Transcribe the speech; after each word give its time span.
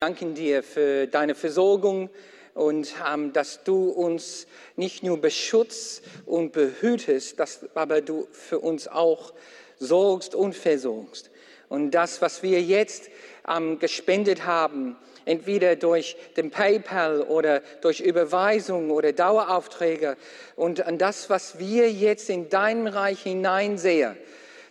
danken 0.00 0.34
dir 0.34 0.62
für 0.62 1.08
deine 1.08 1.34
Versorgung 1.34 2.08
und 2.54 2.94
ähm, 3.12 3.32
dass 3.32 3.64
du 3.64 3.90
uns 3.90 4.46
nicht 4.76 5.02
nur 5.02 5.20
beschützt 5.20 6.04
und 6.24 6.52
behütest, 6.52 7.40
dass, 7.40 7.66
aber 7.74 8.00
du 8.00 8.28
für 8.30 8.60
uns 8.60 8.86
auch 8.86 9.32
sorgst 9.80 10.36
und 10.36 10.54
versorgst. 10.54 11.30
Und 11.68 11.90
das, 11.90 12.22
was 12.22 12.44
wir 12.44 12.62
jetzt 12.62 13.10
ähm, 13.48 13.80
gespendet 13.80 14.46
haben, 14.46 14.96
entweder 15.24 15.74
durch 15.74 16.16
den 16.36 16.52
PayPal 16.52 17.22
oder 17.22 17.60
durch 17.80 17.98
Überweisung 17.98 18.92
oder 18.92 19.12
Daueraufträge 19.12 20.16
und 20.54 20.86
an 20.86 20.98
das, 20.98 21.28
was 21.28 21.58
wir 21.58 21.90
jetzt 21.90 22.30
in 22.30 22.48
dein 22.48 22.86
Reich 22.86 23.24
hineinsehen, 23.24 24.16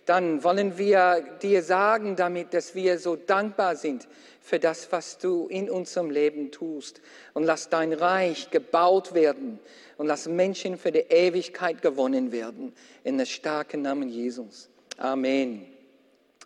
dann 0.08 0.42
wollen 0.42 0.78
wir 0.78 1.22
dir 1.42 1.62
sagen 1.62 2.16
damit, 2.16 2.54
dass 2.54 2.74
wir 2.74 2.98
so 2.98 3.16
dankbar 3.16 3.76
sind 3.76 4.08
für 4.40 4.58
das, 4.58 4.90
was 4.90 5.18
du 5.18 5.46
in 5.48 5.68
unserem 5.68 6.10
Leben 6.10 6.50
tust. 6.50 7.02
Und 7.34 7.44
lass 7.44 7.68
dein 7.68 7.92
Reich 7.92 8.50
gebaut 8.50 9.12
werden 9.12 9.58
und 9.98 10.06
lass 10.06 10.26
Menschen 10.26 10.78
für 10.78 10.92
die 10.92 11.04
Ewigkeit 11.10 11.82
gewonnen 11.82 12.32
werden. 12.32 12.72
In 13.04 13.18
der 13.18 13.26
starken 13.26 13.82
Namen 13.82 14.08
Jesus. 14.08 14.70
Amen. 14.96 15.66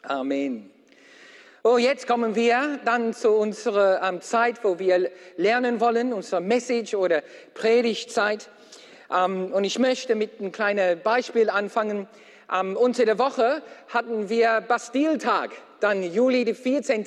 Amen. 0.03 0.69
Oh, 1.63 1.79
jetzt 1.79 2.09
kommen 2.09 2.35
wir 2.35 2.81
dann 2.85 3.15
zu 3.15 3.31
unserer 3.31 4.03
ähm, 4.03 4.21
Zeit, 4.21 4.65
wo 4.65 4.81
wir 4.81 5.13
lernen 5.37 5.79
wollen, 5.79 6.13
unsere 6.13 6.41
Message 6.41 6.95
oder 6.95 7.23
Predigtzeit. 7.55 8.51
Ähm, 9.15 9.53
und 9.53 9.63
ich 9.63 9.79
möchte 9.79 10.17
mit 10.17 10.41
einem 10.41 10.51
kleinen 10.51 11.01
Beispiel 11.01 11.49
anfangen. 11.49 12.09
Ähm, 12.53 12.77
unter 12.77 13.05
der 13.05 13.19
Woche 13.19 13.63
hatten 13.89 14.29
wir 14.29 14.61
Bastiltag, 14.61 15.51
dann 15.81 16.03
Juli 16.03 16.45
die 16.45 16.55
14. 16.55 17.07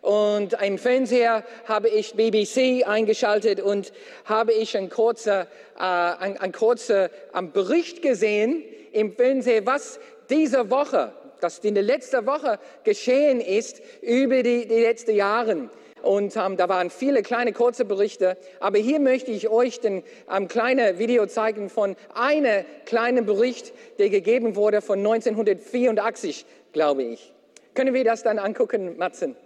Und 0.00 0.56
im 0.62 0.78
Fernseher 0.78 1.44
habe 1.66 1.88
ich 1.88 2.14
BBC 2.14 2.86
eingeschaltet 2.88 3.60
und 3.60 3.92
habe 4.24 4.52
ich 4.52 4.76
einen 4.76 4.88
kurzen, 4.88 5.46
äh, 5.78 5.82
ein, 5.82 6.38
ein 6.38 6.52
kurzer 6.52 7.10
ähm, 7.34 7.52
Bericht 7.52 8.00
gesehen 8.00 8.62
im 8.92 9.12
Fernsehen, 9.12 9.66
was 9.66 10.00
diese 10.30 10.70
Woche, 10.70 11.12
das 11.40 11.58
in 11.58 11.74
der 11.74 11.82
letzten 11.82 12.24
Woche 12.26 12.58
geschehen 12.84 13.40
ist 13.40 13.82
über 14.00 14.42
die, 14.42 14.66
die 14.66 14.80
letzten 14.80 15.14
Jahre. 15.14 15.68
Und 16.02 16.36
ähm, 16.36 16.56
da 16.56 16.68
waren 16.68 16.90
viele 16.90 17.22
kleine 17.22 17.52
kurze 17.52 17.84
Berichte. 17.84 18.36
Aber 18.60 18.78
hier 18.78 19.00
möchte 19.00 19.30
ich 19.30 19.48
euch 19.48 19.84
ein 19.84 20.02
ähm, 20.30 20.48
kleines 20.48 20.98
Video 20.98 21.26
zeigen 21.26 21.70
von 21.70 21.96
einem 22.14 22.64
kleinen 22.84 23.26
Bericht, 23.26 23.72
der 23.98 24.10
gegeben 24.10 24.56
wurde 24.56 24.80
von 24.80 24.98
1984, 24.98 26.46
glaube 26.72 27.02
ich. 27.02 27.32
Können 27.74 27.94
wir 27.94 28.04
das 28.04 28.22
dann 28.22 28.38
angucken, 28.38 28.96
Matzen? 28.96 29.36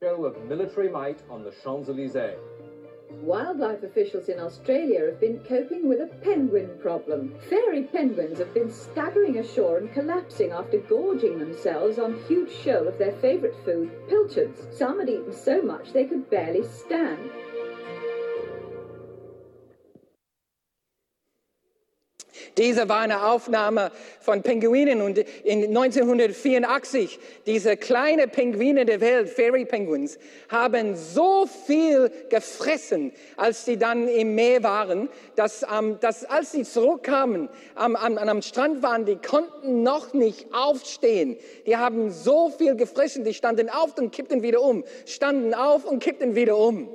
Show 0.00 0.26
of 0.26 0.36
military 0.48 0.90
might 0.90 1.16
on 1.30 1.44
the 1.44 1.50
Champs-Élysées. 1.62 2.36
Wildlife 3.22 3.82
officials 3.84 4.28
in 4.28 4.40
Australia 4.40 5.06
have 5.06 5.20
been 5.20 5.38
coping 5.40 5.88
with 5.88 6.00
a 6.00 6.06
penguin 6.22 6.76
problem. 6.80 7.34
Fairy 7.48 7.84
penguins 7.84 8.38
have 8.38 8.52
been 8.52 8.70
staggering 8.70 9.38
ashore 9.38 9.78
and 9.78 9.92
collapsing 9.92 10.50
after 10.50 10.78
gorging 10.78 11.38
themselves 11.38 11.98
on 11.98 12.22
huge 12.24 12.50
shoal 12.50 12.88
of 12.88 12.98
their 12.98 13.12
favourite 13.12 13.54
food, 13.64 13.90
pilchards. 14.08 14.66
Some 14.76 14.98
had 14.98 15.08
eaten 15.08 15.32
so 15.32 15.62
much 15.62 15.92
they 15.92 16.04
could 16.04 16.28
barely 16.28 16.64
stand. 16.64 17.30
Diese 22.56 22.88
war 22.88 23.00
eine 23.00 23.26
Aufnahme 23.26 23.90
von 24.20 24.42
Pinguinen 24.42 25.02
und 25.02 25.18
in 25.44 25.64
1984, 25.64 27.18
diese 27.46 27.76
kleinen 27.76 28.30
Pinguine 28.30 28.84
der 28.84 29.00
Welt, 29.00 29.28
Fairy 29.28 29.64
Penguins, 29.64 30.18
haben 30.48 30.96
so 30.96 31.46
viel 31.66 32.10
gefressen, 32.28 33.12
als 33.36 33.64
sie 33.64 33.76
dann 33.76 34.08
im 34.08 34.34
Meer 34.34 34.62
waren, 34.62 35.08
dass, 35.36 35.64
ähm, 35.64 35.98
dass 36.00 36.24
als 36.24 36.52
sie 36.52 36.64
zurückkamen, 36.64 37.48
am, 37.74 37.96
am, 37.96 38.18
am 38.18 38.42
Strand 38.42 38.82
waren, 38.82 39.04
die 39.04 39.16
konnten 39.16 39.82
noch 39.82 40.12
nicht 40.12 40.46
aufstehen. 40.52 41.36
Die 41.66 41.76
haben 41.76 42.10
so 42.10 42.50
viel 42.50 42.76
gefressen, 42.76 43.24
die 43.24 43.34
standen 43.34 43.68
auf 43.68 43.96
und 43.98 44.12
kippten 44.12 44.42
wieder 44.42 44.62
um, 44.62 44.84
standen 45.06 45.54
auf 45.54 45.84
und 45.84 46.02
kippten 46.02 46.34
wieder 46.34 46.56
um. 46.56 46.88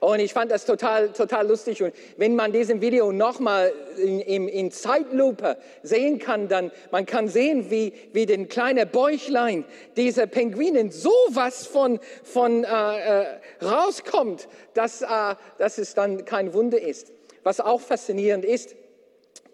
Und 0.00 0.20
ich 0.20 0.32
fand 0.32 0.50
das 0.50 0.64
total, 0.64 1.12
total 1.12 1.46
lustig. 1.46 1.82
Und 1.82 1.94
wenn 2.16 2.34
man 2.34 2.52
diesem 2.52 2.80
Video 2.80 3.12
nochmal 3.12 3.72
in, 3.96 4.48
in, 4.48 4.70
Zeitlupe 4.70 5.56
sehen 5.82 6.18
kann, 6.18 6.48
dann 6.48 6.70
man 6.90 7.06
kann 7.06 7.28
sehen, 7.28 7.70
wie, 7.70 7.92
wie 8.12 8.26
den 8.26 8.48
kleinen 8.48 8.88
Bäuchlein 8.88 9.64
dieser 9.96 10.26
Pinguinen 10.26 10.90
sowas 10.90 11.66
von, 11.66 12.00
von 12.22 12.64
äh, 12.64 12.68
äh, 12.68 13.26
rauskommt, 13.62 14.48
dass, 14.74 15.02
äh, 15.02 15.06
dass 15.58 15.78
es 15.78 15.94
dann 15.94 16.24
kein 16.24 16.54
Wunder 16.54 16.80
ist. 16.80 17.12
Was 17.42 17.60
auch 17.60 17.80
faszinierend 17.80 18.44
ist, 18.44 18.76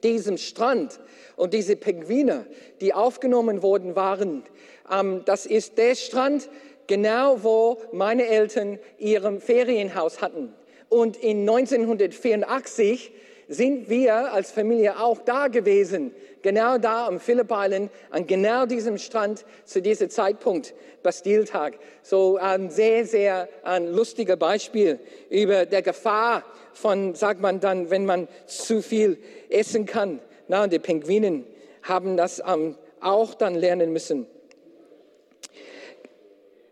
diesem 0.03 0.39
Strand 0.39 1.01
und 1.37 1.55
diese 1.55 1.77
Pinguine, 1.77 2.47
die 2.81 2.95
aufgenommen 2.95 3.63
worden 3.63 3.97
waren, 3.97 4.45
ähm, 4.91 5.23
das 5.25 5.47
ist 5.47 5.79
der 5.79 5.95
Strand, 5.95 6.49
genau 6.87 7.43
wo 7.43 7.79
meine 7.93 8.27
Eltern 8.27 8.79
ihrem 8.99 9.41
Ferienhaus 9.41 10.21
hatten. 10.21 10.53
Und 10.89 11.17
in 11.17 11.41
1984 11.49 13.13
sind 13.49 13.89
wir 13.89 14.33
als 14.33 14.51
Familie 14.51 14.99
auch 14.99 15.21
da 15.21 15.49
gewesen, 15.49 16.13
genau 16.43 16.79
da 16.79 17.07
am 17.07 17.21
Phillip 17.21 17.51
Island, 17.51 17.91
an 18.11 18.27
genau 18.27 18.67
diesem 18.67 18.99
Strand 18.99 19.45
zu 19.65 19.81
diesem 19.81 20.11
Zeitpunkt, 20.11 20.75
Bastiltag. 21.03 21.79
So 22.03 22.37
ein 22.37 22.71
sehr, 22.71 23.07
sehr 23.07 23.49
ein 23.63 23.87
lustiger 23.87 24.37
Beispiel 24.37 24.99
über 25.31 25.67
der 25.67 25.83
Gefahr 25.83 26.45
von, 26.73 27.15
sagt 27.15 27.41
man 27.41 27.61
dann, 27.61 27.91
wenn 27.91 28.05
man 28.05 28.29
zu 28.47 28.83
viel 28.83 29.19
essen 29.49 29.87
kann. 29.87 30.21
Na, 30.49 30.67
die 30.67 30.79
Pinguinen 30.79 31.47
haben 31.83 32.17
das 32.17 32.43
ähm, 32.47 32.77
auch 33.01 33.35
dann 33.35 33.55
lernen 33.55 33.93
müssen. 33.93 34.27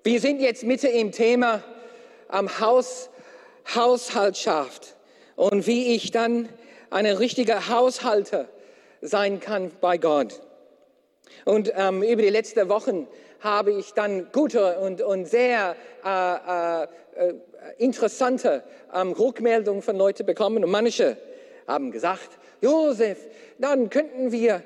Wir 0.06 0.20
sind 0.20 0.42
jetzt 0.42 0.64
mitten 0.64 0.90
im 0.90 1.12
Thema 1.12 1.62
am 2.28 2.60
Haus, 2.60 3.08
Haushaltschaft 3.74 4.96
und 5.34 5.66
wie 5.66 5.94
ich 5.94 6.10
dann 6.10 6.50
ein 6.90 7.06
richtiger 7.06 7.70
Haushalter 7.70 8.46
sein 9.00 9.40
kann 9.40 9.70
bei 9.80 9.96
Gott. 9.96 10.42
Und 11.46 11.72
ähm, 11.74 12.02
über 12.02 12.20
die 12.20 12.28
letzten 12.28 12.68
Wochen 12.68 13.08
habe 13.40 13.72
ich 13.72 13.94
dann 13.94 14.30
gute 14.30 14.78
und, 14.80 15.00
und 15.00 15.24
sehr 15.24 15.74
äh, 16.04 16.82
äh, 16.82 16.86
interessante 17.78 18.62
ähm, 18.94 19.12
Rückmeldungen 19.12 19.80
von 19.80 19.96
Leuten 19.96 20.26
bekommen. 20.26 20.64
Und 20.64 20.70
manche 20.70 21.16
haben 21.66 21.90
gesagt, 21.90 22.28
Josef, 22.60 23.16
dann 23.58 23.88
könnten 23.88 24.32
wir 24.32 24.62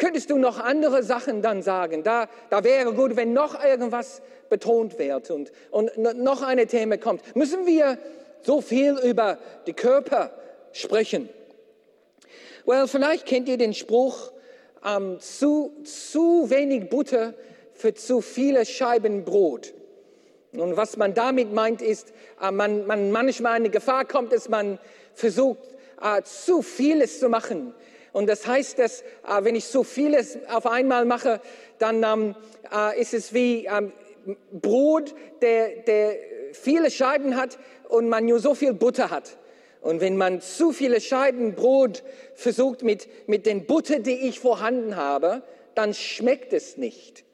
Könntest 0.00 0.30
du 0.30 0.38
noch 0.38 0.58
andere 0.58 1.02
Sachen 1.02 1.42
dann 1.42 1.62
sagen? 1.62 2.02
Da, 2.02 2.26
da 2.48 2.64
wäre 2.64 2.94
gut, 2.94 3.16
wenn 3.16 3.34
noch 3.34 3.62
irgendwas 3.62 4.22
betont 4.50 4.98
wird 4.98 5.30
und, 5.30 5.50
und 5.70 5.96
noch 5.96 6.42
eine 6.42 6.66
Thema 6.66 6.98
kommt. 6.98 7.34
Müssen 7.34 7.66
wir 7.66 7.98
so 8.42 8.60
viel 8.60 8.98
über 8.98 9.38
die 9.66 9.72
Körper 9.72 10.30
sprechen? 10.72 11.30
Well, 12.66 12.86
vielleicht 12.86 13.24
kennt 13.24 13.48
ihr 13.48 13.56
den 13.56 13.72
Spruch, 13.72 14.32
ähm, 14.86 15.18
zu, 15.20 15.72
zu 15.84 16.50
wenig 16.50 16.90
Butter 16.90 17.34
für 17.72 17.94
zu 17.94 18.20
viele 18.20 18.66
Scheiben 18.66 19.24
Brot. 19.24 19.72
Und 20.52 20.76
was 20.76 20.96
man 20.96 21.14
damit 21.14 21.52
meint, 21.52 21.80
ist, 21.80 22.12
äh, 22.42 22.50
man, 22.50 22.86
man 22.86 23.10
manchmal 23.10 23.56
in 23.56 23.64
die 23.64 23.70
Gefahr 23.70 24.04
kommt, 24.04 24.32
dass 24.32 24.48
man 24.48 24.78
versucht, 25.14 25.60
äh, 26.02 26.22
zu 26.22 26.60
vieles 26.60 27.20
zu 27.20 27.28
machen 27.28 27.74
und 28.12 28.28
das 28.28 28.46
heißt, 28.46 28.78
dass 28.78 29.02
äh, 29.02 29.04
wenn 29.42 29.54
ich 29.54 29.66
so 29.66 29.84
vieles 29.84 30.38
auf 30.48 30.66
einmal 30.66 31.04
mache, 31.04 31.40
dann 31.78 32.02
ähm, 32.02 32.34
äh, 32.72 33.00
ist 33.00 33.14
es 33.14 33.32
wie 33.32 33.66
ähm, 33.66 33.92
Brot, 34.52 35.14
der, 35.42 35.82
der 35.86 36.16
viele 36.52 36.90
Scheiben 36.90 37.36
hat 37.36 37.58
und 37.88 38.08
man 38.08 38.26
nur 38.26 38.38
so 38.38 38.54
viel 38.54 38.74
Butter 38.74 39.10
hat. 39.10 39.38
Und 39.80 40.00
wenn 40.00 40.16
man 40.16 40.40
zu 40.40 40.72
viele 40.72 41.00
Scheiben 41.00 41.54
Brot 41.54 42.02
versucht 42.34 42.82
mit, 42.82 43.08
mit 43.28 43.46
den 43.46 43.66
Butter, 43.66 43.98
die 43.98 44.28
ich 44.28 44.40
vorhanden 44.40 44.96
habe, 44.96 45.42
dann 45.74 45.94
schmeckt 45.94 46.52
es 46.52 46.76
nicht. 46.76 47.24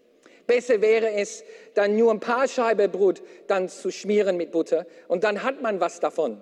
Besser 0.46 0.80
wäre 0.80 1.10
es, 1.10 1.42
dann 1.74 1.96
nur 1.96 2.12
ein 2.12 2.20
paar 2.20 2.46
Scheiben 2.46 2.90
Brot 2.90 3.22
dann 3.48 3.68
zu 3.68 3.90
schmieren 3.90 4.36
mit 4.36 4.52
Butter 4.52 4.86
und 5.08 5.24
dann 5.24 5.42
hat 5.42 5.60
man 5.60 5.80
was 5.80 5.98
davon. 5.98 6.40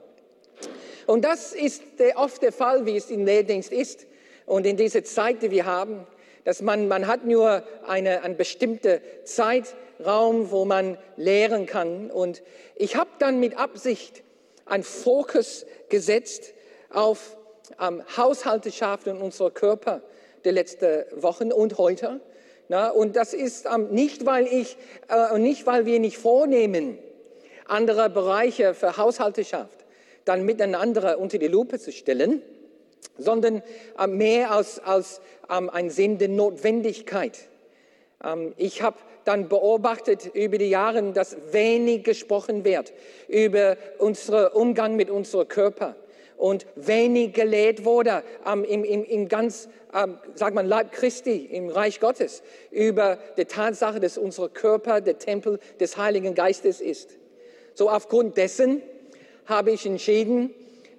Und 1.07 1.25
das 1.25 1.53
ist 1.53 1.83
oft 2.17 2.43
der 2.43 2.53
Fall, 2.53 2.87
wie 2.87 2.97
es 2.97 3.11
im 3.11 3.25
Lehrdienst 3.25 3.73
ist. 3.73 4.07
Und 4.47 4.67
in 4.67 4.77
dieser 4.77 5.05
Zeit, 5.05 5.43
die 5.43 5.51
wir 5.51 5.65
haben, 5.65 6.07
dass 6.45 6.63
man, 6.63 6.89
man 6.89 7.07
hat 7.07 7.25
nur 7.25 7.63
eine, 7.87 8.23
einen 8.23 8.37
bestimmten 8.37 9.01
Zeitraum, 9.25 10.51
wo 10.51 10.65
man 10.65 10.99
lehren 11.17 11.67
kann. 11.67 12.11
Und 12.11 12.43
ich 12.77 12.97
habe 12.97 13.11
dann 13.19 13.41
mit 13.41 13.57
Absicht 13.57 14.23
einen 14.67 14.85
Fokus 14.85 15.67
gesetzt 15.89 16.53
auf 16.91 17.37
ähm, 17.81 18.03
und 19.07 19.23
unser 19.23 19.51
Körper 19.51 20.03
der 20.45 20.53
letzten 20.53 21.05
Wochen 21.17 21.53
und 21.53 21.79
heute. 21.79 22.21
Na, 22.69 22.91
und 22.91 23.17
das 23.17 23.35
ist 23.35 23.67
ähm, 23.67 23.91
nicht, 23.91 24.25
weil 24.25 24.47
ich, 24.47 24.77
äh, 25.09 25.39
nicht, 25.39 25.67
weil 25.67 25.85
wir 25.85 25.99
nicht 25.99 26.19
vornehmen, 26.19 26.99
andere 27.67 28.09
Bereiche 28.11 28.75
für 28.75 28.97
Haushalteschaft 28.97 29.85
dann 30.25 30.45
miteinander 30.45 31.19
unter 31.19 31.39
die 31.39 31.49
Lupe 31.49 31.79
zu 31.79 31.93
stellen, 31.93 32.43
sondern 33.19 33.63
äh, 33.99 34.07
mehr 34.07 34.51
als, 34.51 34.79
als 34.79 35.21
ähm, 35.51 35.71
ein 35.71 35.91
Sinn 35.91 36.19
der 36.19 36.29
Notwendigkeit. 36.29 37.39
Ähm, 38.25 38.55
ich 38.57 38.83
habe 38.83 38.97
dann 39.25 39.49
beobachtet 39.49 40.35
über 40.35 40.59
die 40.59 40.69
Jahre, 40.69 41.03
dass 41.13 41.37
wenig 41.53 42.05
gesprochen 42.05 42.65
wird 42.65 42.93
über 43.29 43.77
unseren 43.99 44.53
Umgang 44.53 44.97
mit 44.97 45.11
unserem 45.11 45.49
Körper 45.49 45.97
und 46.37 46.67
wenig 46.77 47.33
gelehrt 47.33 47.85
wurde 47.85 48.23
ähm, 48.47 48.65
im, 48.65 48.85
im, 48.85 49.05
im 49.05 49.29
ganz, 49.29 49.69
ähm, 49.95 50.19
sagt 50.35 50.55
man, 50.55 50.67
Leib 50.67 50.93
Christi, 50.93 51.49
im 51.51 51.69
Reich 51.69 52.01
Gottes, 52.01 52.43
über 52.71 53.19
die 53.37 53.45
Tatsache, 53.45 54.01
dass 54.01 54.19
unser 54.19 54.49
Körper 54.49 55.01
der 55.01 55.19
Tempel 55.19 55.59
des 55.81 55.97
Heiligen 55.97 56.35
Geistes 56.35 56.81
ist. 56.81 57.17
So 57.75 57.89
aufgrund 57.89 58.37
dessen 58.37 58.83
habe 59.47 59.71
ich 59.71 59.87
entschieden, 59.87 60.55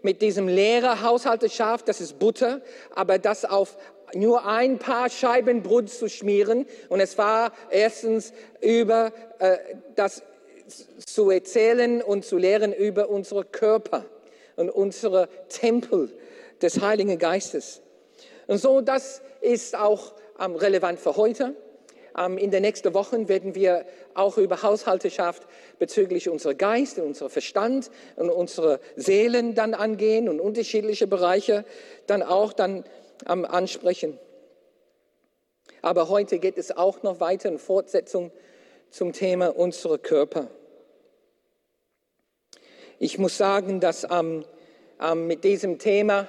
mit 0.06 0.22
diesem 0.22 0.48
leeren 0.48 1.02
Haushalteschaf, 1.02 1.84
das 1.84 2.00
ist 2.00 2.20
Butter, 2.20 2.62
aber 2.94 3.18
das 3.18 3.44
auf 3.44 3.76
nur 4.14 4.46
ein 4.46 4.78
paar 4.78 5.10
Scheiben 5.10 5.64
Brot 5.64 5.90
zu 5.90 6.08
schmieren. 6.08 6.66
Und 6.90 7.00
es 7.02 7.18
war 7.18 7.52
erstens 7.72 8.32
über 8.62 9.12
äh, 9.40 9.58
das 9.96 10.24
zu 11.06 11.32
erzählen 11.32 12.02
und 12.02 12.24
zu 12.24 12.38
lehren 12.38 12.72
über 12.72 13.10
unsere 13.10 13.44
Körper 13.44 14.06
und 14.56 14.70
unsere 14.70 15.28
Tempel 15.50 16.12
des 16.62 16.82
Heiligen 16.82 17.18
Geistes. 17.18 17.82
Und 18.48 18.60
so, 18.60 18.82
das 18.82 19.22
ist 19.42 19.76
auch 19.76 20.14
ähm, 20.40 20.56
relevant 20.56 21.00
für 21.00 21.18
heute. 21.18 21.56
Ähm, 22.18 22.38
in 22.38 22.52
den 22.52 22.62
nächsten 22.62 22.94
Wochen 22.94 23.28
werden 23.28 23.56
wir 23.56 23.86
auch 24.14 24.38
über 24.38 24.62
Haushalteschaft 24.62 25.44
bezüglich 25.80 26.30
unserer 26.30 26.54
Geist 26.54 26.98
unserer 27.00 27.30
Verstand 27.30 27.92
und 28.16 28.30
unserer 28.30 28.80
Seelen 28.96 29.56
dann 29.56 29.74
angehen 29.74 30.30
und 30.30 30.40
unterschiedliche 30.40 31.08
Bereiche 31.08 31.66
dann 32.08 32.24
auch 32.24 32.54
dann 32.54 32.86
ähm, 33.28 33.46
ansprechen. 33.46 34.18
Aber 35.82 36.10
heute 36.10 36.40
geht 36.40 36.58
es 36.58 36.76
auch 36.76 37.04
noch 37.04 37.20
weiter 37.20 37.50
in 37.50 37.60
Fortsetzung 37.60 38.32
zum 38.90 39.14
Thema 39.14 39.56
unserer 39.56 39.98
Körper. 39.98 40.48
Ich 42.98 43.18
muss 43.18 43.38
sagen, 43.38 43.82
dass 43.82 44.08
ähm, 44.10 44.46
ähm, 45.02 45.28
mit 45.28 45.44
diesem 45.44 45.80
Thema 45.80 46.28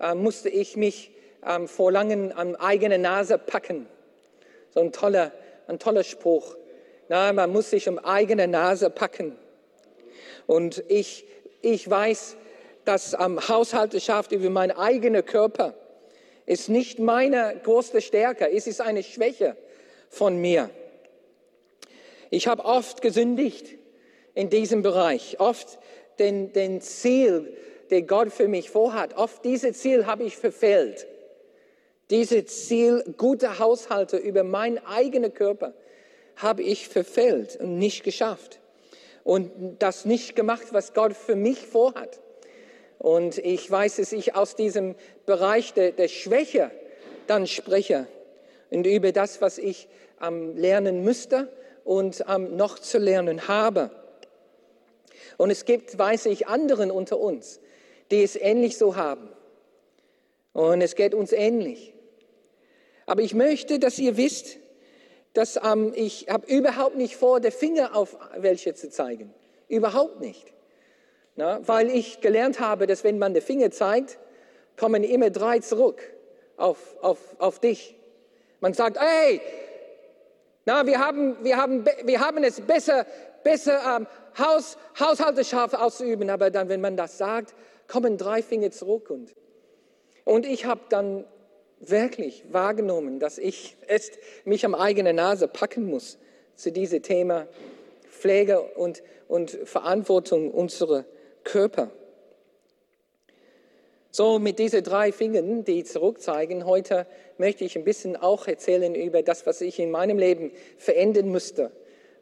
äh, 0.00 0.14
musste 0.14 0.48
ich 0.48 0.76
mich 0.76 1.12
ähm, 1.46 1.68
vor 1.68 1.92
langem 1.92 2.32
an 2.34 2.56
eigene 2.56 2.98
Nase 2.98 3.38
packen. 3.38 3.86
So 4.72 4.80
ein 4.80 4.92
toller, 4.92 5.32
ein 5.66 5.78
toller 5.78 6.04
Spruch. 6.04 6.56
Na, 7.08 7.32
man 7.32 7.50
muss 7.50 7.70
sich 7.70 7.88
um 7.88 7.98
eigene 7.98 8.46
Nase 8.46 8.90
packen. 8.90 9.36
Und 10.46 10.84
ich, 10.88 11.24
ich 11.60 11.88
weiß, 11.88 12.36
dass 12.84 13.14
ähm, 13.14 13.40
Haushalteschaft 13.48 14.32
über 14.32 14.50
meinen 14.50 14.72
eigenen 14.72 15.24
Körper 15.24 15.74
ist 16.46 16.68
nicht 16.68 16.98
meine 16.98 17.60
größte 17.62 18.00
Stärke, 18.00 18.50
es 18.50 18.66
ist 18.66 18.80
eine 18.80 19.02
Schwäche 19.02 19.56
von 20.08 20.40
mir. 20.40 20.70
Ich 22.30 22.48
habe 22.48 22.64
oft 22.64 23.02
gesündigt 23.02 23.76
in 24.34 24.50
diesem 24.50 24.82
Bereich, 24.82 25.38
oft 25.38 25.78
den, 26.18 26.52
den 26.52 26.80
Ziel, 26.80 27.56
den 27.90 28.06
Gott 28.06 28.32
für 28.32 28.48
mich 28.48 28.70
vorhat, 28.70 29.16
oft 29.16 29.44
dieses 29.44 29.78
Ziel 29.78 30.06
habe 30.06 30.24
ich 30.24 30.36
verfehlt. 30.36 31.06
Dieses 32.10 32.66
Ziel, 32.66 33.04
gute 33.16 33.60
Haushalte 33.60 34.16
über 34.16 34.42
meinen 34.42 34.78
eigenen 34.84 35.32
Körper, 35.32 35.74
habe 36.36 36.62
ich 36.62 36.88
verfehlt 36.88 37.56
und 37.60 37.78
nicht 37.78 38.02
geschafft. 38.02 38.58
Und 39.22 39.52
das 39.78 40.04
nicht 40.04 40.34
gemacht, 40.34 40.68
was 40.72 40.92
Gott 40.92 41.14
für 41.14 41.36
mich 41.36 41.66
vorhat. 41.66 42.20
Und 42.98 43.38
ich 43.38 43.70
weiß, 43.70 43.96
dass 43.96 44.12
ich 44.12 44.34
aus 44.34 44.56
diesem 44.56 44.96
Bereich 45.24 45.72
der, 45.72 45.92
der 45.92 46.08
Schwäche 46.08 46.70
dann 47.26 47.46
spreche 47.46 48.08
und 48.70 48.86
über 48.86 49.12
das, 49.12 49.40
was 49.40 49.58
ich 49.58 49.88
ähm, 50.20 50.56
lernen 50.56 51.04
müsste 51.04 51.48
und 51.84 52.24
ähm, 52.28 52.56
noch 52.56 52.78
zu 52.78 52.98
lernen 52.98 53.46
habe. 53.48 53.90
Und 55.36 55.50
es 55.50 55.64
gibt, 55.64 55.96
weiß 55.98 56.26
ich, 56.26 56.48
anderen 56.48 56.90
unter 56.90 57.18
uns, 57.18 57.60
die 58.10 58.22
es 58.22 58.36
ähnlich 58.36 58.76
so 58.76 58.96
haben. 58.96 59.28
Und 60.52 60.82
es 60.82 60.94
geht 60.96 61.14
uns 61.14 61.32
ähnlich. 61.32 61.94
Aber 63.10 63.22
ich 63.22 63.34
möchte, 63.34 63.80
dass 63.80 63.98
ihr 63.98 64.16
wisst, 64.16 64.58
dass 65.32 65.58
ähm, 65.64 65.92
ich 65.96 66.28
habe 66.30 66.46
überhaupt 66.46 66.94
nicht 66.94 67.16
vor, 67.16 67.40
den 67.40 67.50
Finger 67.50 67.96
auf 67.96 68.16
welche 68.36 68.72
zu 68.74 68.88
zeigen. 68.88 69.34
Überhaupt 69.66 70.20
nicht. 70.20 70.52
Na, 71.34 71.58
weil 71.66 71.90
ich 71.90 72.20
gelernt 72.20 72.60
habe, 72.60 72.86
dass 72.86 73.02
wenn 73.02 73.18
man 73.18 73.34
den 73.34 73.42
Finger 73.42 73.72
zeigt, 73.72 74.20
kommen 74.76 75.02
immer 75.02 75.30
drei 75.30 75.58
zurück 75.58 76.00
auf, 76.56 76.78
auf, 77.00 77.18
auf 77.40 77.58
dich. 77.58 77.96
Man 78.60 78.74
sagt, 78.74 78.96
hey, 79.00 79.40
na, 80.64 80.86
wir 80.86 81.00
haben, 81.00 81.36
wir 81.42 81.56
haben, 81.56 81.84
wir 82.04 82.20
haben 82.20 82.44
es 82.44 82.60
besser, 82.60 83.06
besser 83.42 83.96
ähm, 83.96 84.06
Haus, 84.38 84.78
Haushalterschaft 85.00 85.74
auszuüben, 85.74 86.30
aber 86.30 86.52
dann, 86.52 86.68
wenn 86.68 86.80
man 86.80 86.96
das 86.96 87.18
sagt, 87.18 87.56
kommen 87.88 88.18
drei 88.18 88.40
Finger 88.40 88.70
zurück. 88.70 89.10
Und, 89.10 89.34
und 90.24 90.46
ich 90.46 90.64
habe 90.64 90.82
dann 90.90 91.24
wirklich 91.80 92.44
wahrgenommen, 92.52 93.18
dass 93.18 93.38
ich 93.38 93.76
es 93.88 94.12
mich 94.44 94.64
am 94.64 94.74
eigenen 94.74 95.16
Nase 95.16 95.48
packen 95.48 95.86
muss 95.86 96.18
zu 96.54 96.70
diesem 96.70 97.02
Thema 97.02 97.48
Pflege 98.10 98.60
und, 98.60 99.02
und 99.28 99.50
Verantwortung 99.50 100.50
unserer 100.50 101.04
Körper. 101.42 101.90
So, 104.12 104.38
mit 104.38 104.58
diesen 104.58 104.82
drei 104.82 105.12
Fingern, 105.12 105.64
die 105.64 105.84
zurückzeigen, 105.84 106.66
heute 106.66 107.06
möchte 107.38 107.64
ich 107.64 107.76
ein 107.78 107.84
bisschen 107.84 108.16
auch 108.16 108.46
erzählen 108.46 108.94
über 108.94 109.22
das, 109.22 109.46
was 109.46 109.60
ich 109.60 109.78
in 109.78 109.90
meinem 109.90 110.18
Leben 110.18 110.50
verändern 110.78 111.28
musste 111.28 111.70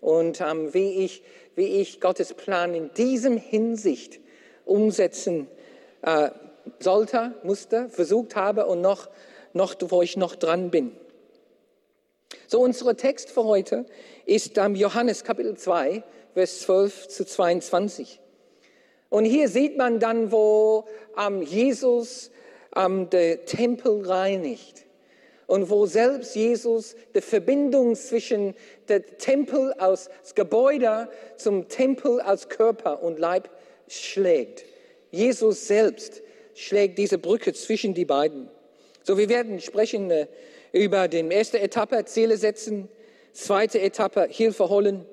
und 0.01 0.41
ähm, 0.41 0.73
wie, 0.75 1.05
ich, 1.05 1.23
wie 1.57 1.81
ich 1.81 2.01
Gottes 2.01 2.35
Plan 2.35 2.75
in 2.75 2.93
diesem 2.93 3.39
Hinsicht 3.39 4.21
umsetzen 4.67 5.49
äh, 6.03 6.31
sollte, 6.79 7.35
musste, 7.43 7.89
versucht 7.89 8.37
habe 8.37 8.67
und 8.67 8.83
noch, 8.83 9.09
noch, 9.59 9.75
wo 9.81 10.01
ich 10.01 10.17
noch 10.17 10.37
dran 10.37 10.71
bin. 10.71 10.93
So, 12.47 12.61
unser 12.61 12.97
Text 12.97 13.31
für 13.31 13.45
heute 13.45 13.85
ist 14.25 14.57
ähm, 14.57 14.75
Johannes 14.75 15.25
Kapitel 15.25 15.55
2, 15.55 16.03
Vers 16.33 16.61
12 16.61 17.09
zu 17.09 17.27
22. 17.27 18.21
Und 19.11 19.25
hier 19.25 19.49
sieht 19.49 19.77
man 19.77 20.01
dann, 20.01 20.33
wo 20.33 20.87
ähm, 21.19 21.43
Jesus 21.43 22.31
ähm, 22.77 23.11
den 23.11 23.45
Tempel 23.47 24.07
reinigt 24.07 24.87
und 25.47 25.69
wo 25.71 25.87
selbst 25.87 26.37
Jesus 26.37 26.95
die 27.15 27.21
Verbindung 27.21 27.97
zwischen 27.97 28.55
dem 28.89 29.03
Tempel 29.19 29.73
als 29.75 30.09
Gebäude 30.35 31.09
zum 31.37 31.69
Tempel 31.69 32.21
als 32.21 32.49
Körper 32.49 33.03
und 33.03 33.19
Leib 33.19 33.51
schlägt. 33.89 34.65
Jesus 35.11 35.67
selbst 35.67 36.23
schlägt 36.55 36.99
diese 36.99 37.19
Brücke 37.19 37.53
zwischen 37.55 37.95
die 37.95 38.05
beiden. 38.05 38.51
So, 39.09 39.17
wir 39.17 39.31
werden 39.31 39.59
sprechen 39.59 40.11
äh, 40.11 40.27
über 40.71 41.09
die 41.09 41.27
erste 41.27 41.59
Etappe, 41.59 42.05
Ziele 42.05 42.37
setzen, 42.37 42.91
zweite 43.33 43.81
Etappe, 43.81 44.29
Hilfe 44.29 44.69
holen, 44.69 45.07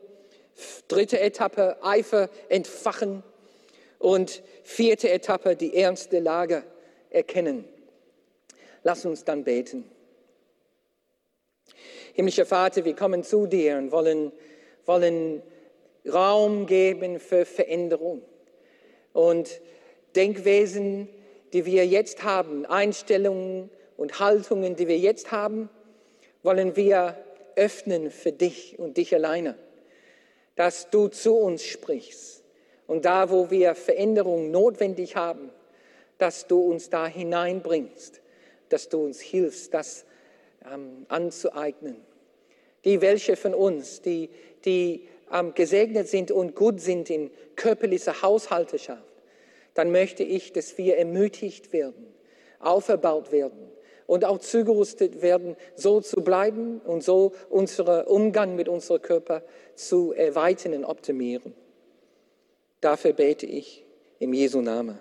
dritte 0.89 1.17
Etappe, 1.21 1.77
Eifer 1.81 2.29
entfachen 2.49 3.23
und 3.97 4.43
vierte 4.63 5.09
Etappe, 5.09 5.55
die 5.55 5.77
ernste 5.77 6.19
Lage 6.19 6.63
erkennen. 7.09 7.63
Lass 8.83 9.05
uns 9.05 9.23
dann 9.23 9.45
beten. 9.45 9.89
Himmlischer 12.15 12.45
Vater, 12.45 12.83
wir 12.83 12.97
kommen 12.97 13.23
zu 13.23 13.47
dir 13.47 13.77
und 13.77 13.93
wollen, 13.93 14.33
wollen 14.85 15.41
Raum 16.05 16.65
geben 16.65 17.17
für 17.21 17.45
Veränderung. 17.45 18.23
Und 19.13 19.61
Denkwesen, 20.17 21.07
die 21.53 21.65
wir 21.65 21.87
jetzt 21.87 22.23
haben, 22.23 22.65
Einstellungen 22.65 23.69
und 23.97 24.19
Haltungen, 24.19 24.75
die 24.75 24.87
wir 24.87 24.97
jetzt 24.97 25.31
haben, 25.31 25.69
wollen 26.43 26.75
wir 26.75 27.17
öffnen 27.55 28.11
für 28.11 28.31
dich 28.31 28.77
und 28.77 28.97
dich 28.97 29.13
alleine, 29.15 29.55
dass 30.55 30.89
du 30.89 31.07
zu 31.07 31.35
uns 31.35 31.63
sprichst 31.63 32.43
und 32.87 33.05
da, 33.05 33.29
wo 33.29 33.49
wir 33.49 33.75
Veränderung 33.75 34.51
notwendig 34.51 35.15
haben, 35.15 35.49
dass 36.17 36.47
du 36.47 36.61
uns 36.61 36.89
da 36.89 37.07
hineinbringst, 37.07 38.21
dass 38.69 38.89
du 38.89 39.03
uns 39.03 39.19
hilfst, 39.19 39.73
das 39.73 40.05
ähm, 40.71 41.05
anzueignen. 41.09 41.97
Die 42.83 43.01
welche 43.01 43.35
von 43.35 43.53
uns, 43.53 44.01
die, 44.01 44.29
die 44.65 45.07
ähm, 45.31 45.53
gesegnet 45.55 46.07
sind 46.07 46.31
und 46.31 46.55
gut 46.55 46.79
sind 46.79 47.09
in 47.09 47.31
körperlicher 47.55 48.21
Haushalterschaft, 48.21 49.03
dann 49.73 49.91
möchte 49.91 50.23
ich, 50.23 50.53
dass 50.53 50.77
wir 50.77 50.97
ermutigt 50.97 51.73
werden, 51.73 52.13
aufgebaut 52.59 53.31
werden 53.31 53.74
und 54.07 54.25
auch 54.25 54.39
zugerüstet 54.39 55.21
werden, 55.21 55.55
so 55.75 56.01
zu 56.01 56.21
bleiben 56.21 56.81
und 56.81 57.03
so 57.03 57.33
unseren 57.49 58.05
Umgang 58.05 58.55
mit 58.55 58.69
unserem 58.69 59.01
Körper 59.01 59.41
zu 59.75 60.13
erweitern 60.13 60.73
und 60.73 60.85
optimieren. 60.85 61.53
Dafür 62.81 63.13
bete 63.13 63.45
ich 63.45 63.83
im 64.19 64.33
Jesu 64.33 64.61
Namen. 64.61 64.99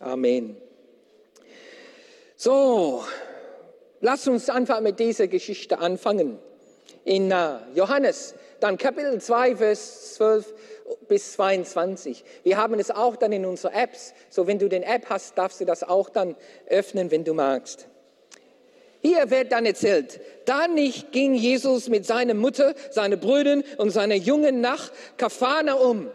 Amen. 0.00 0.56
So, 2.36 3.04
lass 4.00 4.26
uns 4.26 4.50
einfach 4.50 4.80
mit 4.80 4.98
dieser 4.98 5.28
Geschichte 5.28 5.78
anfangen. 5.78 6.38
In 7.04 7.32
uh, 7.32 7.58
Johannes, 7.74 8.34
dann 8.60 8.78
Kapitel 8.78 9.20
2, 9.20 9.56
Vers 9.56 10.14
12 10.14 10.54
bis 11.08 11.32
22. 11.32 12.24
Wir 12.42 12.56
haben 12.56 12.78
es 12.78 12.90
auch 12.90 13.16
dann 13.16 13.32
in 13.32 13.44
unseren 13.44 13.72
Apps. 13.72 14.14
So, 14.30 14.46
wenn 14.46 14.58
du 14.58 14.68
den 14.68 14.82
App 14.82 15.06
hast, 15.08 15.36
darfst 15.38 15.60
du 15.60 15.64
das 15.64 15.82
auch 15.82 16.08
dann 16.08 16.36
öffnen, 16.66 17.10
wenn 17.10 17.24
du 17.24 17.34
magst. 17.34 17.88
Hier 19.02 19.30
wird 19.30 19.50
dann 19.50 19.66
erzählt, 19.66 20.20
da 20.44 20.68
nicht 20.68 21.10
ging 21.10 21.34
Jesus 21.34 21.88
mit 21.88 22.06
seiner 22.06 22.34
Mutter, 22.34 22.74
seinen 22.90 23.18
Brüdern 23.18 23.64
und 23.78 23.90
seiner 23.90 24.14
Jungen 24.14 24.60
nach 24.60 24.92
Kafana 25.16 25.74
um, 25.74 26.08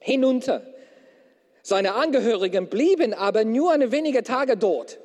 hinunter. 0.00 0.62
Seine 1.62 1.94
Angehörigen 1.94 2.68
blieben 2.68 3.14
aber 3.14 3.44
nur 3.44 3.72
eine 3.72 3.90
wenige 3.90 4.22
Tage 4.22 4.56
dort. 4.56 4.98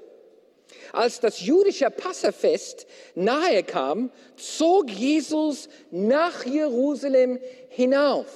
Als 0.92 1.20
das 1.20 1.42
jüdische 1.42 1.90
Passafest 1.90 2.86
nahe 3.16 3.64
kam, 3.64 4.12
zog 4.36 4.92
Jesus 4.92 5.70
nach 5.90 6.46
Jerusalem 6.46 7.40
hinauf. 7.70 8.28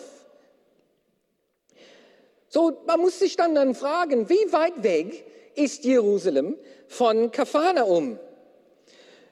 So, 2.50 2.82
man 2.88 3.00
muss 3.02 3.20
sich 3.20 3.36
dann, 3.36 3.54
dann 3.54 3.76
fragen, 3.76 4.30
wie 4.30 4.52
weit 4.52 4.82
weg 4.82 5.26
ist 5.54 5.86
Jerusalem 5.86 6.58
von 6.88 7.30
Kafanaum? 7.30 8.18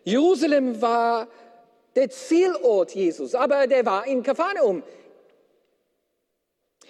Jerusalem 0.06 0.82
war 0.82 1.28
der 1.96 2.10
Zielort 2.12 2.92
Jesus, 2.92 3.34
aber 3.34 3.66
der 3.66 3.86
war 3.86 4.06
in 4.06 4.22
Kafanaum. 4.22 4.84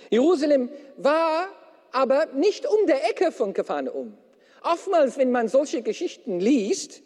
Jerusalem 0.09 0.69
war 0.97 1.47
aber 1.93 2.25
nicht 2.27 2.67
um 2.67 2.85
der 2.87 3.09
Ecke 3.09 3.31
von 3.31 3.53
Kafanaum. 3.53 4.17
Oftmals, 4.61 5.17
wenn 5.17 5.31
man 5.31 5.47
solche 5.47 5.81
Geschichten 5.81 6.41
liest, 6.41 7.01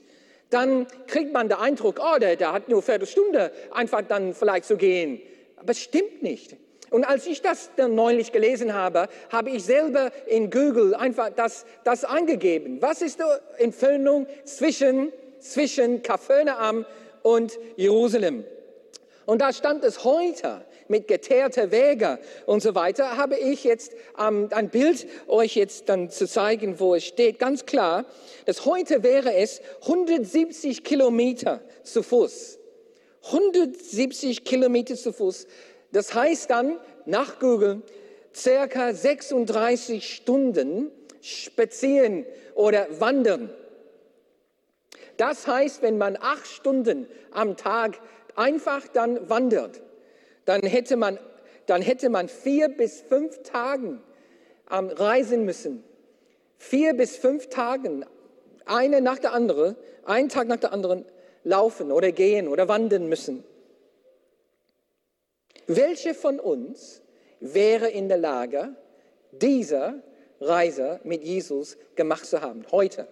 dann 0.50 0.88
kriegt 1.06 1.32
man 1.32 1.48
den 1.48 1.60
Eindruck, 1.60 2.00
oh, 2.02 2.18
der, 2.18 2.36
der 2.36 2.54
hat 2.54 2.70
nur 2.70 2.80
eine 2.80 2.86
Viertelstunde 2.86 3.52
einfach 3.70 4.02
dann 4.02 4.34
vielleicht 4.34 4.66
zu 4.66 4.78
gehen. 4.78 5.22
Aber 5.58 5.72
es 5.72 5.80
stimmt 5.80 6.24
nicht. 6.24 6.58
Und 6.90 7.04
als 7.04 7.28
ich 7.28 7.44
das 7.44 7.70
dann 7.76 7.94
neulich 7.94 8.32
gelesen 8.32 8.74
habe, 8.74 9.10
habe 9.32 9.52
ich 9.52 9.64
selber 9.64 10.12
in 10.26 10.50
Google 10.50 10.96
einfach 10.96 11.30
das, 11.30 11.66
das 11.84 12.04
eingegeben. 12.04 12.82
Was 12.82 13.04
ist 13.04 13.20
die 13.20 13.62
Entfernung 13.64 14.26
zwischen 14.46 15.14
zwischen 15.40 16.02
Kapernaum 16.04 16.86
und 17.24 17.58
Jerusalem. 17.76 18.44
Und 19.26 19.42
da 19.42 19.54
stand 19.54 19.84
es 19.84 20.04
heute 20.04 20.66
mit 20.88 21.08
geteerter 21.08 21.72
Wege 21.72 22.18
und 22.48 22.64
so 22.64 22.74
weiter, 22.74 23.16
habe 23.16 23.38
ich 23.38 23.64
jetzt 23.64 23.94
ähm, 24.20 24.50
ein 24.52 24.70
Bild 24.70 25.08
euch 25.28 25.56
jetzt 25.56 25.88
dann 25.88 26.10
zu 26.10 26.28
zeigen, 26.28 26.80
wo 26.80 26.96
es 26.96 27.06
steht, 27.06 27.38
ganz 27.38 27.68
klar, 27.68 28.06
dass 28.46 28.66
heute 28.66 29.04
wäre 29.04 29.36
es 29.36 29.62
170 29.84 30.84
Kilometer 30.84 31.62
zu 31.84 32.02
Fuß. 32.02 32.58
170 33.28 34.44
Kilometer 34.44 34.96
zu 34.96 35.14
Fuß. 35.14 35.46
Das 35.92 36.14
heißt 36.16 36.50
dann, 36.50 36.80
nach 37.06 37.40
Google, 37.40 37.84
circa 38.34 38.94
36 38.94 40.16
Stunden 40.16 40.92
spazieren 41.22 42.26
oder 42.56 42.88
wandern. 43.00 43.52
Das 45.20 45.48
heißt, 45.48 45.82
wenn 45.82 45.98
man 45.98 46.18
acht 46.18 46.48
Stunden 46.48 47.06
am 47.32 47.58
Tag 47.58 48.00
einfach 48.38 48.88
dann 48.88 49.30
wandert, 49.30 49.82
dann 50.46 50.62
hätte 50.62 50.96
man, 50.96 51.20
dann 51.66 51.82
hätte 51.82 52.10
man 52.10 52.30
vier 52.30 52.70
bis 52.70 53.02
fünf 53.02 53.44
Tagen 53.44 54.02
ähm, 54.72 54.88
reisen 54.88 55.44
müssen. 55.44 55.84
Vier 56.56 56.94
bis 56.94 57.18
fünf 57.18 57.50
Tagen, 57.50 58.06
eine 58.66 59.02
nach 59.02 59.20
der 59.20 59.34
anderen, 59.34 59.76
einen 60.06 60.30
Tag 60.30 60.48
nach 60.48 60.56
der 60.56 60.72
anderen 60.72 61.04
laufen 61.44 61.92
oder 61.92 62.14
gehen 62.14 62.48
oder 62.48 62.70
wandern 62.70 63.10
müssen. 63.10 63.44
Welche 65.68 66.14
von 66.14 66.40
uns 66.40 67.02
wäre 67.42 67.90
in 67.90 68.08
der 68.08 68.20
Lage, 68.20 68.74
diese 69.34 70.02
Reise 70.40 71.02
mit 71.04 71.26
Jesus 71.26 71.76
gemacht 71.96 72.26
zu 72.26 72.42
haben, 72.42 72.64
heute? 72.72 73.06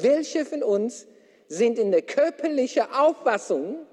Welche 0.00 0.44
von 0.44 0.64
uns 0.64 1.06
sind 1.52 1.78
in 1.78 1.90
der 1.90 2.02
körperlichen 2.02 2.84
Auffassung, 2.92 3.86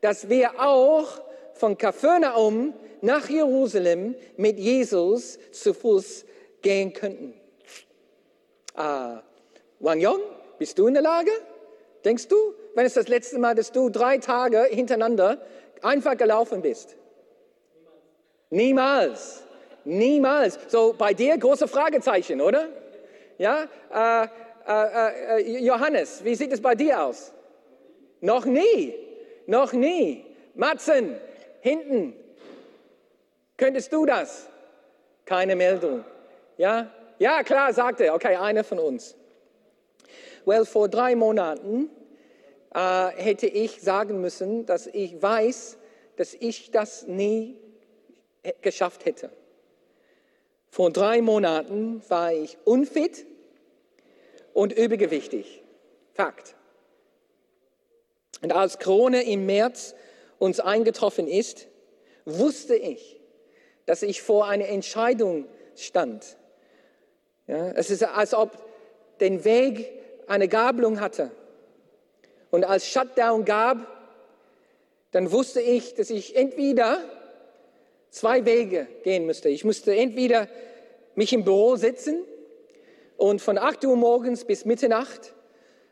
dass 0.00 0.28
wir 0.28 0.60
auch 0.60 1.20
von 1.54 1.76
Kapernaum 1.76 2.72
nach 3.00 3.28
Jerusalem 3.28 4.14
mit 4.36 4.58
Jesus 4.58 5.38
zu 5.50 5.74
Fuß 5.74 6.24
gehen 6.62 6.92
könnten. 6.92 7.34
Ah, 8.74 9.22
Wang 9.80 9.98
Yong, 10.00 10.20
bist 10.58 10.78
du 10.78 10.86
in 10.86 10.94
der 10.94 11.02
Lage? 11.02 11.32
Denkst 12.04 12.28
du, 12.28 12.36
wenn 12.74 12.86
es 12.86 12.94
das 12.94 13.08
letzte 13.08 13.38
Mal, 13.38 13.56
dass 13.56 13.72
du 13.72 13.90
drei 13.90 14.18
Tage 14.18 14.62
hintereinander 14.70 15.42
einfach 15.82 16.16
gelaufen 16.16 16.62
bist? 16.62 16.96
Niemals. 18.50 19.42
Niemals. 19.84 20.58
So 20.68 20.94
bei 20.96 21.12
dir 21.12 21.36
große 21.36 21.66
Fragezeichen, 21.66 22.40
oder? 22.40 22.68
Ja, 23.38 23.64
äh, 23.92 24.28
äh, 24.70 25.40
äh, 25.40 25.58
Johannes, 25.58 26.24
wie 26.24 26.34
sieht 26.34 26.52
es 26.52 26.60
bei 26.60 26.74
dir 26.74 27.02
aus? 27.02 27.32
Noch 28.20 28.44
nie, 28.44 28.94
noch 29.46 29.72
nie. 29.72 30.24
Matzen, 30.54 31.16
hinten. 31.60 32.14
Könntest 33.56 33.92
du 33.92 34.06
das? 34.06 34.48
Keine 35.24 35.56
Meldung. 35.56 36.04
Ja? 36.56 36.90
Ja, 37.18 37.42
klar, 37.42 37.72
sagte 37.72 38.04
er. 38.04 38.14
Okay, 38.14 38.36
einer 38.36 38.64
von 38.64 38.78
uns. 38.78 39.16
Well, 40.44 40.64
vor 40.64 40.88
drei 40.88 41.14
Monaten 41.16 41.90
äh, 42.74 43.08
hätte 43.16 43.46
ich 43.46 43.82
sagen 43.82 44.20
müssen, 44.20 44.66
dass 44.66 44.86
ich 44.86 45.20
weiß, 45.20 45.78
dass 46.16 46.34
ich 46.34 46.70
das 46.70 47.06
nie 47.06 47.58
geschafft 48.62 49.04
hätte. 49.04 49.30
Vor 50.70 50.90
drei 50.90 51.20
Monaten 51.20 52.02
war 52.08 52.32
ich 52.32 52.56
unfit 52.64 53.26
und 54.52 54.72
übergewichtig. 54.72 55.62
Fakt. 56.14 56.54
Und 58.42 58.52
als 58.52 58.78
Corona 58.78 59.20
im 59.20 59.46
März 59.46 59.94
uns 60.38 60.60
eingetroffen 60.60 61.28
ist, 61.28 61.68
wusste 62.24 62.74
ich, 62.74 63.20
dass 63.86 64.02
ich 64.02 64.22
vor 64.22 64.46
einer 64.46 64.68
Entscheidung 64.68 65.46
stand. 65.76 66.36
Ja, 67.46 67.72
es 67.72 67.90
ist, 67.90 68.04
als 68.04 68.34
ob 68.34 68.50
den 69.20 69.44
Weg 69.44 69.90
eine 70.26 70.48
Gabelung 70.48 71.00
hatte. 71.00 71.30
Und 72.50 72.64
als 72.64 72.86
Shutdown 72.86 73.44
gab, 73.44 73.78
dann 75.10 75.32
wusste 75.32 75.60
ich, 75.60 75.94
dass 75.94 76.10
ich 76.10 76.36
entweder 76.36 76.98
zwei 78.10 78.44
Wege 78.44 78.86
gehen 79.02 79.26
müsste. 79.26 79.48
Ich 79.48 79.64
musste 79.64 79.94
entweder 79.94 80.48
mich 81.14 81.32
im 81.32 81.44
Büro 81.44 81.76
sitzen 81.76 82.24
und 83.20 83.42
von 83.42 83.58
8 83.58 83.84
Uhr 83.84 83.96
morgens 83.96 84.46
bis 84.46 84.64
Mitternacht 84.64 85.34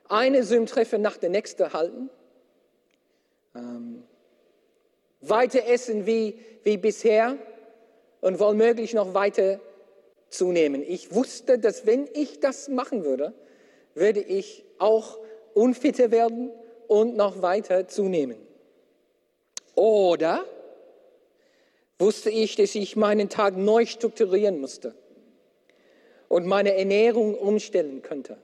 eine 0.08 0.42
Zoom-Treffen 0.42 1.02
nach 1.02 1.18
der 1.18 1.28
nächsten 1.28 1.74
halten. 1.74 2.08
Ähm, 3.54 4.02
weiter 5.20 5.66
essen 5.66 6.06
wie, 6.06 6.38
wie 6.62 6.78
bisher 6.78 7.36
und 8.22 8.40
womöglich 8.40 8.94
noch 8.94 9.12
weiter 9.12 9.60
zunehmen. 10.30 10.82
Ich 10.82 11.14
wusste, 11.14 11.58
dass 11.58 11.84
wenn 11.84 12.08
ich 12.14 12.40
das 12.40 12.68
machen 12.68 13.04
würde, 13.04 13.34
würde 13.94 14.20
ich 14.20 14.64
auch 14.78 15.18
unfitter 15.52 16.10
werden 16.10 16.50
und 16.86 17.14
noch 17.14 17.42
weiter 17.42 17.88
zunehmen. 17.88 18.38
Oder 19.74 20.46
wusste 21.98 22.30
ich, 22.30 22.56
dass 22.56 22.74
ich 22.74 22.96
meinen 22.96 23.28
Tag 23.28 23.54
neu 23.58 23.84
strukturieren 23.84 24.62
musste 24.62 24.94
und 26.28 26.46
meine 26.46 26.74
Ernährung 26.74 27.34
umstellen 27.34 28.02
könnte. 28.02 28.36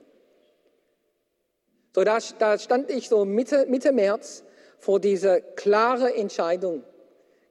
So, 1.95 2.03
da, 2.03 2.19
da 2.39 2.59
stand 2.59 2.91
ich 2.91 3.09
so 3.09 3.25
Mitte, 3.25 3.67
Mitte 3.67 3.93
März 3.93 4.43
vor 4.79 4.99
dieser 5.01 5.41
klaren 5.41 6.13
Entscheidung. 6.13 6.83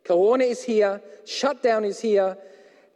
Corona 0.06 0.44
ist 0.44 0.64
hier, 0.64 1.02
Shutdown 1.26 1.86
ist 1.86 2.02
hier, 2.02 2.38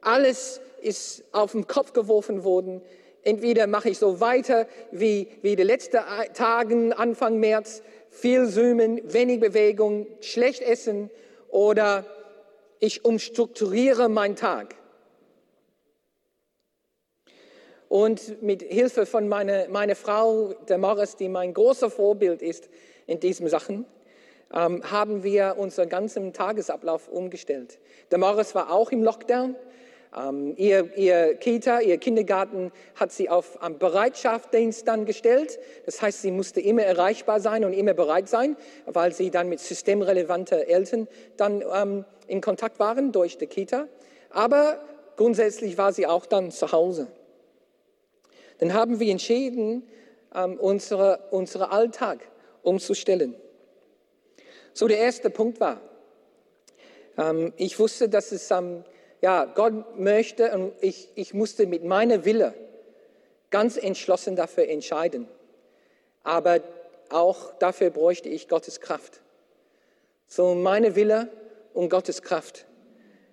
alles 0.02 0.60
ist 0.82 1.24
auf 1.32 1.54
den 1.54 1.68
Kopf 1.68 1.94
geworfen 1.94 2.44
worden. 2.44 2.82
Entweder 3.24 3.68
mache 3.68 3.90
ich 3.90 3.98
so 3.98 4.20
weiter 4.20 4.68
wie, 4.92 5.28
wie 5.42 5.56
die 5.56 5.64
letzten 5.64 6.00
Tagen, 6.34 6.94
Anfang 6.94 7.40
März, 7.40 7.82
viel 8.10 8.50
Zoomen, 8.50 9.02
wenig 9.14 9.40
Bewegung, 9.40 10.08
schlecht 10.22 10.62
essen 10.62 11.10
oder 11.50 12.06
ich 12.80 13.06
umstrukturiere 13.06 14.10
meinen 14.10 14.36
Tag. 14.36 14.76
Und 17.90 18.42
mit 18.42 18.64
Hilfe 18.64 19.06
von 19.06 19.28
meiner 19.28 19.68
meine 19.70 19.96
Frau, 19.96 20.54
der 20.68 20.78
Morris, 20.78 21.16
die 21.16 21.30
mein 21.30 21.54
großer 21.54 21.90
Vorbild 21.90 22.42
ist 22.42 22.70
in 23.06 23.20
diesen 23.20 23.48
Sachen, 23.48 23.86
ähm, 24.54 24.84
haben 24.90 25.24
wir 25.24 25.56
unseren 25.58 25.90
ganzen 25.90 26.34
Tagesablauf 26.34 27.08
umgestellt. 27.08 27.80
Der 28.12 28.18
Morris 28.18 28.56
war 28.56 28.72
auch 28.72 28.92
im 28.92 29.04
Lockdown. 29.04 29.56
Ähm, 30.18 30.54
ihr, 30.58 30.98
ihr, 30.98 31.36
Kita, 31.36 31.82
ihr 31.82 31.98
Kindergarten 31.98 32.72
hat 32.96 33.12
sie 33.12 33.30
auf 33.30 33.60
ähm, 33.66 33.78
Bereitschaftsdienst 33.78 34.88
dann 34.88 35.06
gestellt. 35.06 35.60
Das 35.86 36.02
heißt, 36.02 36.22
sie 36.22 36.32
musste 36.32 36.62
immer 36.62 36.84
erreichbar 36.84 37.40
sein 37.40 37.66
und 37.66 37.74
immer 37.74 37.94
bereit 37.94 38.30
sein, 38.30 38.56
weil 38.86 39.14
sie 39.14 39.32
dann 39.32 39.50
mit 39.50 39.60
systemrelevanten 39.60 40.60
Eltern 40.60 41.08
dann 41.36 41.64
ähm, 41.74 42.06
in 42.28 42.42
Kontakt 42.42 42.80
waren 42.80 43.12
durch 43.12 43.38
die 43.38 43.48
Kita. 43.48 43.88
Aber 44.30 44.80
grundsätzlich 45.18 45.78
war 45.78 45.94
sie 45.94 46.08
auch 46.08 46.26
dann 46.26 46.52
zu 46.52 46.72
Hause. 46.72 47.08
Dann 48.60 48.74
haben 48.74 49.00
wir 49.00 49.12
entschieden, 49.12 49.88
ähm, 50.34 50.60
unsere, 50.60 51.28
unsere 51.32 51.72
Alltag 51.72 52.20
umzustellen. 52.62 53.36
So, 54.74 54.88
der 54.88 55.00
erste 55.00 55.30
Punkt 55.30 55.60
war, 55.60 55.82
ähm, 57.18 57.54
ich 57.58 57.80
wusste, 57.80 58.10
dass 58.10 58.32
es, 58.32 58.52
ähm, 58.52 58.84
ja, 59.22 59.46
Gott 59.46 59.98
möchte 59.98 60.52
und 60.52 60.74
ich, 60.82 61.10
ich 61.16 61.34
musste 61.34 61.66
mit 61.66 61.84
meiner 61.84 62.26
Wille 62.26 62.54
ganz 63.50 63.78
entschlossen 63.78 64.36
dafür 64.36 64.68
entscheiden. 64.68 65.28
Aber 66.24 66.60
auch 67.10 67.54
dafür 67.56 67.90
bräuchte 67.90 68.30
ich 68.30 68.48
Gottes 68.48 68.82
Kraft. 68.82 69.22
So, 70.28 70.54
meine 70.56 70.96
Wille 70.96 71.30
und 71.74 71.90
Gottes 71.90 72.22
Kraft. 72.22 72.66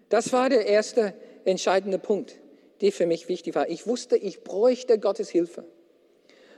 Das 0.09 0.33
war 0.33 0.49
der 0.49 0.67
erste 0.67 1.13
entscheidende 1.45 1.99
Punkt, 1.99 2.37
der 2.81 2.93
für 2.93 3.07
mich 3.07 3.29
wichtig 3.29 3.55
war. 3.55 3.69
Ich 3.69 3.87
wusste, 3.87 4.17
ich 4.17 4.43
bräuchte 4.43 4.99
Gottes 4.99 5.29
Hilfe. 5.29 5.65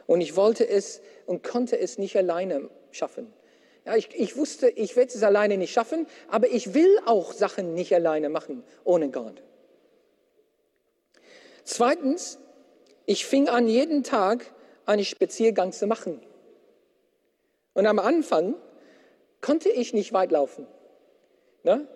Und 0.06 0.20
ich 0.20 0.36
wollte 0.36 0.68
es 0.68 1.00
und 1.26 1.42
konnte 1.42 1.78
es 1.78 1.98
nicht 1.98 2.16
alleine 2.16 2.70
schaffen. 2.90 3.32
Ja, 3.84 3.96
ich, 3.96 4.08
ich 4.14 4.36
wusste, 4.36 4.68
ich 4.68 4.96
werde 4.96 5.12
es 5.14 5.22
alleine 5.22 5.56
nicht 5.56 5.72
schaffen, 5.72 6.06
aber 6.28 6.48
ich 6.48 6.74
will 6.74 6.98
auch 7.06 7.32
Sachen 7.32 7.74
nicht 7.74 7.94
alleine 7.94 8.28
machen 8.28 8.64
ohne 8.84 9.10
Gott. 9.10 9.42
Zweitens, 11.64 12.38
ich 13.06 13.26
fing 13.26 13.48
an, 13.48 13.68
jeden 13.68 14.02
Tag 14.02 14.52
einen 14.86 15.04
Spaziergang 15.04 15.72
zu 15.72 15.86
machen. 15.86 16.20
Und 17.74 17.86
am 17.86 17.98
Anfang 17.98 18.54
konnte 19.40 19.68
ich 19.68 19.92
nicht 19.92 20.12
weit 20.12 20.32
laufen. 20.32 20.66
Ne? 21.62 21.86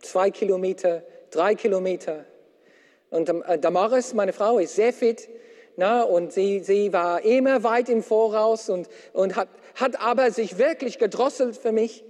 Zwei 0.00 0.30
Kilometer, 0.30 1.02
drei 1.30 1.54
Kilometer. 1.54 2.24
Und 3.14 3.28
äh, 3.28 3.58
Damaris, 3.60 4.12
meine 4.12 4.32
Frau, 4.32 4.58
ist 4.58 4.74
sehr 4.74 4.92
fit. 4.92 5.28
Na, 5.76 6.02
und 6.02 6.32
sie, 6.32 6.60
sie 6.60 6.92
war 6.92 7.24
immer 7.24 7.62
weit 7.62 7.88
im 7.88 8.02
Voraus 8.02 8.68
und, 8.68 8.88
und 9.12 9.36
hat, 9.36 9.48
hat 9.76 10.00
aber 10.00 10.30
sich 10.30 10.58
wirklich 10.58 10.98
gedrosselt 10.98 11.56
für 11.56 11.72
mich, 11.72 12.04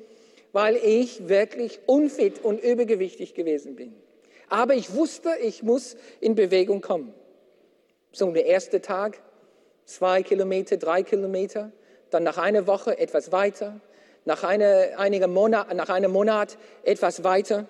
weil 0.53 0.77
ich 0.77 1.29
wirklich 1.29 1.81
unfit 1.87 2.43
und 2.43 2.63
übergewichtig 2.63 3.35
gewesen 3.35 3.77
bin. 3.77 3.95
Aber 4.49 4.75
ich 4.75 4.95
wusste, 4.95 5.31
ich 5.43 5.63
muss 5.63 5.97
in 6.21 6.35
Bewegung 6.35 6.81
kommen. 6.81 7.15
So 8.13 8.31
der 8.31 8.47
erste 8.47 8.81
Tag, 8.81 9.19
zwei 9.85 10.23
Kilometer, 10.23 10.79
drei 10.79 11.03
Kilometer, 11.03 11.71
dann 12.11 12.23
nach 12.23 12.39
einer 12.39 12.67
Woche 12.67 12.99
etwas 12.99 13.31
weiter, 13.33 13.81
nach, 14.25 14.43
einer, 14.43 14.99
einiger 14.99 15.27
Monat, 15.27 15.75
nach 15.75 15.91
einem 15.91 16.13
Monat 16.13 16.57
etwas 16.83 17.25
weiter. 17.25 17.67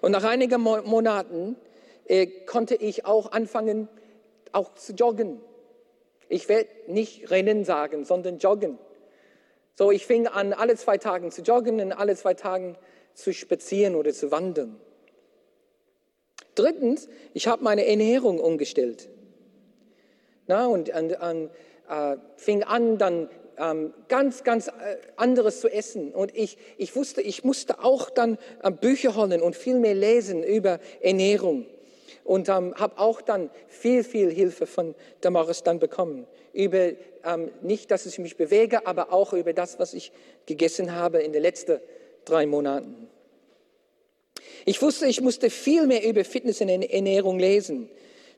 Und 0.00 0.12
nach 0.12 0.24
einigen 0.24 0.60
Monaten 0.60 1.56
äh, 2.06 2.26
konnte 2.26 2.74
ich 2.74 3.04
auch 3.04 3.32
anfangen, 3.32 3.88
auch 4.52 4.74
zu 4.74 4.92
joggen. 4.92 5.40
Ich 6.28 6.48
werde 6.48 6.68
nicht 6.86 7.30
rennen 7.30 7.64
sagen, 7.64 8.04
sondern 8.04 8.38
joggen. 8.38 8.78
So, 9.76 9.90
ich 9.90 10.06
fing 10.06 10.26
an, 10.26 10.52
alle 10.52 10.76
zwei 10.76 10.98
Tage 10.98 11.30
zu 11.30 11.42
joggen 11.42 11.80
und 11.80 11.92
alle 11.92 12.16
zwei 12.16 12.34
Tage 12.34 12.76
zu 13.14 13.32
spazieren 13.32 13.94
oder 13.94 14.12
zu 14.12 14.30
wandern. 14.30 14.80
Drittens, 16.54 17.08
ich 17.32 17.46
habe 17.46 17.64
meine 17.64 17.86
Ernährung 17.86 18.40
umgestellt. 18.40 19.08
Na, 20.46 20.66
und, 20.66 20.90
und, 20.90 21.20
und 21.20 21.50
äh, 21.90 22.16
fing 22.36 22.62
an, 22.62 22.98
dann 22.98 23.28
ähm, 23.58 23.92
ganz, 24.08 24.44
ganz 24.44 24.68
äh, 24.68 24.70
anderes 25.16 25.60
zu 25.60 25.68
essen. 25.68 26.12
Und 26.12 26.34
ich, 26.36 26.56
ich 26.78 26.96
wusste, 26.96 27.20
ich 27.20 27.44
musste 27.44 27.84
auch 27.84 28.10
dann 28.10 28.38
äh, 28.62 28.70
Bücher 28.70 29.16
holen 29.16 29.42
und 29.42 29.56
viel 29.56 29.78
mehr 29.78 29.94
lesen 29.94 30.42
über 30.42 30.78
Ernährung 31.00 31.66
und 32.24 32.48
ähm, 32.48 32.74
habe 32.76 32.98
auch 32.98 33.20
dann 33.20 33.50
viel, 33.68 34.04
viel 34.04 34.30
Hilfe 34.30 34.66
von 34.66 34.94
Damaris 35.20 35.62
dann 35.62 35.78
bekommen. 35.78 36.26
Über 36.52 36.92
ähm, 37.24 37.50
nicht, 37.62 37.90
dass 37.90 38.06
ich 38.06 38.18
mich 38.18 38.36
bewege, 38.36 38.86
aber 38.86 39.12
auch 39.12 39.32
über 39.32 39.52
das, 39.52 39.78
was 39.78 39.94
ich 39.94 40.12
gegessen 40.46 40.94
habe 40.94 41.18
in 41.18 41.32
den 41.32 41.42
letzten 41.42 41.80
drei 42.24 42.46
Monaten. 42.46 43.08
Ich 44.64 44.80
wusste, 44.82 45.06
ich 45.06 45.20
musste 45.20 45.50
viel 45.50 45.86
mehr 45.86 46.04
über 46.04 46.24
Fitness 46.24 46.60
und 46.60 46.68
Ernährung 46.68 47.38
lesen. 47.38 47.90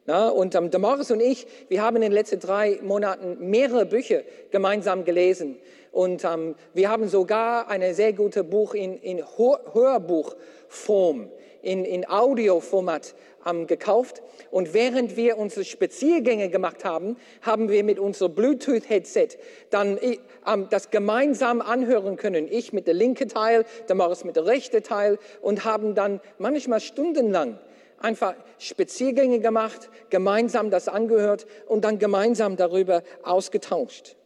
Na, 0.05 0.31
und 0.31 0.57
ähm, 0.57 0.71
Damaris 0.71 1.13
und 1.13 1.21
ich, 1.21 1.47
wir 1.69 1.81
haben 1.81 1.95
in 1.95 2.03
den 2.03 2.11
letzten 2.11 2.41
drei 2.41 2.81
Monaten 2.83 3.37
mehrere 3.39 3.87
Bücher 3.87 4.23
gemeinsam 4.51 5.05
gelesen. 5.05 5.59
Und 5.93 6.25
ähm, 6.25 6.57
wir 6.75 6.91
haben 6.91 7.07
sogar 7.07 7.69
ein 7.69 7.95
sehr 7.95 8.13
gutes 8.13 8.43
Buch 8.43 8.75
in, 8.75 8.99
in 8.99 9.23
Hörbuchform, 9.37 11.31
in, 11.63 11.85
in 11.85 12.09
Audioformat 12.09 13.15
ähm, 13.47 13.69
gekauft. 13.69 14.23
Und 14.51 14.75
während 14.75 15.17
wir 15.17 15.39
unsere 15.39 15.65
Spaziergänge 15.65 16.49
gemacht 16.49 16.85
haben, 16.85 17.17
haben 17.41 17.69
wir 17.69 17.85
mit 17.85 18.01
unserem 18.01 18.35
Bluetooth-Headset 18.35 19.29
dann 19.71 20.01
ähm, 20.01 20.67
das 20.71 20.91
gemeinsam 20.91 21.61
anhören 21.61 22.17
können. 22.17 22.49
Ich 22.51 22.73
mit 22.73 22.89
der 22.89 22.95
linken 22.95 23.29
Teil, 23.29 23.65
der 23.89 23.95
Morris 23.95 24.25
mit 24.25 24.35
der 24.35 24.47
rechten 24.47 24.83
Teil 24.83 25.21
und 25.43 25.65
haben 25.65 25.95
dann 25.95 26.21
manchmal 26.39 26.81
stundenlang 26.81 27.61
einfach 28.03 28.35
Spaziergänge 28.59 29.41
gemacht, 29.41 29.89
gemeinsam 30.11 30.71
das 30.71 30.89
angehört 30.89 31.47
und 31.67 31.85
dann 31.85 31.99
gemeinsam 31.99 32.57
darüber 32.57 33.03
ausgetauscht. 33.23 34.17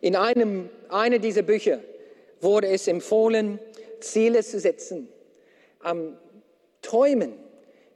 In 0.00 0.16
einem 0.16 0.68
einer 0.88 1.18
dieser 1.18 1.42
Bücher 1.42 1.80
wurde 2.40 2.68
es 2.68 2.88
empfohlen, 2.88 3.58
Ziele 4.00 4.42
zu 4.42 4.60
setzen, 4.60 5.08
am 5.80 6.18
Träumen, 6.82 7.32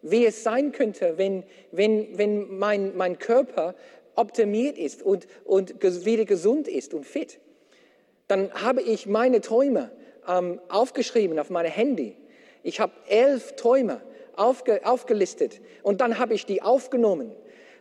wie 0.03 0.25
es 0.25 0.43
sein 0.43 0.73
könnte, 0.73 1.19
wenn, 1.19 1.45
wenn, 1.71 2.17
wenn 2.17 2.59
mein, 2.59 2.97
mein 2.97 3.19
Körper 3.19 3.75
optimiert 4.15 4.79
ist 4.79 5.03
und, 5.03 5.27
und 5.45 5.83
wieder 6.05 6.25
gesund 6.25 6.67
ist 6.67 6.95
und 6.95 7.05
fit. 7.05 7.41
Dann 8.27 8.53
habe 8.53 8.83
ich 8.83 9.07
meine 9.07 9.41
Träume 9.41 9.91
ähm, 10.27 10.61
aufgeschrieben 10.69 11.39
auf 11.39 11.51
meinem 11.51 11.71
Handy. 11.71 12.17
Ich 12.63 12.81
habe 12.81 12.93
elf 13.09 13.57
Träume 13.57 14.01
aufge, 14.37 14.81
aufgelistet 14.85 15.61
und 15.83 16.01
dann 16.01 16.19
habe 16.19 16.35
ich 16.35 16.47
die 16.47 16.63
aufgenommen 16.63 17.35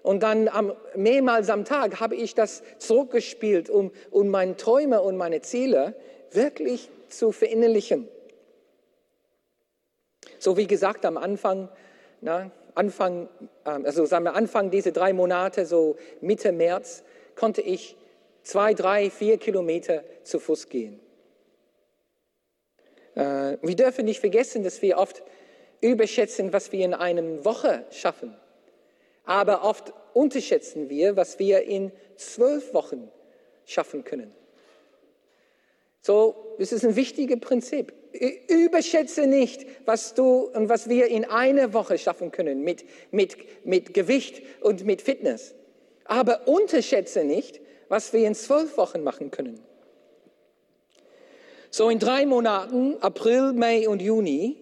und 0.03 0.23
dann 0.23 0.47
am, 0.47 0.73
mehrmals 0.95 1.49
am 1.49 1.65
Tag 1.65 1.99
habe 1.99 2.15
ich 2.15 2.33
das 2.33 2.63
zurückgespielt, 2.77 3.69
um, 3.69 3.91
um 4.11 4.29
meine 4.29 4.55
Träume 4.55 5.01
und 5.01 5.17
meine 5.17 5.41
Ziele 5.41 5.95
wirklich 6.31 6.89
zu 7.09 7.31
verinnerlichen. 7.31 8.07
So 10.39 10.57
wie 10.57 10.67
gesagt 10.67 11.05
am 11.05 11.17
Anfang, 11.17 11.69
na, 12.21 12.51
Anfang, 12.75 13.27
ähm, 13.65 13.85
also 13.85 14.05
sagen 14.05 14.25
wir 14.25 14.35
Anfang 14.35 14.69
diese 14.69 14.91
drei 14.91 15.11
Monate, 15.13 15.65
so 15.65 15.97
Mitte 16.21 16.51
März, 16.51 17.03
konnte 17.35 17.61
ich 17.61 17.97
zwei, 18.43 18.73
drei, 18.73 19.09
vier 19.09 19.37
Kilometer 19.37 20.03
zu 20.23 20.39
Fuß 20.39 20.69
gehen. 20.69 20.99
Äh, 23.17 23.58
wir 23.62 23.75
dürfen 23.75 24.06
nicht 24.06 24.19
vergessen, 24.19 24.63
dass 24.63 24.82
wir 24.82 24.97
oft 24.97 25.23
überschätzen, 25.82 26.53
was 26.53 26.71
wir 26.71 26.86
in 26.86 26.93
einer 26.93 27.43
Woche 27.43 27.86
schaffen. 27.91 28.36
Aber 29.23 29.63
oft 29.63 29.91
unterschätzen 30.13 30.89
wir, 30.89 31.17
was 31.17 31.39
wir 31.39 31.63
in 31.63 31.91
zwölf 32.15 32.73
Wochen 32.73 33.12
schaffen 33.65 34.03
können. 34.03 34.32
So, 36.01 36.56
das 36.60 36.71
ist 36.71 36.86
ein 36.86 36.95
wichtiges 36.95 37.39
Prinzip. 37.39 37.91
Überschätze 38.47 39.27
nicht, 39.27 39.65
was 39.86 40.13
du 40.13 40.49
und 40.53 40.69
was 40.69 40.88
wir 40.88 41.08
in 41.08 41.25
einer 41.25 41.73
Woche 41.73 41.97
schaffen 41.97 42.32
können 42.32 42.62
mit, 42.63 42.86
mit, 43.12 43.36
mit 43.65 43.93
Gewicht 43.93 44.41
und 44.62 44.86
mit 44.86 45.01
Fitness. 45.01 45.53
Aber 46.06 46.47
unterschätze 46.47 47.23
nicht, 47.25 47.60
was 47.89 48.13
wir 48.13 48.25
in 48.25 48.36
zwölf 48.36 48.77
Wochen 48.77 49.03
machen 49.03 49.32
können. 49.32 49.60
So 51.69 51.89
in 51.89 51.99
drei 51.99 52.25
Monaten, 52.25 52.95
April, 53.01 53.53
Mai 53.53 53.88
und 53.89 54.01
Juni, 54.01 54.58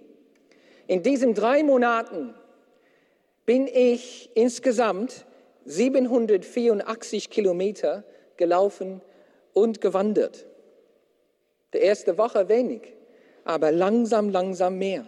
in 0.88 1.04
diesen 1.04 1.34
drei 1.34 1.64
Monaten 1.64 2.34
bin 3.46 3.68
ich 3.68 4.30
insgesamt 4.34 5.26
784 5.66 7.30
Kilometer 7.30 8.04
gelaufen 8.38 9.02
und 9.54 9.82
gewandert. 9.82 10.46
Die 11.74 11.80
erste 11.80 12.18
Woche 12.18 12.50
wenig, 12.50 12.94
aber 13.44 13.72
langsam, 13.72 14.30
langsam 14.30 14.78
mehr. 14.78 15.06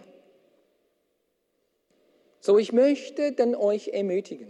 So, 2.40 2.58
ich 2.58 2.72
möchte 2.72 3.32
dann 3.32 3.54
euch 3.54 3.88
ermutigen, 3.88 4.48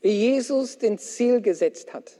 wie 0.00 0.10
Jesus 0.10 0.78
den 0.78 0.98
Ziel 0.98 1.40
gesetzt 1.40 1.92
hat, 1.92 2.18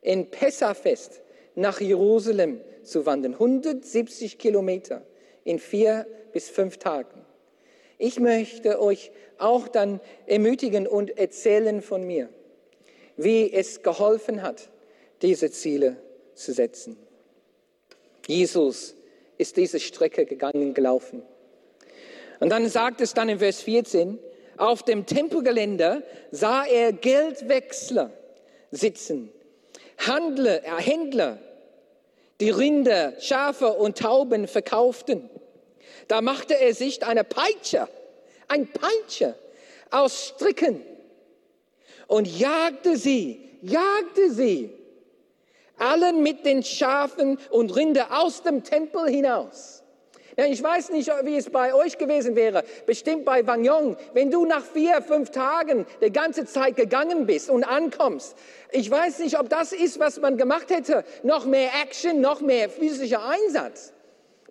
in 0.00 0.30
Pessachfest 0.30 1.21
nach 1.54 1.80
Jerusalem 1.80 2.60
zu 2.82 3.06
wandern. 3.06 3.34
170 3.34 4.38
Kilometer 4.38 5.02
in 5.44 5.58
vier 5.58 6.06
bis 6.32 6.48
fünf 6.48 6.78
Tagen. 6.78 7.24
Ich 7.98 8.18
möchte 8.18 8.80
euch 8.80 9.12
auch 9.38 9.68
dann 9.68 10.00
ermutigen 10.26 10.86
und 10.86 11.16
erzählen 11.18 11.82
von 11.82 12.04
mir, 12.04 12.28
wie 13.16 13.52
es 13.52 13.82
geholfen 13.82 14.42
hat, 14.42 14.70
diese 15.20 15.50
Ziele 15.50 15.96
zu 16.34 16.52
setzen. 16.52 16.96
Jesus 18.26 18.94
ist 19.38 19.56
diese 19.56 19.80
Strecke 19.80 20.24
gegangen, 20.24 20.74
gelaufen. 20.74 21.22
Und 22.40 22.50
dann 22.50 22.68
sagt 22.68 23.00
es 23.00 23.14
dann 23.14 23.28
in 23.28 23.38
Vers 23.38 23.60
14, 23.62 24.18
auf 24.56 24.82
dem 24.82 25.06
Tempelgelände 25.06 26.04
sah 26.30 26.64
er 26.64 26.92
Geldwechsler 26.92 28.12
sitzen, 28.70 29.32
Handler, 29.98 30.64
äh, 30.64 30.80
Händler, 30.80 31.38
die 32.40 32.50
Rinder, 32.50 33.14
Schafe 33.20 33.72
und 33.72 33.98
Tauben 33.98 34.48
verkauften. 34.48 35.30
Da 36.08 36.20
machte 36.20 36.58
er 36.58 36.74
sich 36.74 37.04
eine 37.04 37.24
Peitsche, 37.24 37.88
ein 38.48 38.66
Peitsche 38.68 39.34
aus 39.90 40.28
Stricken 40.28 40.82
und 42.08 42.26
jagte 42.26 42.96
sie, 42.96 43.48
jagte 43.62 44.30
sie, 44.30 44.70
allen 45.78 46.22
mit 46.22 46.44
den 46.44 46.62
Schafen 46.62 47.38
und 47.50 47.74
Rinder 47.74 48.20
aus 48.22 48.42
dem 48.42 48.62
Tempel 48.64 49.08
hinaus. 49.08 49.81
Ich 50.36 50.62
weiß 50.62 50.90
nicht, 50.90 51.10
wie 51.24 51.36
es 51.36 51.50
bei 51.50 51.74
euch 51.74 51.98
gewesen 51.98 52.36
wäre, 52.36 52.64
bestimmt 52.86 53.26
bei 53.26 53.46
Wang 53.46 53.64
Yong, 53.64 53.96
wenn 54.14 54.30
du 54.30 54.46
nach 54.46 54.64
vier, 54.64 55.02
fünf 55.02 55.30
Tagen 55.30 55.84
die 56.02 56.10
ganze 56.10 56.46
Zeit 56.46 56.76
gegangen 56.76 57.26
bist 57.26 57.50
und 57.50 57.64
ankommst. 57.64 58.34
Ich 58.70 58.90
weiß 58.90 59.18
nicht, 59.18 59.38
ob 59.38 59.50
das 59.50 59.72
ist, 59.72 60.00
was 60.00 60.20
man 60.20 60.38
gemacht 60.38 60.70
hätte. 60.70 61.04
Noch 61.22 61.44
mehr 61.44 61.70
Action, 61.82 62.22
noch 62.22 62.40
mehr 62.40 62.70
physischer 62.70 63.22
Einsatz. 63.28 63.92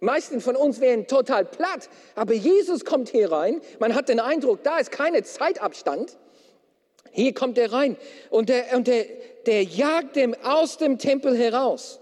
Meisten 0.02 0.42
von 0.42 0.56
uns 0.56 0.80
wären 0.82 1.08
total 1.08 1.46
platt, 1.46 1.90
aber 2.16 2.34
Jesus 2.34 2.86
kommt 2.86 3.10
hier 3.10 3.32
rein. 3.32 3.62
Man 3.80 3.96
hat 3.96 4.10
den 4.10 4.20
Eindruck, 4.20 4.64
da 4.64 4.78
ist 4.78 4.92
keine 4.92 5.24
Zeitabstand. 5.24 6.18
Hier 7.12 7.34
kommt 7.34 7.58
er 7.58 7.74
rein 7.74 7.98
und 8.30 8.50
der, 8.50 8.76
und 8.76 8.88
der, 8.88 9.06
der 9.46 9.64
jagt 9.64 10.16
dem 10.16 10.36
aus 10.44 10.78
dem 10.78 10.98
Tempel 10.98 11.36
heraus. 11.36 12.01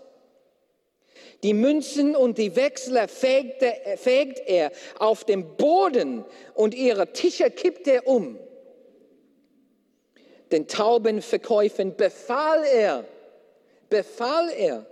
Die 1.43 1.54
Münzen 1.54 2.15
und 2.15 2.38
die 2.38 2.56
Wechsler 2.56 3.08
fegte, 3.08 3.73
fegt 3.95 4.39
er 4.45 4.71
auf 4.97 5.23
dem 5.23 5.56
Boden 5.56 6.25
und 6.54 6.73
ihre 6.73 7.13
Tische 7.13 7.49
kippt 7.49 7.88
er 7.88 8.08
um. 8.08 8.38
Den 10.52 10.67
Taubenverkäufen 10.67 11.95
befahl 11.95 12.63
er, 12.65 13.06
befahl 13.89 14.49
er, 14.49 14.86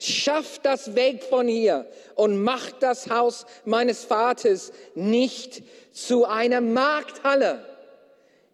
schafft 0.00 0.66
das 0.66 0.94
weg 0.94 1.22
von 1.22 1.46
hier 1.46 1.86
und 2.14 2.42
macht 2.42 2.82
das 2.82 3.08
Haus 3.10 3.46
meines 3.64 4.04
Vaters 4.04 4.72
nicht 4.94 5.62
zu 5.92 6.24
einer 6.24 6.60
Markthalle. 6.60 7.64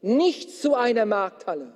Nicht 0.03 0.51
zu 0.51 0.75
einer 0.75 1.05
Markthalle. 1.05 1.73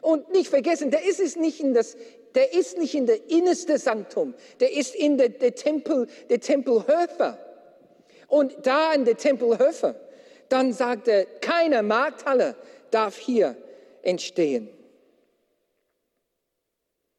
Und 0.00 0.30
nicht 0.32 0.48
vergessen, 0.48 0.90
der 0.90 1.04
ist 1.04 1.20
es 1.20 1.36
nicht 1.36 1.60
in 1.60 1.74
das 1.74 1.96
der 2.34 2.52
ist 2.54 2.78
nicht 2.78 2.94
in 2.94 3.06
der 3.06 3.30
innerste 3.30 3.78
Sanktum, 3.78 4.34
der 4.60 4.72
ist 4.72 4.94
in 4.94 5.18
der, 5.18 5.28
der 5.28 5.54
Tempel, 5.54 6.06
der 6.28 6.40
Tempelhöfer. 6.40 7.38
Und 8.28 8.56
da 8.62 8.92
in 8.92 9.04
der 9.04 9.16
Tempelhöfer, 9.16 9.94
dann 10.48 10.72
sagt 10.72 11.08
er, 11.08 11.24
keine 11.24 11.82
Markthalle 11.82 12.56
darf 12.90 13.18
hier 13.18 13.56
entstehen. 14.02 14.68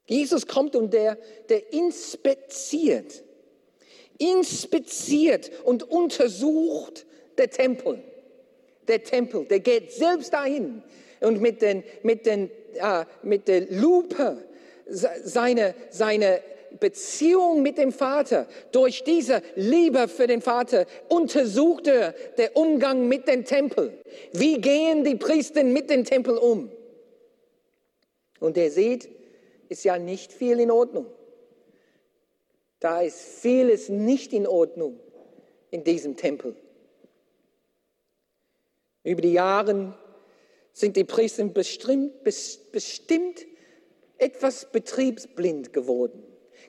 Jesus 0.06 0.48
kommt 0.48 0.76
und 0.76 0.94
der, 0.94 1.18
der 1.50 1.72
inspiziert, 1.72 3.24
inspiziert 4.18 5.52
und 5.64 5.84
untersucht 5.84 7.06
der 7.38 7.50
Tempel. 7.50 8.04
Der 8.88 9.04
Tempel, 9.04 9.46
der 9.46 9.62
geht 9.62 9.92
selbst 9.94 10.34
dahin 10.34 10.84
und 11.22 11.42
mit, 11.42 11.62
den, 11.62 11.84
mit, 12.04 12.26
den, 12.26 12.52
äh, 12.74 13.06
mit 13.22 13.48
der 13.48 13.62
Lupe 13.72 14.44
seine, 14.86 15.76
seine 15.90 16.42
Beziehung 16.80 17.62
mit 17.62 17.78
dem 17.78 17.92
Vater, 17.92 18.48
durch 18.72 19.04
diese 19.04 19.42
Liebe 19.56 20.08
für 20.08 20.28
den 20.28 20.42
Vater, 20.42 20.86
untersuchte 21.10 22.16
der 22.38 22.58
Umgang 22.58 23.08
mit 23.08 23.28
dem 23.28 23.46
Tempel. 23.46 23.94
Wie 24.32 24.60
gehen 24.60 25.04
die 25.04 25.16
Priester 25.16 25.64
mit 25.64 25.90
dem 25.90 26.04
Tempel 26.04 26.38
um? 26.38 26.72
Und 28.40 28.58
er 28.58 28.72
sieht, 28.72 29.10
ist 29.70 29.84
ja 29.84 29.98
nicht 29.98 30.34
viel 30.34 30.60
in 30.60 30.72
Ordnung. 30.72 31.06
Da 32.80 33.02
ist 33.02 33.22
vieles 33.22 33.88
nicht 33.90 34.34
in 34.34 34.46
Ordnung 34.46 35.00
in 35.72 35.84
diesem 35.84 36.18
Tempel. 36.18 36.56
Über 39.04 39.22
die 39.22 39.34
Jahre 39.34 39.98
sind 40.74 40.98
die 40.98 41.04
Priester 41.04 41.46
bestimmt, 41.46 42.24
bestimmt 42.24 43.46
etwas 44.18 44.72
betriebsblind 44.72 45.74
geworden. 45.74 46.24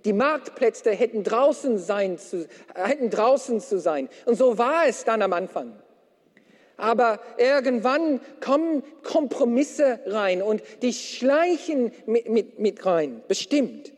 Die 0.04 0.12
Marktplätze 0.12 0.90
hätten 0.90 1.24
draußen, 1.24 1.78
sein 1.78 2.18
zu, 2.18 2.46
hätten 2.74 3.10
draußen 3.10 3.60
zu 3.60 3.80
sein. 3.80 4.08
Und 4.26 4.36
so 4.36 4.58
war 4.58 4.86
es 4.86 5.04
dann 5.04 5.22
am 5.22 5.32
Anfang. 5.32 5.80
Aber 6.76 7.20
irgendwann 7.38 8.20
kommen 8.40 8.82
Kompromisse 9.02 10.00
rein 10.06 10.42
und 10.42 10.62
die 10.82 10.92
schleichen 10.92 11.92
mit, 12.06 12.28
mit, 12.28 12.58
mit 12.58 12.84
rein, 12.84 13.22
bestimmt. 13.28 13.92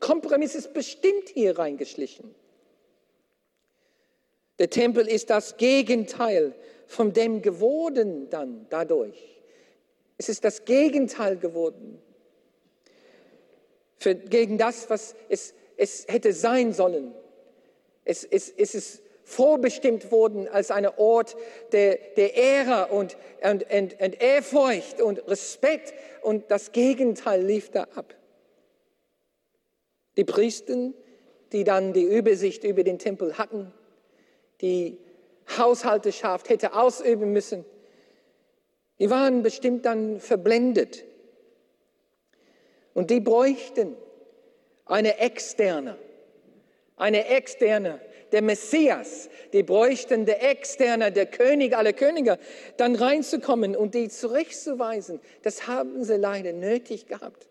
Kompromiss 0.00 0.54
ist 0.54 0.74
bestimmt 0.74 1.28
hier 1.32 1.58
reingeschlichen. 1.58 2.34
Der 4.58 4.70
Tempel 4.70 5.08
ist 5.08 5.30
das 5.30 5.56
Gegenteil 5.56 6.54
von 6.86 7.12
dem 7.12 7.42
geworden 7.42 8.28
dann 8.30 8.66
dadurch. 8.68 9.42
Es 10.18 10.28
ist 10.28 10.44
das 10.44 10.64
Gegenteil 10.64 11.38
geworden 11.38 11.98
für, 14.00 14.14
gegen 14.14 14.58
das, 14.58 14.90
was 14.90 15.14
es, 15.28 15.54
es 15.76 16.06
hätte 16.08 16.32
sein 16.32 16.72
sollen. 16.72 17.14
Es, 18.04 18.24
es, 18.24 18.48
es 18.48 18.74
ist 18.74 19.02
vorbestimmt 19.24 20.10
worden 20.10 20.48
als 20.48 20.70
ein 20.70 20.86
Ort 20.86 21.36
der, 21.70 21.98
der 22.16 22.34
Ehre 22.34 22.86
und, 22.88 23.16
und, 23.42 23.70
und, 23.70 24.00
und 24.00 24.20
Ehrfurcht 24.20 25.00
und 25.00 25.18
Respekt 25.28 25.94
und 26.22 26.50
das 26.50 26.72
Gegenteil 26.72 27.42
lief 27.42 27.70
da 27.70 27.82
ab. 27.94 28.14
Die 30.16 30.24
Priester, 30.24 30.92
die 31.52 31.62
dann 31.62 31.92
die 31.92 32.02
Übersicht 32.02 32.64
über 32.64 32.82
den 32.82 32.98
Tempel 32.98 33.38
hatten, 33.38 33.72
die 34.62 34.98
Haushalterschaft 35.58 36.48
hätte 36.48 36.74
ausüben 36.74 37.32
müssen, 37.32 37.64
die 38.98 39.10
waren 39.10 39.42
bestimmt 39.42 39.84
dann 39.84 40.20
verblendet 40.20 41.04
und 42.94 43.10
die 43.10 43.20
bräuchten 43.20 43.96
eine 44.84 45.18
externe, 45.18 45.96
eine 46.96 47.26
externe, 47.28 48.00
der 48.32 48.42
Messias, 48.42 49.28
die 49.52 49.62
bräuchten 49.62 50.24
der 50.24 50.48
externe, 50.50 51.12
der 51.12 51.26
König 51.26 51.76
aller 51.76 51.92
Könige, 51.92 52.38
dann 52.76 52.94
reinzukommen 52.94 53.74
und 53.76 53.94
die 53.94 54.08
zurechtzuweisen. 54.08 55.20
Das 55.42 55.66
haben 55.66 56.04
sie 56.04 56.16
leider 56.16 56.52
nötig 56.52 57.06
gehabt. 57.06 57.48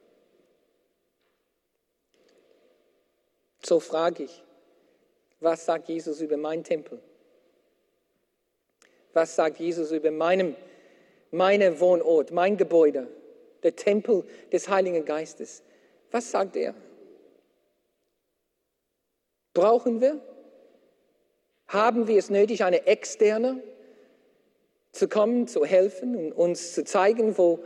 So 3.63 3.79
frage 3.79 4.23
ich, 4.23 4.43
was 5.41 5.65
sagt 5.65 5.89
Jesus 5.89 6.21
über 6.21 6.37
meinen 6.37 6.63
Tempel? 6.63 6.99
Was 9.13 9.35
sagt 9.35 9.59
Jesus 9.59 9.91
über 9.91 10.11
meinem, 10.11 10.55
meinen 11.31 11.79
Wohnort, 11.79 12.31
mein 12.31 12.57
Gebäude? 12.57 13.07
Der 13.63 13.75
Tempel 13.75 14.23
des 14.51 14.69
Heiligen 14.69 15.05
Geistes. 15.05 15.63
Was 16.11 16.31
sagt 16.31 16.55
er? 16.55 16.73
Brauchen 19.53 20.01
wir? 20.01 20.21
Haben 21.67 22.07
wir 22.07 22.17
es 22.17 22.29
nötig, 22.29 22.63
eine 22.63 22.87
externe 22.87 23.61
zu 24.91 25.07
kommen, 25.07 25.47
zu 25.47 25.65
helfen 25.65 26.15
und 26.15 26.31
uns 26.31 26.73
zu 26.73 26.83
zeigen, 26.83 27.37
wo, 27.37 27.59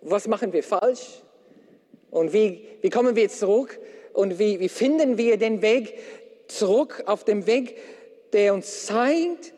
was 0.00 0.26
machen 0.26 0.52
wir 0.52 0.62
falsch 0.62 1.22
und 2.10 2.32
wie, 2.32 2.66
wie 2.80 2.90
kommen 2.90 3.14
wir 3.14 3.28
zurück 3.28 3.78
und 4.12 4.38
wie, 4.38 4.58
wie 4.60 4.68
finden 4.68 5.18
wir 5.18 5.36
den 5.36 5.62
Weg 5.62 5.98
zurück 6.48 7.04
auf 7.06 7.24
dem 7.24 7.46
Weg, 7.46 7.76
der 8.32 8.54
uns 8.54 8.86
zeigt, 8.86 9.52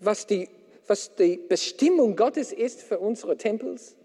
was 0.00 0.26
die, 0.26 0.48
was 0.86 1.14
die 1.16 1.36
Bestimmung 1.36 2.16
Gottes 2.16 2.52
ist 2.52 2.82
für 2.82 2.98
unsere 2.98 3.36
Tempels? 3.36 3.96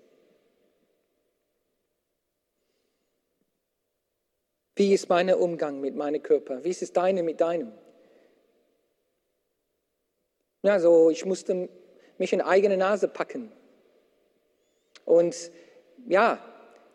Wie 4.79 4.93
ist 4.93 5.09
mein 5.09 5.29
Umgang 5.33 5.81
mit 5.81 5.97
meinem 5.97 6.23
Körper? 6.23 6.63
Wie 6.63 6.69
ist 6.69 6.81
es 6.81 6.93
deine 6.93 7.21
mit 7.21 7.41
deinem? 7.41 7.73
Also 10.63 11.09
ich 11.09 11.25
musste 11.25 11.67
mich 12.17 12.31
in 12.31 12.39
eigene 12.39 12.77
Nase 12.77 13.09
packen. 13.09 13.51
Und 15.03 15.51
ja, 16.07 16.39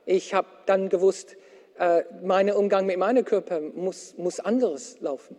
ich 0.07 0.33
habe 0.33 0.49
dann 0.65 0.89
gewusst, 0.89 1.37
äh, 1.79 2.05
mein 2.23 2.51
Umgang 2.51 2.87
mit 2.87 2.97
meinem 2.97 3.23
Körper 3.23 3.61
muss, 3.61 4.17
muss 4.17 4.41
anderes 4.41 4.99
laufen. 5.01 5.37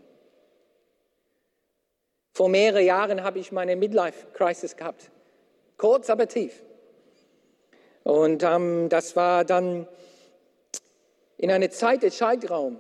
Vor 2.32 2.50
mehreren 2.50 2.86
Jahren 2.86 3.24
habe 3.24 3.40
ich 3.40 3.52
meine 3.52 3.76
Midlife-Crisis 3.76 4.78
gehabt. 4.78 5.10
Kurz, 5.78 6.12
aber 6.12 6.28
tief. 6.28 6.62
Und 8.04 8.44
ähm, 8.44 8.88
das 8.90 9.16
war 9.16 9.46
dann 9.46 9.88
in 11.38 11.52
einer 11.52 11.70
Zeit 11.70 12.04
des 12.04 12.18
Zeitraum 12.18 12.80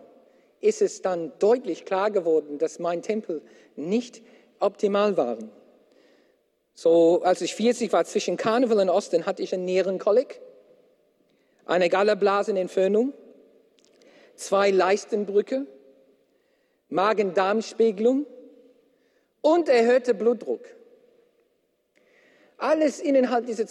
ist 0.61 0.81
es 0.81 1.01
dann 1.01 1.33
deutlich 1.39 1.85
klar 1.85 2.11
geworden, 2.11 2.57
dass 2.57 2.79
mein 2.79 3.01
Tempel 3.01 3.41
nicht 3.75 4.21
optimal 4.59 5.17
war. 5.17 5.37
So, 6.73 7.21
als 7.23 7.41
ich 7.41 7.55
40 7.55 7.93
war, 7.93 8.05
zwischen 8.05 8.37
Karneval 8.37 8.79
und 8.79 8.89
Osten, 8.89 9.25
hatte 9.25 9.41
ich 9.43 9.53
einen 9.53 9.65
Nierenkolik, 9.65 10.41
eine 11.65 11.89
Galleblasenentfernung, 11.89 13.13
zwei 14.35 14.71
Leistenbrücke, 14.71 15.65
Magen-Darm-Spiegelung 16.89 18.25
und 19.41 19.69
erhöhter 19.69 20.13
Blutdruck. 20.13 20.65
Alles 22.57 22.99
innerhalb 22.99 23.45
dieser 23.45 23.65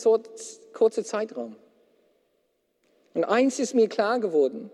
kurzen 0.73 1.05
Zeitraum. 1.05 1.57
Und 3.15 3.25
eins 3.25 3.59
ist 3.61 3.75
mir 3.75 3.89
klar 3.89 4.19
geworden, 4.21 4.71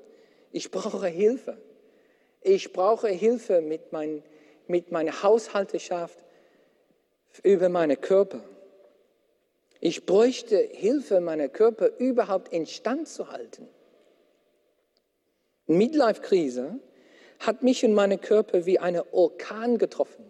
ich 0.51 0.71
brauche 0.71 1.07
Hilfe. 1.07 1.59
Ich 2.41 2.73
brauche 2.73 3.09
Hilfe 3.09 3.61
mit, 3.61 3.93
mein, 3.93 4.23
mit 4.67 4.91
meiner 4.91 5.23
Haushalterschaft 5.23 6.19
über 7.43 7.69
meinen 7.69 8.01
Körper. 8.01 8.43
Ich 9.79 10.07
bräuchte 10.07 10.57
Hilfe, 10.57 11.21
meinen 11.21 11.53
Körper 11.53 11.91
überhaupt 11.99 12.53
in 12.53 12.67
Stand 12.67 13.09
zu 13.09 13.31
halten. 13.31 13.69
Midlife-Krise 15.67 16.81
hat 17.39 17.63
mich 17.63 17.85
und 17.85 17.95
meinen 17.95 18.21
Körper 18.21 18.67
wie 18.67 18.79
eine 18.79 19.13
Orkan 19.13 19.79
getroffen. 19.79 20.25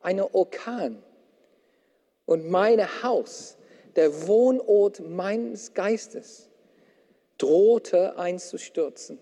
Eine 0.00 0.34
Orkan. 0.34 1.02
Und 2.26 2.50
mein 2.50 2.80
Haus, 3.02 3.56
der 3.94 4.26
Wohnort 4.26 5.00
meines 5.00 5.74
Geistes, 5.74 6.50
drohte 7.42 8.18
einzustürzen. 8.18 9.18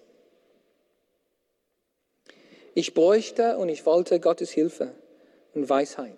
Ich 2.74 2.92
bräuchte 2.92 3.56
und 3.56 3.68
ich 3.68 3.86
wollte 3.86 4.20
Gottes 4.20 4.50
Hilfe 4.50 4.94
und 5.54 5.68
Weisheit. 5.68 6.16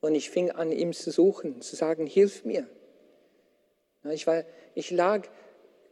Und 0.00 0.14
ich 0.14 0.30
fing 0.30 0.50
an, 0.50 0.72
ihm 0.72 0.94
zu 0.94 1.10
suchen, 1.10 1.60
zu 1.60 1.76
sagen, 1.76 2.06
hilf 2.06 2.44
mir. 2.44 2.66
Ich, 4.10 4.26
war, 4.26 4.44
ich 4.74 4.90
lag 4.90 5.28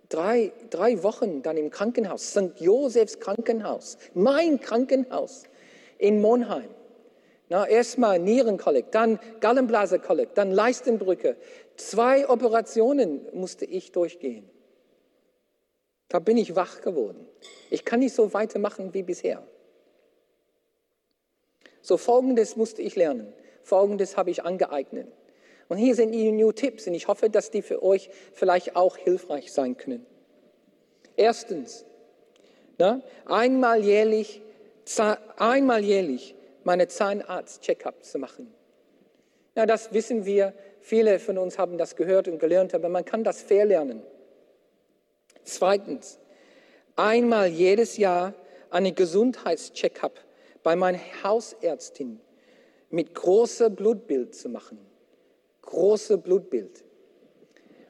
drei, 0.09 0.53
drei 0.71 1.03
Wochen 1.03 1.43
dann 1.43 1.59
im 1.59 1.71
Krankenhaus, 1.71 2.31
St. 2.31 2.59
Josefs 2.59 3.21
Krankenhaus, 3.21 3.99
mein 4.15 4.61
Krankenhaus 4.61 5.45
in 5.99 6.23
Monheim. 6.23 6.71
Na, 7.51 7.67
erstmal 7.67 8.19
Nierenkolik, 8.19 8.91
dann 8.93 9.21
Gallenblasekolik, 9.41 10.35
dann 10.35 10.51
Leistenbrücke. 10.51 11.37
Zwei 11.77 12.29
Operationen 12.29 13.27
musste 13.33 13.67
ich 13.67 13.93
durchgehen. 13.93 14.51
Da 16.09 16.19
bin 16.19 16.37
ich 16.37 16.57
wach 16.57 16.81
geworden. 16.81 17.27
Ich 17.71 17.85
kann 17.85 18.01
nicht 18.01 18.15
so 18.15 18.33
weitermachen 18.33 18.95
wie 18.95 19.03
bisher. 19.03 19.47
So 21.83 21.97
Folgendes 21.97 22.57
musste 22.57 22.83
ich 22.83 22.97
lernen. 22.97 23.33
Folgendes 23.63 24.17
habe 24.17 24.31
ich 24.31 24.43
angeeignet. 24.43 25.09
Und 25.69 25.77
hier 25.77 25.95
sind 25.95 26.13
die 26.13 26.33
New 26.33 26.53
Tipps 26.53 26.87
und 26.87 26.95
ich 26.95 27.09
hoffe, 27.09 27.29
dass 27.29 27.51
die 27.51 27.61
für 27.61 27.83
euch 27.83 28.11
vielleicht 28.33 28.75
auch 28.75 28.97
hilfreich 28.97 29.53
sein 29.53 29.77
können. 29.77 30.07
Erstens, 31.17 31.85
na, 32.79 33.03
einmal 33.27 33.85
jährlich, 33.85 34.41
einmal 35.37 35.85
jährlich 35.85 36.35
meine 36.65 36.89
Zahnarzt-Check-up 36.89 38.05
zu 38.05 38.19
machen. 38.19 38.53
Ja, 39.55 39.67
das 39.67 39.93
wissen 39.93 40.25
wir. 40.25 40.55
Viele 40.81 41.19
von 41.19 41.37
uns 41.37 41.59
haben 41.59 41.77
das 41.77 41.97
gehört 41.97 42.29
und 42.29 42.39
gelernt, 42.39 42.75
aber 42.75 42.89
man 42.89 43.05
kann 43.05 43.25
das 43.25 43.43
verlernen. 43.43 44.03
Zweitens, 45.49 46.19
einmal 46.95 47.49
jedes 47.49 47.97
Jahr 47.97 48.35
eine 48.69 48.93
Gesundheitscheckup 48.93 50.21
bei 50.63 50.77
meiner 50.77 51.01
Hausärztin 51.25 52.21
mit 52.91 53.15
großem 53.15 53.75
Blutbild 53.75 54.35
zu 54.35 54.51
machen. 54.51 54.79
Große 55.63 56.19
Blutbild. 56.19 56.85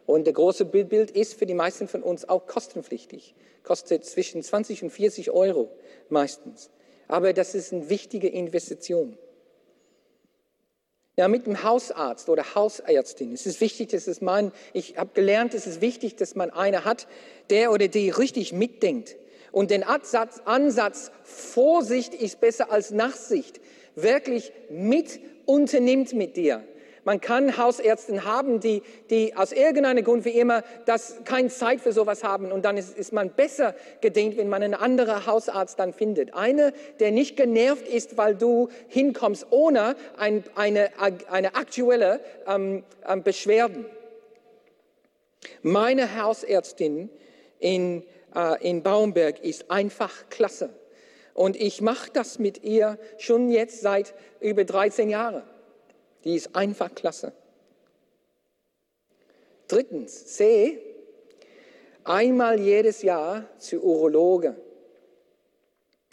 Und 0.07 0.29
der 0.29 0.35
große 0.35 0.67
Blutbild 0.67 1.11
ist 1.11 1.35
für 1.35 1.47
die 1.47 1.55
meisten 1.55 1.89
von 1.89 2.05
uns 2.05 2.29
auch 2.29 2.47
kostenpflichtig. 2.47 3.35
Kostet 3.65 4.05
zwischen 4.05 4.41
20 4.41 4.85
und 4.85 4.91
40 4.91 5.33
Euro 5.33 5.69
meistens. 6.11 6.71
Aber 7.09 7.33
das 7.33 7.57
ist 7.57 7.73
eine 7.73 7.91
wichtige 7.91 8.29
Investition. 8.29 9.19
Ja, 11.19 11.27
mit 11.27 11.47
dem 11.47 11.65
Hausarzt 11.65 12.29
oder 12.29 12.55
Hausärztin. 12.55 13.33
Es 13.33 13.45
ist 13.45 13.61
wichtig, 13.61 13.89
dass 13.89 14.07
es 14.07 14.21
man, 14.21 14.53
ich 14.73 14.99
habe 14.99 15.11
gelernt, 15.15 15.53
es 15.53 15.67
ist 15.67 15.81
wichtig, 15.81 16.15
dass 16.15 16.37
man 16.37 16.51
eine 16.51 16.85
hat, 16.85 17.09
der 17.51 17.73
oder 17.73 17.89
die 17.89 18.11
richtig 18.11 18.53
mitdenkt. 18.53 19.17
Und 19.51 19.73
den 19.73 19.83
Ansatz, 19.83 20.41
Ansatz 20.45 21.11
Vorsicht 21.25 22.15
ist 22.15 22.41
besser 22.41 22.71
als 22.71 22.93
Nachsicht 22.93 23.61
wirklich 23.97 24.53
mit 24.71 25.19
unternimmt 25.45 26.13
mit 26.13 26.37
dir. 26.37 26.63
Man 27.09 27.23
kann 27.23 27.57
Hausärzte 27.57 28.25
haben, 28.25 28.61
die, 28.61 28.83
die 29.09 29.35
aus 29.35 29.53
irgendeinem 29.53 30.05
Grund 30.05 30.27
wie 30.27 30.39
immer 30.39 30.63
das 30.85 31.21
keine 31.25 31.49
Zeit 31.49 31.81
für 31.81 31.95
sowas 31.95 32.23
haben 32.23 32.53
und 32.53 32.67
dann 32.67 32.77
ist, 32.77 32.99
ist 32.99 33.15
man 33.15 33.31
besser 33.31 33.75
gedient, 34.03 34.37
wenn 34.37 34.51
man 34.51 34.63
einen 34.63 34.75
anderen 34.75 35.25
Hausarzt 35.25 35.79
dann 35.79 35.95
findet. 35.95 36.35
Eine, 36.35 36.75
der 37.01 37.11
nicht 37.11 37.39
genervt 37.39 37.89
ist, 37.89 38.19
weil 38.19 38.35
du 38.35 38.69
hinkommst 38.89 39.47
ohne 39.49 39.97
ein, 40.19 40.45
eine, 40.55 40.91
eine 41.31 41.55
aktuelle 41.55 42.21
ähm, 42.47 42.85
ähm, 43.09 43.23
Beschwerden. 43.23 43.87
Meine 45.63 46.23
Hausärztin 46.23 47.09
in, 47.59 48.05
äh, 48.37 48.69
in 48.69 48.83
Baumberg 48.83 49.43
ist 49.43 49.71
einfach 49.71 50.29
klasse. 50.29 50.69
Und 51.33 51.57
ich 51.57 51.81
mache 51.81 52.11
das 52.13 52.39
mit 52.39 52.65
ihr 52.65 52.99
schon 53.17 53.49
jetzt 53.49 53.81
seit 53.81 54.13
über 54.41 54.65
13 54.65 55.09
Jahren. 55.09 55.43
Die 56.25 56.35
ist 56.35 56.55
einfach 56.55 56.95
klasse. 56.95 57.33
Drittens, 59.69 60.37
sehe 60.37 60.81
einmal 62.05 62.59
jedes 62.59 63.03
Jahr 63.03 63.45
zu 63.59 63.83
Urologe. 63.83 64.57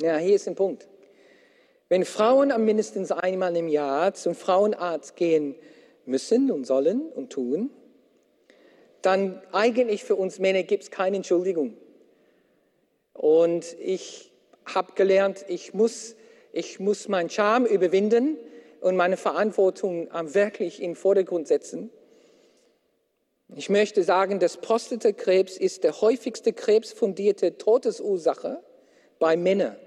Ja, 0.02 0.18
hier 0.18 0.36
ist 0.36 0.48
ein 0.48 0.56
Punkt. 0.56 0.88
Wenn 1.88 2.04
Frauen 2.04 2.52
am 2.52 2.66
mindestens 2.66 3.12
einmal 3.12 3.56
im 3.56 3.68
Jahr 3.68 4.14
zum 4.14 4.36
Frauenarzt 4.36 5.16
gehen 5.16 5.56
müssen 6.06 6.52
und 6.52 6.66
sollen 6.66 7.02
und 7.02 7.32
tun, 7.32 7.70
dann 9.02 9.42
eigentlich 9.52 10.04
für 10.04 10.16
uns 10.16 10.40
Männer 10.40 10.64
gibt 10.64 10.84
es 10.84 10.92
keine 10.92 11.18
Entschuldigung. 11.18 11.78
Und 13.14 13.78
ich 13.80 14.34
habe 14.66 14.94
gelernt, 14.94 15.46
ich 15.48 15.74
muss, 15.74 16.16
ich 16.52 16.80
muss 16.80 17.08
meinen 17.08 17.30
Charme 17.30 17.66
überwinden 17.68 18.38
und 18.82 18.96
meine 18.96 19.18
Verantwortung 19.18 20.10
wirklich 20.12 20.82
in 20.82 20.92
den 20.92 20.96
Vordergrund 20.96 21.48
setzen. 21.48 21.90
Ich 23.56 23.70
möchte 23.70 24.04
sagen, 24.04 24.40
dass 24.40 24.58
Prostatakrebs 24.58 25.58
ist 25.58 25.84
der 25.84 26.02
häufigste 26.02 26.52
krebsfundierte 26.52 27.58
Todesursache 27.58 28.64
bei 29.20 29.38
Männern. 29.38 29.78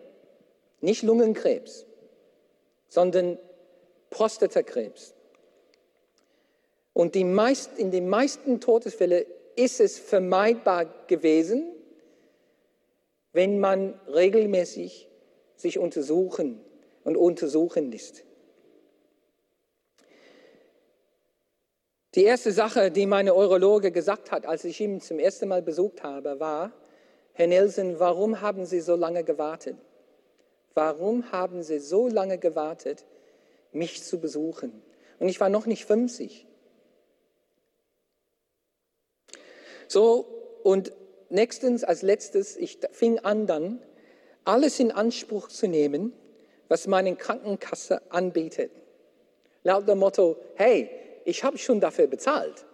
Nicht 0.80 1.02
Lungenkrebs, 1.02 1.86
sondern 2.88 3.38
Prostatakrebs. 4.10 5.14
Und 6.92 7.14
die 7.14 7.24
meist, 7.24 7.78
in 7.78 7.90
den 7.90 8.08
meisten 8.08 8.60
Todesfällen 8.60 9.24
ist 9.56 9.80
es 9.80 9.98
vermeidbar 9.98 10.86
gewesen, 11.06 11.72
wenn 13.32 13.58
man 13.58 14.00
regelmäßig 14.06 15.08
sich 15.56 15.78
untersuchen 15.78 16.60
und 17.04 17.16
untersuchen 17.16 17.90
lässt. 17.90 18.24
Die 22.18 22.24
erste 22.24 22.50
Sache, 22.50 22.90
die 22.90 23.06
meine 23.06 23.32
Urologe 23.32 23.92
gesagt 23.92 24.32
hat, 24.32 24.44
als 24.44 24.64
ich 24.64 24.80
ihn 24.80 25.00
zum 25.00 25.20
ersten 25.20 25.46
Mal 25.46 25.62
besucht 25.62 26.02
habe, 26.02 26.40
war, 26.40 26.72
Herr 27.32 27.46
Nelson, 27.46 28.00
warum 28.00 28.40
haben 28.40 28.66
Sie 28.66 28.80
so 28.80 28.96
lange 28.96 29.22
gewartet? 29.22 29.76
Warum 30.74 31.30
haben 31.30 31.62
Sie 31.62 31.78
so 31.78 32.08
lange 32.08 32.36
gewartet, 32.38 33.04
mich 33.70 34.02
zu 34.02 34.18
besuchen? 34.18 34.82
Und 35.20 35.28
ich 35.28 35.38
war 35.38 35.48
noch 35.48 35.66
nicht 35.66 35.84
50. 35.84 36.48
So, 39.86 40.26
und 40.64 40.90
nächstens, 41.28 41.84
als 41.84 42.02
letztes, 42.02 42.56
ich 42.56 42.80
fing 42.90 43.20
an 43.20 43.46
dann, 43.46 43.80
alles 44.44 44.80
in 44.80 44.90
Anspruch 44.90 45.46
zu 45.46 45.68
nehmen, 45.68 46.12
was 46.66 46.88
meine 46.88 47.14
Krankenkasse 47.14 48.02
anbietet. 48.10 48.72
Laut 49.62 49.86
dem 49.86 49.98
Motto, 49.98 50.36
hey, 50.56 50.90
ich 51.28 51.44
habe 51.44 51.58
schon 51.58 51.78
dafür 51.80 52.06
bezahlt. 52.06 52.64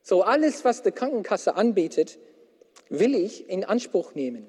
So 0.00 0.22
alles, 0.22 0.64
was 0.64 0.82
die 0.82 0.92
Krankenkasse 0.92 1.56
anbietet, 1.56 2.18
will 2.88 3.14
ich 3.14 3.48
in 3.48 3.64
Anspruch 3.64 4.14
nehmen. 4.14 4.46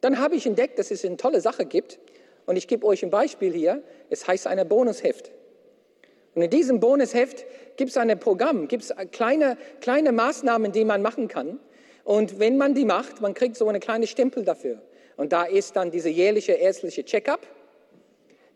Dann 0.00 0.20
habe 0.20 0.36
ich 0.36 0.46
entdeckt, 0.46 0.78
dass 0.78 0.90
es 0.90 1.04
eine 1.04 1.16
tolle 1.16 1.40
Sache 1.40 1.66
gibt. 1.66 1.98
Und 2.46 2.56
ich 2.56 2.68
gebe 2.68 2.86
euch 2.86 3.02
ein 3.02 3.10
Beispiel 3.10 3.52
hier. 3.52 3.82
Es 4.08 4.26
heißt 4.26 4.46
eine 4.46 4.64
Bonusheft. 4.64 5.32
Und 6.34 6.42
in 6.42 6.50
diesem 6.50 6.80
Bonusheft 6.80 7.44
gibt 7.76 7.90
es 7.90 7.96
ein 7.96 8.18
Programm, 8.18 8.68
gibt 8.68 8.84
es 8.84 8.94
kleine, 9.10 9.58
kleine 9.80 10.12
Maßnahmen, 10.12 10.72
die 10.72 10.84
man 10.84 11.02
machen 11.02 11.28
kann. 11.28 11.58
Und 12.04 12.38
wenn 12.38 12.56
man 12.56 12.74
die 12.74 12.84
macht, 12.84 13.20
man 13.20 13.34
kriegt 13.34 13.56
so 13.56 13.68
eine 13.68 13.80
kleine 13.80 14.06
Stempel 14.06 14.44
dafür. 14.44 14.80
Und 15.16 15.32
da 15.32 15.44
ist 15.44 15.76
dann 15.76 15.90
diese 15.90 16.08
jährliche 16.08 16.52
ärztliche 16.52 17.04
Check-up. 17.04 17.40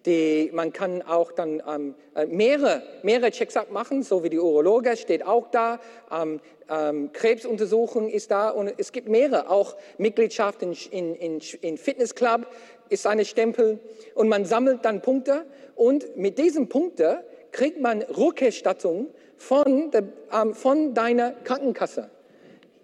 Die, 0.06 0.50
man 0.52 0.72
kann 0.72 1.02
auch 1.02 1.32
dann 1.32 1.62
ähm, 1.68 1.94
äh, 2.14 2.26
mehrere, 2.26 2.82
mehrere 3.02 3.30
Checks-up 3.32 3.72
machen, 3.72 4.04
so 4.04 4.22
wie 4.22 4.30
die 4.30 4.38
Urologe 4.38 4.96
steht 4.96 5.26
auch 5.26 5.50
da. 5.50 5.80
Ähm, 6.12 6.40
ähm, 6.70 7.10
Krebsuntersuchung 7.12 8.08
ist 8.08 8.30
da 8.30 8.50
und 8.50 8.72
es 8.78 8.92
gibt 8.92 9.08
mehrere. 9.08 9.50
Auch 9.50 9.76
Mitgliedschaft 9.98 10.62
in, 10.62 10.72
in, 10.90 11.14
in, 11.16 11.40
in 11.60 11.76
Fitnessclub 11.76 12.46
ist 12.88 13.06
eine 13.06 13.24
Stempel 13.24 13.80
und 14.14 14.28
man 14.28 14.44
sammelt 14.44 14.84
dann 14.84 15.02
Punkte 15.02 15.44
und 15.74 16.16
mit 16.16 16.38
diesen 16.38 16.68
Punkten 16.68 17.18
kriegt 17.50 17.80
man 17.80 18.02
Rückerstattung 18.02 19.08
von, 19.36 19.90
der, 19.90 20.04
ähm, 20.32 20.54
von 20.54 20.94
deiner 20.94 21.32
Krankenkasse. 21.32 22.10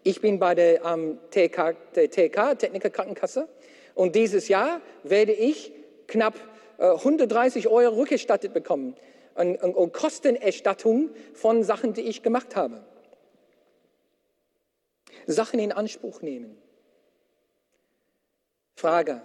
Ich 0.02 0.20
bin 0.20 0.40
bei 0.40 0.54
der 0.54 0.84
ähm, 0.84 1.18
TK, 1.30 1.76
der 1.94 2.10
TK, 2.10 2.58
Techniker 2.58 2.90
Krankenkasse, 2.90 3.48
und 3.94 4.16
dieses 4.16 4.48
Jahr 4.48 4.80
werde 5.04 5.32
ich 5.32 5.72
knapp 6.06 6.34
130 6.82 7.68
Euro 7.68 7.96
rückerstattet 7.96 8.52
bekommen 8.52 8.96
und, 9.34 9.62
und, 9.62 9.74
und 9.74 9.92
Kostenerstattung 9.92 11.10
von 11.34 11.62
Sachen, 11.62 11.92
die 11.94 12.02
ich 12.02 12.22
gemacht 12.22 12.56
habe. 12.56 12.84
Sachen 15.26 15.60
in 15.60 15.72
Anspruch 15.72 16.22
nehmen. 16.22 16.58
Frage, 18.74 19.22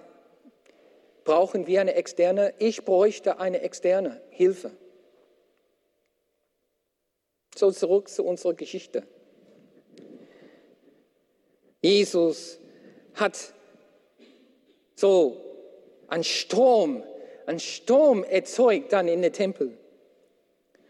brauchen 1.24 1.66
wir 1.66 1.82
eine 1.82 1.96
externe? 1.96 2.54
Ich 2.60 2.86
bräuchte 2.86 3.40
eine 3.40 3.62
externe 3.62 4.22
Hilfe. 4.30 4.72
So 7.56 7.72
zurück 7.72 8.08
zu 8.10 8.24
unserer 8.24 8.54
Geschichte. 8.54 9.08
Jesus 11.82 12.60
hat 13.16 13.54
so 14.96 15.42
einen 16.08 16.24
Strom, 16.24 17.04
einen 17.48 17.60
Sturm 17.60 18.24
erzeugt 18.24 18.94
dann 18.94 19.08
in 19.08 19.22
den 19.22 19.34
Tempel. 19.34 19.78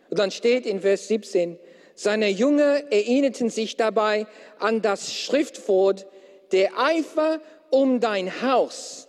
Und 0.09 0.19
dann 0.19 0.31
steht 0.31 0.65
in 0.65 0.81
Vers 0.81 1.07
17, 1.07 1.57
seine 1.95 2.29
Jünger 2.29 2.91
erinnerten 2.91 3.49
sich 3.49 3.77
dabei 3.77 4.27
an 4.59 4.81
das 4.81 5.13
Schriftwort, 5.13 6.05
der 6.51 6.77
Eifer 6.77 7.39
um 7.69 7.99
dein 7.99 8.41
Haus 8.41 9.07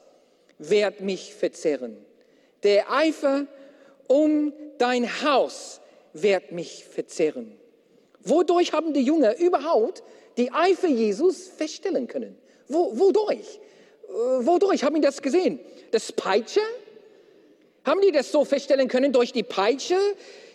wird 0.59 1.01
mich 1.01 1.35
verzehren. 1.35 1.97
Der 2.63 2.91
Eifer 2.91 3.47
um 4.07 4.53
dein 4.79 5.23
Haus 5.23 5.81
wird 6.13 6.53
mich 6.53 6.85
verzehren. 6.85 7.57
Wodurch 8.25 8.73
haben 8.73 8.93
die 8.93 9.03
Jünger 9.03 9.37
überhaupt 9.39 10.03
die 10.37 10.53
Eifer 10.53 10.89
Jesus 10.89 11.49
feststellen 11.49 12.09
können? 12.09 12.37
Wo, 12.69 12.99
wodurch? 12.99 13.61
Äh, 14.09 14.13
wodurch 14.47 14.83
haben 14.83 14.97
die 14.97 15.01
das 15.01 15.23
gesehen? 15.23 15.61
Das 15.91 16.13
Peitsche? 16.13 16.61
Haben 17.89 18.03
die 18.03 18.13
das 18.13 18.31
so 18.31 18.45
feststellen 18.45 18.87
können 18.87 19.13
durch 19.13 19.33
die 19.33 19.43
Peitsche, 19.43 19.97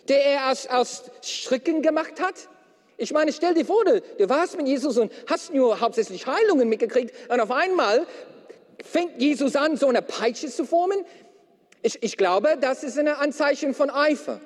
der 0.06 0.24
er 0.24 0.52
aus, 0.52 0.68
aus 0.68 1.02
Stricken 1.20 1.82
gemacht 1.82 2.20
hat? 2.20 2.34
Ich 2.96 3.12
meine, 3.12 3.32
stell 3.32 3.54
dir 3.54 3.64
vor, 3.64 3.84
du, 3.84 4.00
du 4.00 4.28
warst 4.28 4.56
mit 4.56 4.68
Jesus 4.68 4.96
und 4.98 5.12
hast 5.26 5.52
nur 5.52 5.80
hauptsächlich 5.80 6.28
Heilungen 6.28 6.68
mitgekriegt 6.68 7.12
und 7.28 7.40
auf 7.40 7.50
einmal 7.50 8.06
fängt 8.84 9.20
Jesus 9.20 9.56
an, 9.56 9.76
so 9.76 9.88
eine 9.88 10.00
Peitsche 10.00 10.48
zu 10.48 10.64
formen. 10.64 11.04
Ich, 11.82 12.00
ich 12.04 12.16
glaube, 12.16 12.56
das 12.60 12.84
ist 12.84 12.98
ein 13.00 13.08
Anzeichen 13.08 13.74
von 13.74 13.90
Eifer. 13.90 14.40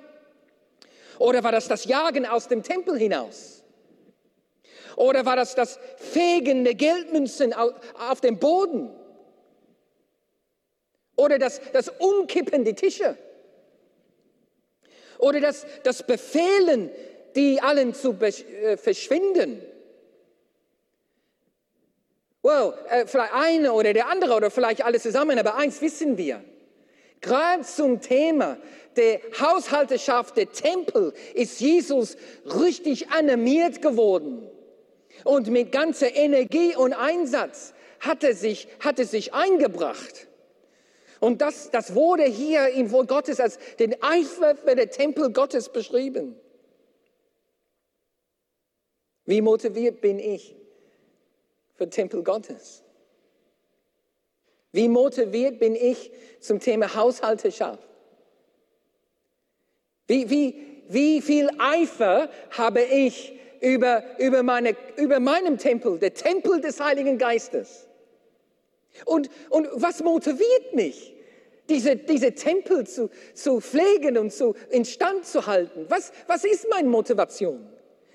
Oder 1.19 1.45
war 1.45 1.53
das 1.53 1.69
das 1.69 1.85
Jagen 1.85 2.25
aus 2.25 2.49
dem 2.49 2.63
Tempel 2.63 2.97
hinaus? 2.97 3.63
Oder 4.97 5.27
war 5.27 5.37
das 5.37 5.55
das 5.55 5.79
Fegen 5.99 6.65
der 6.65 6.75
Geldmünzen 6.75 7.53
auf 7.53 8.23
dem 8.23 8.39
Boden? 8.39 8.98
Oder 11.19 11.41
das, 11.41 11.61
das 11.73 11.89
Umkippen 11.99 12.65
der 12.65 12.77
Tische? 12.77 13.17
Oder 15.19 15.41
das, 15.41 15.67
das 15.83 16.07
Befehlen, 16.07 16.91
die 17.35 17.61
allen 17.61 17.93
zu 17.93 18.17
äh, 18.21 18.77
verschwinden? 18.77 19.61
Well, 22.43 22.73
äh, 22.89 23.05
vielleicht 23.07 23.35
eine 23.35 23.73
oder 23.73 23.93
der 23.93 24.09
andere 24.09 24.37
oder 24.37 24.51
vielleicht 24.53 24.85
alle 24.85 25.01
zusammen, 25.01 25.37
aber 25.41 25.57
eins 25.57 25.83
wissen 25.83 26.17
wir. 26.17 26.43
Gerade 27.21 27.63
zum 27.63 28.01
Thema 28.01 28.57
der 28.97 29.21
Haushalterschaft, 29.41 30.37
der 30.37 30.53
Tempel, 30.53 31.13
ist 31.35 31.61
Jesus 31.61 32.17
richtig 32.45 33.11
animiert 33.11 33.83
geworden. 33.83 34.49
Und 35.25 35.49
mit 35.49 35.73
ganzer 35.73 36.15
Energie 36.15 36.77
und 36.77 36.93
Einsatz 36.93 37.75
hat 37.99 38.23
er 38.23 38.37
sich, 38.37 38.69
hat 38.79 39.01
er 39.01 39.05
sich 39.05 39.35
eingebracht. 39.35 40.28
Und 41.21 41.41
das, 41.41 41.71
das 41.71 41.95
wurde 41.95 42.25
hier 42.25 42.69
im 42.69 42.91
Wort 42.93 43.09
Gottes 43.09 43.41
als 43.41 43.59
den 43.79 44.01
Eifer 44.03 44.57
für 44.57 44.77
den 44.77 44.91
Tempel 44.91 45.33
Gottes 45.33 45.69
beschrieben. 45.69 46.37
Wie 49.25 49.41
motiviert 49.41 50.01
bin 50.01 50.19
ich 50.19 50.55
für 51.77 51.87
den 51.87 51.91
Tempel 51.91 52.23
Gottes? 52.23 52.83
Wie 54.73 54.89
motiviert 54.89 55.59
bin 55.59 55.75
ich 55.75 56.11
zum 56.41 56.61
Thema 56.61 56.95
Haushalterschaft? 56.95 57.83
Wie, 60.07 60.31
wie, 60.31 60.83
wie 60.89 61.21
viel 61.21 61.51
Eifer 61.59 62.31
habe 62.51 62.83
ich 62.83 63.39
über, 63.61 64.03
über, 64.19 64.43
meine, 64.43 64.77
über 64.97 65.21
meinem 65.21 65.59
Tempel, 65.59 65.99
der 65.99 66.15
Tempel 66.15 66.61
des 66.61 66.81
Heiligen 66.81 67.19
Geistes? 67.19 67.88
Und, 69.05 69.31
und 69.51 69.69
was 69.75 70.03
motiviert 70.03 70.75
mich, 70.75 71.15
diese, 71.69 71.97
diese 71.97 72.35
Tempel 72.35 72.87
zu, 72.87 73.11
zu 73.35 73.61
pflegen 73.61 74.19
und 74.19 74.33
zu, 74.33 74.55
instand 74.71 75.27
zu 75.27 75.47
halten? 75.47 75.87
Was, 75.89 76.13
was 76.27 76.45
ist 76.45 76.67
meine 76.71 76.89
Motivation? 76.89 77.67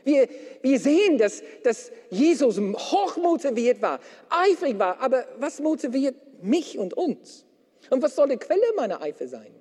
Wir, 0.04 0.28
wir 0.62 0.80
sehen, 0.80 1.18
dass, 1.18 1.42
dass 1.64 1.92
Jesus 2.10 2.60
hochmotiviert 2.60 3.82
war, 3.82 4.00
eifrig 4.30 4.78
war, 4.78 5.00
aber 5.00 5.26
was 5.40 5.60
motiviert 5.60 6.16
mich 6.42 6.78
und 6.78 6.94
uns? 6.94 7.46
Und 7.90 8.02
was 8.02 8.16
soll 8.16 8.30
die 8.30 8.38
Quelle 8.38 8.74
meiner 8.76 9.02
Eifer 9.02 9.28
sein? 9.28 9.54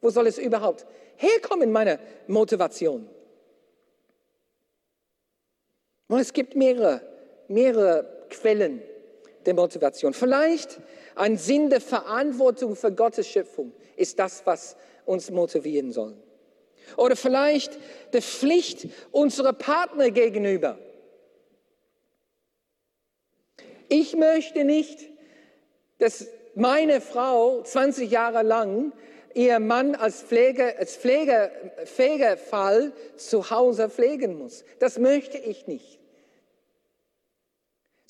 Wo 0.00 0.08
soll 0.10 0.26
es 0.26 0.38
überhaupt 0.38 0.86
herkommen, 1.16 1.72
meine 1.72 1.98
Motivation? 2.26 3.06
Und 6.08 6.18
es 6.18 6.32
gibt 6.32 6.56
mehrere, 6.56 7.02
mehrere 7.48 8.26
Quellen 8.30 8.82
der 9.46 9.54
Motivation. 9.54 10.14
Vielleicht 10.14 10.80
ein 11.14 11.36
Sinn 11.38 11.70
der 11.70 11.80
Verantwortung 11.80 12.76
für 12.76 12.92
Gottes 12.92 13.28
Schöpfung 13.28 13.72
ist 13.96 14.18
das, 14.18 14.42
was 14.44 14.76
uns 15.04 15.30
motivieren 15.30 15.92
soll. 15.92 16.16
Oder 16.96 17.16
vielleicht 17.16 17.78
der 18.12 18.22
Pflicht 18.22 18.88
unserer 19.12 19.52
Partner 19.52 20.10
gegenüber. 20.10 20.78
Ich 23.88 24.16
möchte 24.16 24.64
nicht, 24.64 24.98
dass 25.98 26.26
meine 26.54 27.00
Frau 27.00 27.62
20 27.62 28.10
Jahre 28.10 28.42
lang 28.42 28.92
ihr 29.34 29.60
Mann 29.60 29.94
als, 29.94 30.22
Pflege, 30.22 30.76
als 30.78 30.96
Pflege, 30.96 31.50
Pflegefall 31.84 32.92
zu 33.16 33.50
Hause 33.50 33.88
pflegen 33.88 34.38
muss. 34.38 34.64
Das 34.78 34.98
möchte 34.98 35.38
ich 35.38 35.66
nicht. 35.66 35.99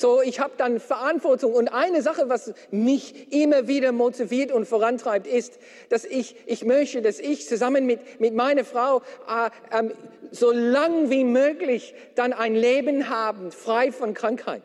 So, 0.01 0.23
ich 0.23 0.41
habe 0.41 0.55
dann 0.57 0.81
Verantwortung. 0.81 1.53
Und 1.53 1.69
eine 1.69 2.01
Sache, 2.01 2.31
was 2.31 2.55
mich 2.71 3.31
immer 3.35 3.69
wieder 3.69 3.93
motiviert 3.93 4.51
und 4.51 4.65
vorantreibt, 4.65 5.27
ist, 5.27 5.59
dass 5.91 6.07
ich, 6.07 6.37
ich 6.47 6.65
möchte, 6.65 7.03
dass 7.03 7.21
ich 7.21 7.47
zusammen 7.47 7.85
mit, 7.85 8.19
mit 8.19 8.33
meiner 8.33 8.65
Frau 8.65 9.03
äh, 9.29 9.51
äh, 9.79 9.91
so 10.31 10.53
lang 10.53 11.11
wie 11.11 11.25
möglich 11.25 11.95
dann 12.15 12.33
ein 12.33 12.55
Leben 12.55 13.11
haben, 13.11 13.53
frei 13.53 13.93
von 13.93 14.15
Krankheit. 14.15 14.63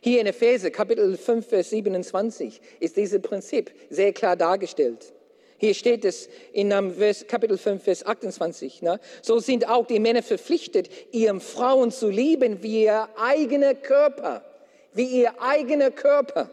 Hier 0.00 0.20
in 0.20 0.26
Epheser, 0.26 0.72
Kapitel 0.72 1.16
5, 1.16 1.46
Vers 1.46 1.70
27, 1.70 2.60
ist 2.80 2.96
dieses 2.96 3.22
Prinzip 3.22 3.70
sehr 3.90 4.12
klar 4.12 4.34
dargestellt. 4.34 5.12
Hier 5.58 5.74
steht 5.74 6.04
es 6.04 6.28
in 6.52 6.70
Vers, 6.96 7.26
Kapitel 7.26 7.56
5, 7.56 7.82
Vers 7.82 8.04
28. 8.04 8.82
Ne? 8.82 9.00
So 9.22 9.38
sind 9.38 9.68
auch 9.68 9.86
die 9.86 10.00
Männer 10.00 10.22
verpflichtet, 10.22 10.90
ihren 11.12 11.40
Frauen 11.40 11.90
zu 11.90 12.08
lieben 12.08 12.62
wie 12.62 12.84
ihr 12.84 13.08
eigener 13.16 13.74
Körper. 13.74 14.44
Wie 14.92 15.22
ihr 15.22 15.40
eigener 15.40 15.90
Körper. 15.90 16.50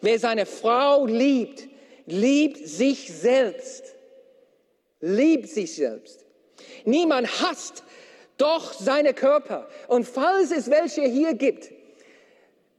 Wer 0.00 0.18
seine 0.18 0.46
Frau 0.46 1.06
liebt, 1.06 1.68
liebt 2.06 2.66
sich 2.66 3.12
selbst. 3.12 3.94
liebt 5.00 5.48
sich 5.48 5.74
selbst. 5.74 6.24
Niemand 6.84 7.42
hasst 7.42 7.84
doch 8.38 8.72
seine 8.72 9.14
Körper. 9.14 9.68
Und 9.88 10.06
falls 10.06 10.50
es 10.50 10.70
welche 10.70 11.02
hier 11.02 11.34
gibt, 11.34 11.70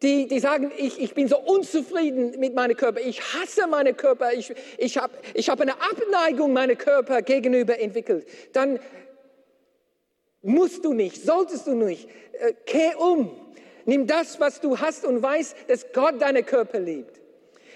die, 0.01 0.27
die 0.27 0.39
sagen, 0.39 0.71
ich, 0.77 0.99
ich 1.01 1.13
bin 1.13 1.27
so 1.27 1.39
unzufrieden 1.39 2.39
mit 2.39 2.53
meinem 2.53 2.77
Körper, 2.77 2.99
ich 3.01 3.21
hasse 3.33 3.67
meinen 3.67 3.97
Körper, 3.97 4.33
ich, 4.33 4.53
ich 4.77 4.97
habe 4.97 5.13
ich 5.33 5.49
hab 5.49 5.59
eine 5.59 5.73
Abneigung 5.73 6.53
meinem 6.53 6.77
Körper 6.77 7.21
gegenüber 7.21 7.79
entwickelt, 7.79 8.27
dann 8.53 8.79
musst 10.41 10.85
du 10.85 10.93
nicht, 10.93 11.23
solltest 11.23 11.67
du 11.67 11.73
nicht, 11.73 12.07
äh, 12.33 12.53
kehr 12.65 12.99
um. 12.99 13.31
Nimm 13.85 14.05
das, 14.05 14.39
was 14.39 14.59
du 14.59 14.79
hast 14.79 15.05
und 15.05 15.23
weißt, 15.23 15.55
dass 15.67 15.91
Gott 15.93 16.21
deinen 16.21 16.45
Körper 16.45 16.79
liebt. 16.79 17.21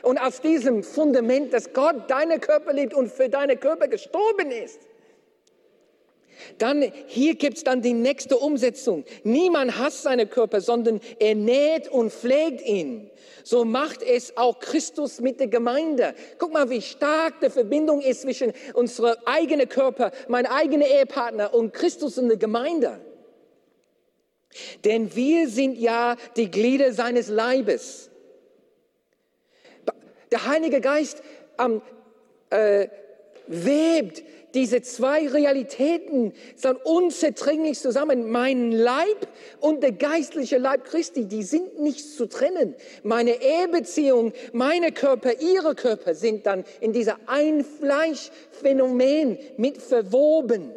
Und 0.03 0.17
aus 0.17 0.41
diesem 0.41 0.83
Fundament, 0.83 1.53
dass 1.53 1.73
Gott 1.73 2.09
deinen 2.09 2.41
Körper 2.41 2.73
liebt 2.73 2.93
und 2.93 3.11
für 3.11 3.29
deinen 3.29 3.59
Körper 3.59 3.87
gestorben 3.87 4.51
ist, 4.51 4.79
dann 6.57 6.91
hier 7.07 7.35
gibt 7.35 7.57
es 7.57 7.63
dann 7.63 7.81
die 7.81 7.93
nächste 7.93 8.37
Umsetzung. 8.37 9.03
Niemand 9.23 9.77
hasst 9.77 10.03
seinen 10.03 10.29
Körper, 10.29 10.61
sondern 10.61 10.99
er 11.19 11.35
näht 11.35 11.87
und 11.87 12.11
pflegt 12.11 12.65
ihn. 12.65 13.09
So 13.43 13.65
macht 13.65 14.03
es 14.03 14.37
auch 14.37 14.59
Christus 14.59 15.19
mit 15.19 15.39
der 15.39 15.47
Gemeinde. 15.47 16.13
Guck 16.37 16.53
mal, 16.53 16.69
wie 16.69 16.81
stark 16.81 17.39
die 17.41 17.49
Verbindung 17.49 18.01
ist 18.01 18.21
zwischen 18.21 18.53
unserem 18.73 19.15
eigenen 19.25 19.67
Körper, 19.67 20.11
mein 20.27 20.45
eigener 20.45 20.85
Ehepartner 20.85 21.53
und 21.53 21.73
Christus 21.73 22.17
und 22.17 22.29
der 22.29 22.37
Gemeinde. 22.37 22.99
Denn 24.83 25.15
wir 25.15 25.47
sind 25.47 25.77
ja 25.77 26.15
die 26.35 26.51
Glieder 26.51 26.91
seines 26.93 27.29
Leibes. 27.29 28.09
Der 30.31 30.45
Heilige 30.45 30.79
Geist 30.81 31.21
ähm, 31.59 31.81
äh, 32.49 32.87
webt 33.47 34.23
diese 34.53 34.81
zwei 34.81 35.27
Realitäten 35.27 36.33
sind 36.55 36.77
unzertrennlich 36.83 37.79
zusammen. 37.79 38.29
Mein 38.29 38.71
Leib 38.71 39.27
und 39.59 39.81
der 39.83 39.93
geistliche 39.93 40.57
Leib 40.57 40.85
Christi, 40.85 41.25
die 41.25 41.43
sind 41.43 41.79
nicht 41.79 42.15
zu 42.15 42.27
trennen. 42.27 42.75
Meine 43.03 43.41
Ehebeziehung, 43.41 44.33
meine 44.53 44.91
Körper, 44.91 45.39
ihre 45.39 45.75
Körper 45.75 46.15
sind 46.15 46.45
dann 46.45 46.63
in 46.79 46.93
dieser 46.93 47.17
Einfleischphänomen 47.27 49.37
mit 49.57 49.81
verwoben. 49.81 50.71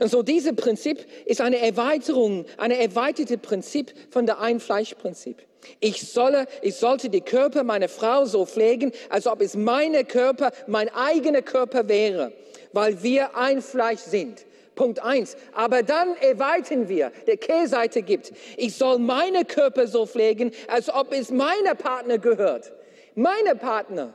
Und 0.00 0.10
so 0.10 0.22
dieses 0.22 0.56
Prinzip 0.56 1.04
ist 1.26 1.40
eine 1.40 1.58
Erweiterung, 1.58 2.46
eine 2.56 2.78
erweiterte 2.78 3.38
Prinzip 3.38 3.92
von 4.10 4.26
der 4.26 4.40
Einfleischprinzip. 4.40 5.42
Ich, 5.80 6.10
solle, 6.10 6.46
ich 6.60 6.76
sollte 6.76 7.08
die 7.08 7.20
Körper 7.20 7.62
meiner 7.62 7.88
Frau 7.88 8.24
so 8.24 8.46
pflegen, 8.46 8.92
als 9.08 9.26
ob 9.26 9.40
es 9.40 9.56
meine 9.56 10.04
Körper, 10.04 10.52
mein 10.66 10.88
eigener 10.94 11.42
Körper 11.42 11.88
wäre, 11.88 12.32
weil 12.72 13.02
wir 13.02 13.36
ein 13.36 13.62
Fleisch 13.62 14.00
sind. 14.00 14.44
Punkt 14.74 15.00
eins. 15.00 15.36
Aber 15.52 15.82
dann 15.82 16.16
erweitern 16.16 16.88
wir, 16.88 17.12
der 17.26 17.36
Kehrseite 17.36 18.02
gibt. 18.02 18.32
Ich 18.56 18.76
soll 18.76 18.98
meine 18.98 19.44
Körper 19.44 19.86
so 19.86 20.06
pflegen, 20.06 20.50
als 20.68 20.88
ob 20.88 21.12
es 21.12 21.30
meiner 21.30 21.74
Partner 21.74 22.18
gehört. 22.18 22.72
Meine 23.14 23.54
Partner, 23.54 24.14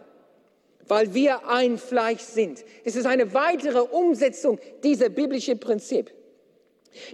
weil 0.87 1.13
wir 1.13 1.47
ein 1.47 1.77
Fleisch 1.77 2.21
sind. 2.21 2.63
Es 2.83 2.95
ist 2.95 3.05
eine 3.05 3.33
weitere 3.33 3.79
Umsetzung 3.79 4.59
dieser 4.83 5.09
biblischen 5.09 5.59
Prinzip. 5.59 6.11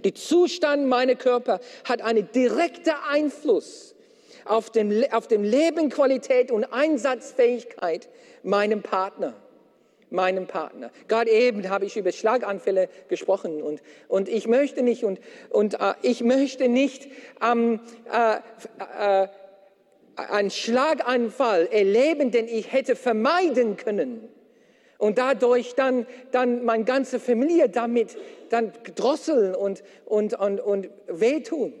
Der 0.02 0.14
Zustand 0.14 0.86
meiner 0.86 1.14
Körper 1.14 1.60
hat 1.84 2.00
einen 2.00 2.30
direkten 2.32 2.94
Einfluss 3.10 3.93
auf 4.44 4.70
dem, 4.70 5.04
auf 5.10 5.28
dem 5.28 5.42
Leben, 5.42 5.90
Qualität 5.90 6.50
und 6.50 6.64
Einsatzfähigkeit 6.64 8.08
meinem 8.42 8.82
Partner 8.82 9.34
meinem 10.10 10.46
Partner. 10.46 10.90
Gerade 11.08 11.30
eben 11.30 11.68
habe 11.68 11.86
ich 11.86 11.96
über 11.96 12.12
Schlaganfälle 12.12 12.88
gesprochen 13.08 13.62
und, 13.62 13.82
und 14.08 14.28
ich 14.28 14.46
möchte 14.46 14.82
nicht 14.82 15.04
und, 15.04 15.18
und 15.50 15.74
äh, 15.74 15.94
ich 16.02 16.22
möchte 16.22 16.68
nicht 16.68 17.08
ähm, 17.42 17.80
äh, 18.12 18.36
äh, 19.24 19.28
einen 20.16 20.50
Schlaganfall 20.50 21.66
erleben, 21.66 22.30
den 22.30 22.46
ich 22.46 22.72
hätte 22.72 22.96
vermeiden 22.96 23.76
können 23.76 24.28
und 24.98 25.18
dadurch 25.18 25.74
dann, 25.74 26.06
dann 26.30 26.64
meine 26.64 26.84
ganze 26.84 27.18
Familie 27.18 27.68
damit 27.68 28.16
dann 28.50 28.72
drosseln 28.94 29.54
und, 29.54 29.82
und, 30.06 30.34
und, 30.38 30.60
und 30.60 30.88
wehtun. 31.08 31.74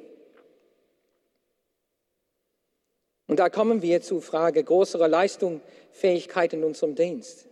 Und 3.26 3.38
da 3.38 3.48
kommen 3.48 3.82
wir 3.82 4.02
zur 4.02 4.20
Frage 4.20 4.62
größerer 4.62 5.08
Leistungsfähigkeit 5.08 6.52
in 6.52 6.64
unserem 6.64 6.94
Dienst. 6.94 7.46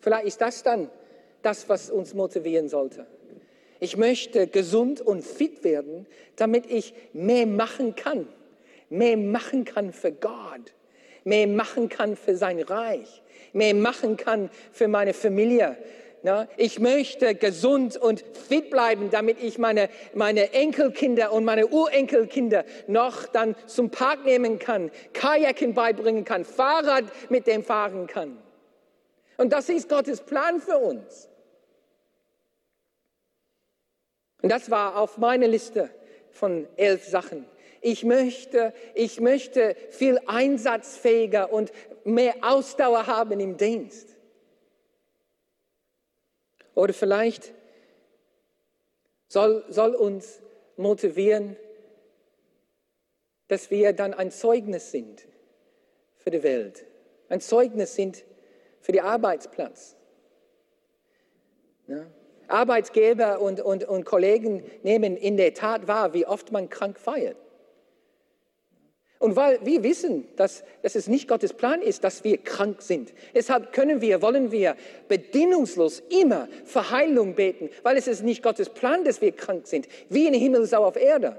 Vielleicht 0.00 0.26
ist 0.26 0.40
das 0.40 0.62
dann 0.62 0.90
das, 1.42 1.68
was 1.68 1.90
uns 1.90 2.14
motivieren 2.14 2.68
sollte. 2.68 3.06
Ich 3.80 3.96
möchte 3.96 4.48
gesund 4.48 5.00
und 5.00 5.24
fit 5.24 5.62
werden, 5.62 6.06
damit 6.36 6.66
ich 6.66 6.94
mehr 7.12 7.46
machen 7.46 7.94
kann. 7.94 8.26
Mehr 8.90 9.16
machen 9.16 9.64
kann 9.64 9.92
für 9.92 10.10
Gott. 10.12 10.72
Mehr 11.24 11.46
machen 11.46 11.88
kann 11.88 12.16
für 12.16 12.36
sein 12.36 12.60
Reich. 12.60 13.22
Mehr 13.52 13.74
machen 13.74 14.16
kann 14.16 14.50
für 14.72 14.88
meine 14.88 15.14
Familie, 15.14 15.76
Ne? 16.22 16.48
Ich 16.56 16.80
möchte 16.80 17.34
gesund 17.34 17.96
und 17.96 18.24
fit 18.48 18.70
bleiben, 18.70 19.10
damit 19.10 19.40
ich 19.42 19.58
meine, 19.58 19.88
meine 20.14 20.52
Enkelkinder 20.52 21.32
und 21.32 21.44
meine 21.44 21.68
Urenkelkinder 21.68 22.64
noch 22.88 23.26
dann 23.26 23.54
zum 23.66 23.90
Park 23.90 24.24
nehmen 24.24 24.58
kann, 24.58 24.90
Kajaken 25.12 25.74
beibringen 25.74 26.24
kann, 26.24 26.44
Fahrrad 26.44 27.04
mit 27.28 27.46
dem 27.46 27.62
fahren 27.62 28.06
kann. 28.06 28.36
Und 29.36 29.52
das 29.52 29.68
ist 29.68 29.88
Gottes 29.88 30.20
Plan 30.20 30.60
für 30.60 30.78
uns. 30.78 31.28
Und 34.42 34.50
das 34.50 34.70
war 34.70 34.96
auf 34.96 35.18
meiner 35.18 35.46
Liste 35.46 35.90
von 36.30 36.66
elf 36.76 37.04
Sachen. 37.04 37.46
Ich 37.80 38.04
möchte, 38.04 38.72
ich 38.94 39.20
möchte 39.20 39.76
viel 39.90 40.18
einsatzfähiger 40.26 41.52
und 41.52 41.70
mehr 42.04 42.34
Ausdauer 42.42 43.06
haben 43.06 43.38
im 43.38 43.56
Dienst. 43.56 44.17
Oder 46.78 46.94
vielleicht 46.94 47.52
soll, 49.26 49.64
soll 49.68 49.96
uns 49.96 50.40
motivieren, 50.76 51.56
dass 53.48 53.72
wir 53.72 53.92
dann 53.92 54.14
ein 54.14 54.30
Zeugnis 54.30 54.92
sind 54.92 55.26
für 56.18 56.30
die 56.30 56.44
Welt, 56.44 56.86
ein 57.30 57.40
Zeugnis 57.40 57.96
sind 57.96 58.24
für 58.80 58.92
den 58.92 59.02
Arbeitsplatz. 59.02 59.96
Ja? 61.88 62.06
Arbeitgeber 62.46 63.40
und, 63.40 63.60
und, 63.60 63.82
und 63.82 64.04
Kollegen 64.04 64.62
nehmen 64.84 65.16
in 65.16 65.36
der 65.36 65.54
Tat 65.54 65.88
wahr, 65.88 66.14
wie 66.14 66.26
oft 66.26 66.52
man 66.52 66.68
krank 66.68 67.00
feiert. 67.00 67.38
Und 69.18 69.34
weil 69.34 69.58
wir 69.64 69.82
wissen, 69.82 70.28
dass, 70.36 70.62
dass 70.82 70.94
es 70.94 71.08
nicht 71.08 71.26
Gottes 71.26 71.52
Plan 71.52 71.82
ist, 71.82 72.04
dass 72.04 72.22
wir 72.22 72.38
krank 72.38 72.82
sind, 72.82 73.12
deshalb 73.34 73.72
können 73.72 74.00
wir, 74.00 74.22
wollen 74.22 74.52
wir 74.52 74.76
bedingungslos 75.08 76.02
immer 76.08 76.48
für 76.64 76.90
Heilung 76.90 77.34
beten, 77.34 77.68
weil 77.82 77.96
es 77.96 78.06
ist 78.06 78.22
nicht 78.22 78.44
Gottes 78.44 78.68
Plan, 78.68 79.04
dass 79.04 79.20
wir 79.20 79.32
krank 79.32 79.66
sind, 79.66 79.88
wie 80.08 80.28
in 80.28 80.34
Himmel 80.34 80.66
sau 80.66 80.84
auf 80.84 80.96
Erde. 80.96 81.36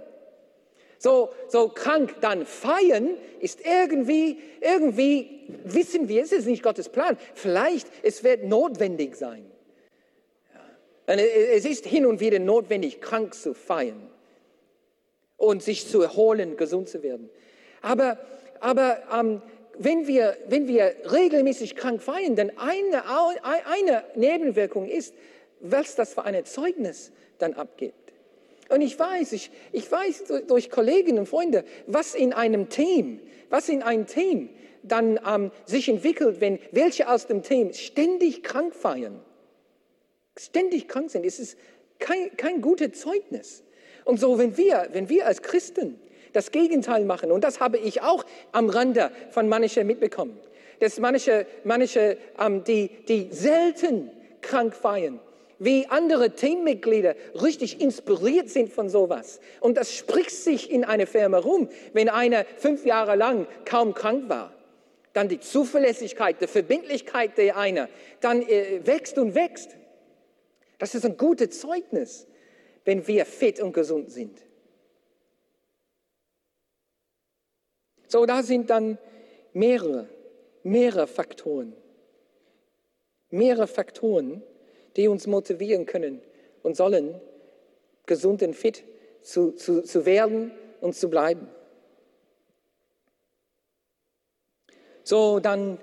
So, 0.98 1.30
so 1.48 1.70
krank 1.70 2.16
dann 2.20 2.46
feiern 2.46 3.12
ist 3.40 3.62
irgendwie, 3.66 4.40
irgendwie 4.60 5.48
wissen 5.64 6.10
wir, 6.10 6.24
es 6.24 6.34
ist 6.34 6.46
nicht 6.46 6.62
Gottes 6.62 6.90
Plan. 6.90 7.18
Vielleicht, 7.34 7.88
es 8.04 8.26
wird 8.26 8.44
notwendig 8.44 9.16
sein. 9.16 9.50
Ja. 11.08 11.16
Es 11.16 11.64
ist 11.64 11.86
hin 11.86 12.06
und 12.06 12.20
wieder 12.20 12.40
notwendig, 12.40 13.00
krank 13.00 13.34
zu 13.34 13.54
feiern 13.54 14.10
und 15.38 15.64
sich 15.64 15.88
zu 15.88 16.02
erholen, 16.02 16.58
gesund 16.58 16.90
zu 16.90 17.02
werden. 17.02 17.30
Aber, 17.82 18.18
aber 18.60 19.00
ähm, 19.14 19.42
wenn, 19.78 20.08
wir, 20.08 20.38
wenn 20.48 20.68
wir 20.68 20.94
regelmäßig 21.12 21.76
krank 21.76 22.02
feiern, 22.02 22.36
dann 22.36 22.52
eine, 22.58 23.04
eine 23.44 24.04
Nebenwirkung 24.16 24.88
ist, 24.88 25.14
was 25.62 25.96
das 25.96 26.14
für 26.14 26.24
ein 26.24 26.46
Zeugnis 26.46 27.12
dann 27.38 27.54
abgibt. 27.54 27.96
Und 28.70 28.82
ich 28.82 28.98
weiß, 29.00 29.32
ich, 29.34 29.52
ich 29.72 29.92
weiß 29.92 30.26
durch 30.48 30.70
Kolleginnen 30.70 31.20
und 31.20 31.26
Freunde, 31.28 31.64
was 31.88 32.14
in 32.14 32.34
einem 32.34 32.70
Team, 32.70 33.20
was 33.50 33.68
in 33.68 33.82
einem 33.82 34.06
Team 34.06 34.50
dann 34.84 35.20
ähm, 35.28 35.52
sich 35.66 35.90
entwickelt, 35.90 36.40
wenn 36.40 36.60
welche 36.72 37.10
aus 37.10 37.28
dem 37.28 37.42
Team 37.42 37.74
ständig 37.74 38.44
krank 38.44 38.76
feiern, 38.76 39.20
ständig 40.38 40.88
krank 40.88 41.10
sind. 41.10 41.26
Es 41.26 41.40
ist 41.40 41.58
kein, 41.98 42.36
kein 42.38 42.62
gutes 42.62 43.00
Zeugnis. 43.00 43.64
Und 44.06 44.20
so, 44.20 44.38
wenn 44.38 44.56
wir, 44.56 44.90
wenn 44.92 45.10
wir 45.10 45.26
als 45.26 45.42
Christen 45.42 46.00
das 46.34 46.52
Gegenteil 46.52 47.06
machen. 47.06 47.32
Und 47.32 47.44
das 47.44 47.60
habe 47.60 47.78
ich 47.78 48.02
auch 48.02 48.26
am 48.52 48.70
Rande 48.70 49.12
von 49.32 49.48
manchen 49.48 49.88
mitbekommen. 49.88 50.40
Dass 50.80 51.00
manche, 51.00 51.46
manche 51.64 52.18
ähm, 52.40 52.64
die, 52.64 52.90
die 53.08 53.28
selten 53.32 54.10
krank 54.42 54.74
feiern, 54.74 55.20
wie 55.60 55.88
andere 55.88 56.32
Teammitglieder 56.32 57.16
richtig 57.42 57.82
inspiriert 57.82 58.50
sind 58.50 58.72
von 58.72 58.88
sowas. 58.90 59.42
Und 59.60 59.76
das 59.76 59.94
spricht 59.94 60.32
sich 60.32 60.72
in 60.72 60.86
einer 60.86 61.06
Firma 61.06 61.38
rum, 61.38 61.70
wenn 61.94 62.08
einer 62.08 62.46
fünf 62.58 62.86
Jahre 62.86 63.16
lang 63.16 63.46
kaum 63.66 63.94
krank 63.94 64.30
war. 64.30 64.54
dann 65.14 65.28
die 65.28 65.40
Zuverlässigkeit, 65.40 66.42
die 66.42 66.48
Verbindlichkeit 66.48 67.38
der 67.38 67.58
einer, 67.58 67.90
dann 68.22 68.42
äh, 68.42 68.86
wächst 68.86 69.18
und 69.18 69.36
wächst. 69.36 69.76
Das 70.78 70.96
ist 70.96 71.06
ein 71.06 71.18
gutes 71.18 71.60
Zeugnis, 71.60 72.28
wenn 72.86 73.06
wir 73.08 73.26
fit 73.26 73.60
und 73.60 73.74
gesund 73.74 74.12
sind. 74.12 74.40
So, 78.10 78.26
da 78.26 78.42
sind 78.42 78.72
dann 78.72 78.98
mehrere, 79.54 80.10
mehrere 80.64 81.06
Faktoren. 81.06 81.74
Mehrere 83.30 83.68
Faktoren, 83.68 84.42
die 84.96 85.08
uns 85.08 85.28
motivieren 85.28 85.86
können 85.86 86.20
und 86.64 86.76
sollen, 86.76 87.22
gesund 88.08 88.42
und 88.42 88.56
fit 88.56 88.84
zu, 89.22 89.52
zu, 89.52 89.84
zu 89.84 90.08
werden 90.08 90.52
und 90.82 90.96
zu 90.96 91.12
bleiben. 91.12 91.48
So, 95.04 95.40
dann, 95.40 95.78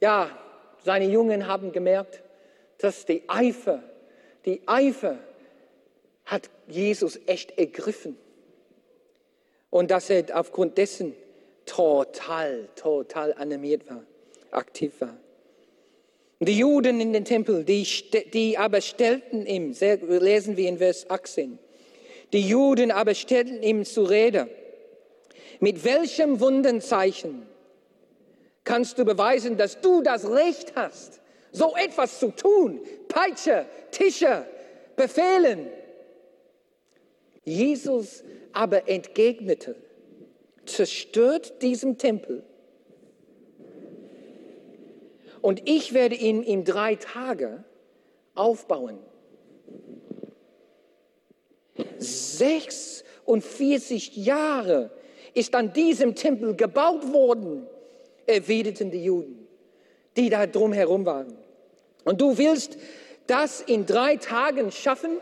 ja, 0.00 0.36
seine 0.82 1.06
Jungen 1.06 1.46
haben 1.46 1.70
gemerkt, 1.70 2.24
dass 2.78 3.06
die 3.06 3.22
Eifer, 3.28 3.84
die 4.44 4.62
Eifer 4.66 5.16
hat 6.24 6.50
Jesus 6.66 7.20
echt 7.26 7.56
ergriffen. 7.56 8.18
Und 9.70 9.92
dass 9.92 10.10
er 10.10 10.24
aufgrund 10.38 10.76
dessen 10.76 11.14
total, 11.74 12.68
total 12.76 13.32
animiert 13.34 13.88
war, 13.88 14.02
aktiv 14.50 14.92
war. 15.00 15.16
Die 16.40 16.58
Juden 16.58 17.00
in 17.00 17.12
den 17.12 17.24
Tempel, 17.24 17.64
die, 17.64 17.86
die 18.32 18.58
aber 18.58 18.80
stellten 18.80 19.46
ihm, 19.46 19.74
lesen 19.78 20.56
wir 20.56 20.68
in 20.68 20.78
Vers 20.78 21.08
18, 21.08 21.58
die 22.32 22.46
Juden 22.46 22.90
aber 22.90 23.14
stellten 23.14 23.62
ihm 23.62 23.84
zu 23.84 24.02
Rede, 24.02 24.48
mit 25.60 25.84
welchem 25.84 26.40
Wundenzeichen 26.40 27.46
kannst 28.64 28.98
du 28.98 29.04
beweisen, 29.04 29.56
dass 29.56 29.80
du 29.80 30.02
das 30.02 30.28
Recht 30.28 30.74
hast, 30.74 31.20
so 31.52 31.74
etwas 31.76 32.18
zu 32.18 32.30
tun? 32.30 32.80
Peitsche, 33.08 33.66
Tische, 33.92 34.46
befehlen. 34.96 35.68
Jesus 37.44 38.24
aber 38.52 38.88
entgegnete, 38.88 39.76
zerstört 40.64 41.62
diesen 41.62 41.98
Tempel 41.98 42.44
und 45.42 45.68
ich 45.68 45.92
werde 45.92 46.14
ihn 46.14 46.42
in 46.42 46.64
drei 46.64 46.94
Tage 46.94 47.64
aufbauen. 48.34 48.98
46 51.98 54.16
Jahre 54.16 54.90
ist 55.34 55.54
an 55.54 55.72
diesem 55.72 56.14
Tempel 56.14 56.54
gebaut 56.54 57.12
worden, 57.12 57.66
erwiderten 58.26 58.90
die 58.90 59.04
Juden, 59.04 59.46
die 60.16 60.30
da 60.30 60.46
drumherum 60.46 61.04
waren. 61.04 61.36
Und 62.04 62.20
du 62.20 62.38
willst 62.38 62.78
das 63.26 63.60
in 63.60 63.86
drei 63.86 64.16
Tagen 64.16 64.72
schaffen? 64.72 65.18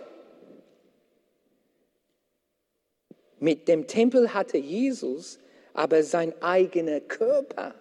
Mit 3.41 3.69
dem 3.69 3.87
Tempel 3.87 4.33
hatte 4.35 4.59
Jesus 4.59 5.39
aber 5.73 6.03
sein 6.03 6.35
eigener 6.43 7.01
Körper 7.01 7.75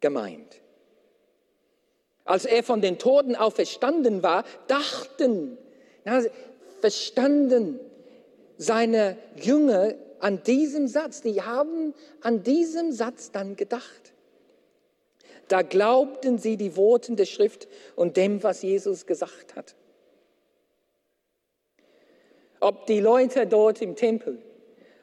gemeint. 0.00 0.60
Als 2.24 2.44
er 2.44 2.62
von 2.62 2.80
den 2.80 2.98
Toten 2.98 3.36
auferstanden 3.36 4.22
war, 4.22 4.44
dachten, 4.66 5.58
verstanden 6.80 7.80
seine 8.56 9.16
Jünger 9.36 9.94
an 10.20 10.42
diesem 10.42 10.88
Satz. 10.88 11.22
Die 11.22 11.42
haben 11.42 11.94
an 12.20 12.42
diesem 12.42 12.92
Satz 12.92 13.30
dann 13.30 13.56
gedacht. 13.56 14.12
Da 15.48 15.62
glaubten 15.62 16.38
sie 16.38 16.56
die 16.56 16.76
Worten 16.76 17.16
der 17.16 17.26
Schrift 17.26 17.68
und 17.96 18.16
dem, 18.16 18.42
was 18.42 18.62
Jesus 18.62 19.06
gesagt 19.06 19.56
hat. 19.56 19.74
Ob 22.64 22.86
die 22.86 23.00
Leute 23.00 23.46
dort 23.46 23.82
im 23.82 23.94
Tempel, 23.94 24.38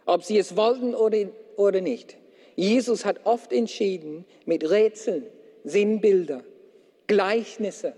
ob 0.08 0.24
sie 0.24 0.40
es 0.40 0.58
wollten 0.58 0.96
oder, 0.96 1.28
oder 1.58 1.80
nicht, 1.80 2.18
Jesus 2.56 3.06
hat 3.06 3.18
oft 3.24 3.54
entschieden 3.54 4.26
mit 4.48 4.68
Rätseln, 4.68 5.28
Sinnbilder, 5.64 6.44
Gleichnisse, 7.06 7.94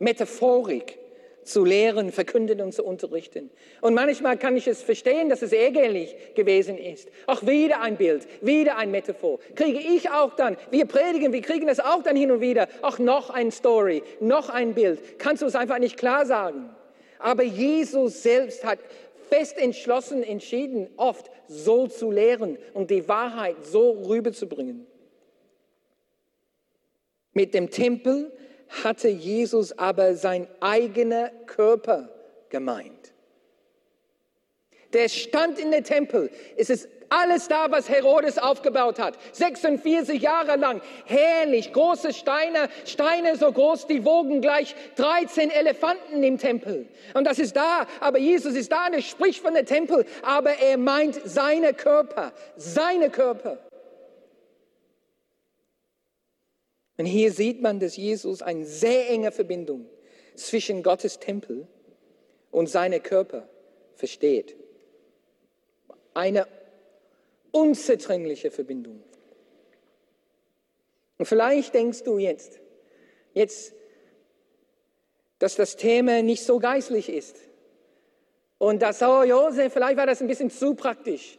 Metaphorik 0.00 0.98
zu 1.44 1.64
lehren, 1.64 2.12
verkünden 2.12 2.60
und 2.60 2.74
zu 2.74 2.84
unterrichten. 2.84 3.48
Und 3.80 3.94
manchmal 3.94 4.36
kann 4.36 4.54
ich 4.54 4.68
es 4.68 4.82
verstehen, 4.82 5.30
dass 5.30 5.40
es 5.40 5.54
ärgerlich 5.54 6.14
gewesen 6.34 6.76
ist. 6.76 7.08
Auch 7.26 7.40
wieder 7.46 7.80
ein 7.80 7.96
Bild, 7.96 8.28
wieder 8.42 8.76
ein 8.76 8.90
Metaphor. 8.90 9.38
Kriege 9.54 9.78
ich 9.78 10.10
auch 10.10 10.34
dann, 10.34 10.58
wir 10.70 10.84
predigen, 10.84 11.32
wir 11.32 11.40
kriegen 11.40 11.70
es 11.70 11.80
auch 11.80 12.02
dann 12.02 12.16
hin 12.16 12.32
und 12.32 12.42
wieder, 12.42 12.68
auch 12.82 12.98
noch 12.98 13.30
ein 13.30 13.50
Story, 13.50 14.02
noch 14.20 14.50
ein 14.50 14.74
Bild. 14.74 15.18
Kannst 15.18 15.40
du 15.40 15.46
es 15.46 15.56
einfach 15.56 15.78
nicht 15.78 15.96
klar 15.96 16.26
sagen. 16.26 16.75
Aber 17.18 17.42
Jesus 17.42 18.22
selbst 18.22 18.64
hat 18.64 18.78
fest 19.28 19.58
entschlossen 19.58 20.22
entschieden, 20.22 20.88
oft 20.96 21.30
so 21.48 21.86
zu 21.86 22.10
lehren 22.10 22.58
und 22.74 22.90
die 22.90 23.08
Wahrheit 23.08 23.56
so 23.64 23.90
rüberzubringen. 23.90 24.86
Mit 27.32 27.54
dem 27.54 27.70
Tempel 27.70 28.32
hatte 28.68 29.08
Jesus 29.08 29.76
aber 29.78 30.14
sein 30.14 30.48
eigener 30.60 31.30
Körper 31.46 32.08
gemeint. 32.48 33.12
Der 34.92 35.08
stand 35.08 35.58
in 35.58 35.70
der 35.70 35.82
Tempel. 35.82 36.30
Es 36.56 36.70
ist 36.70 36.88
alles 37.08 37.48
da, 37.48 37.70
was 37.70 37.88
Herodes 37.88 38.38
aufgebaut 38.38 38.98
hat. 38.98 39.18
46 39.32 40.20
Jahre 40.20 40.56
lang. 40.56 40.80
Herrlich. 41.04 41.72
Große 41.72 42.12
Steine, 42.12 42.68
Steine 42.84 43.36
so 43.36 43.50
groß, 43.52 43.86
die 43.86 44.04
wogen 44.04 44.40
gleich 44.40 44.74
13 44.96 45.50
Elefanten 45.50 46.22
im 46.22 46.38
Tempel. 46.38 46.88
Und 47.14 47.24
das 47.24 47.38
ist 47.38 47.56
da. 47.56 47.86
Aber 48.00 48.18
Jesus 48.18 48.54
ist 48.54 48.72
da 48.72 48.86
und 48.86 48.94
er 48.94 49.02
spricht 49.02 49.40
von 49.40 49.54
der 49.54 49.64
Tempel. 49.64 50.04
Aber 50.22 50.52
er 50.52 50.78
meint 50.78 51.20
seine 51.24 51.74
Körper. 51.74 52.32
Seine 52.56 53.10
Körper. 53.10 53.58
Und 56.98 57.06
hier 57.06 57.30
sieht 57.32 57.60
man, 57.60 57.78
dass 57.78 57.96
Jesus 57.96 58.42
eine 58.42 58.64
sehr 58.64 59.10
enge 59.10 59.30
Verbindung 59.30 59.86
zwischen 60.34 60.82
Gottes 60.82 61.18
Tempel 61.18 61.66
und 62.50 62.68
seinem 62.68 63.02
Körper 63.02 63.48
versteht. 63.94 64.56
Eine 66.14 66.46
unzertrennliche 67.56 68.50
Verbindung. 68.50 69.02
Und 71.18 71.24
vielleicht 71.24 71.74
denkst 71.74 72.02
du 72.02 72.18
jetzt, 72.18 72.60
jetzt, 73.32 73.74
dass 75.38 75.56
das 75.56 75.76
Thema 75.76 76.22
nicht 76.22 76.44
so 76.44 76.58
geistlich 76.58 77.08
ist. 77.08 77.36
Und 78.58 78.82
dass, 78.82 79.02
oh 79.02 79.22
Josef, 79.22 79.72
vielleicht 79.72 79.96
war 79.96 80.06
das 80.06 80.20
ein 80.20 80.28
bisschen 80.28 80.50
zu 80.50 80.74
praktisch. 80.74 81.38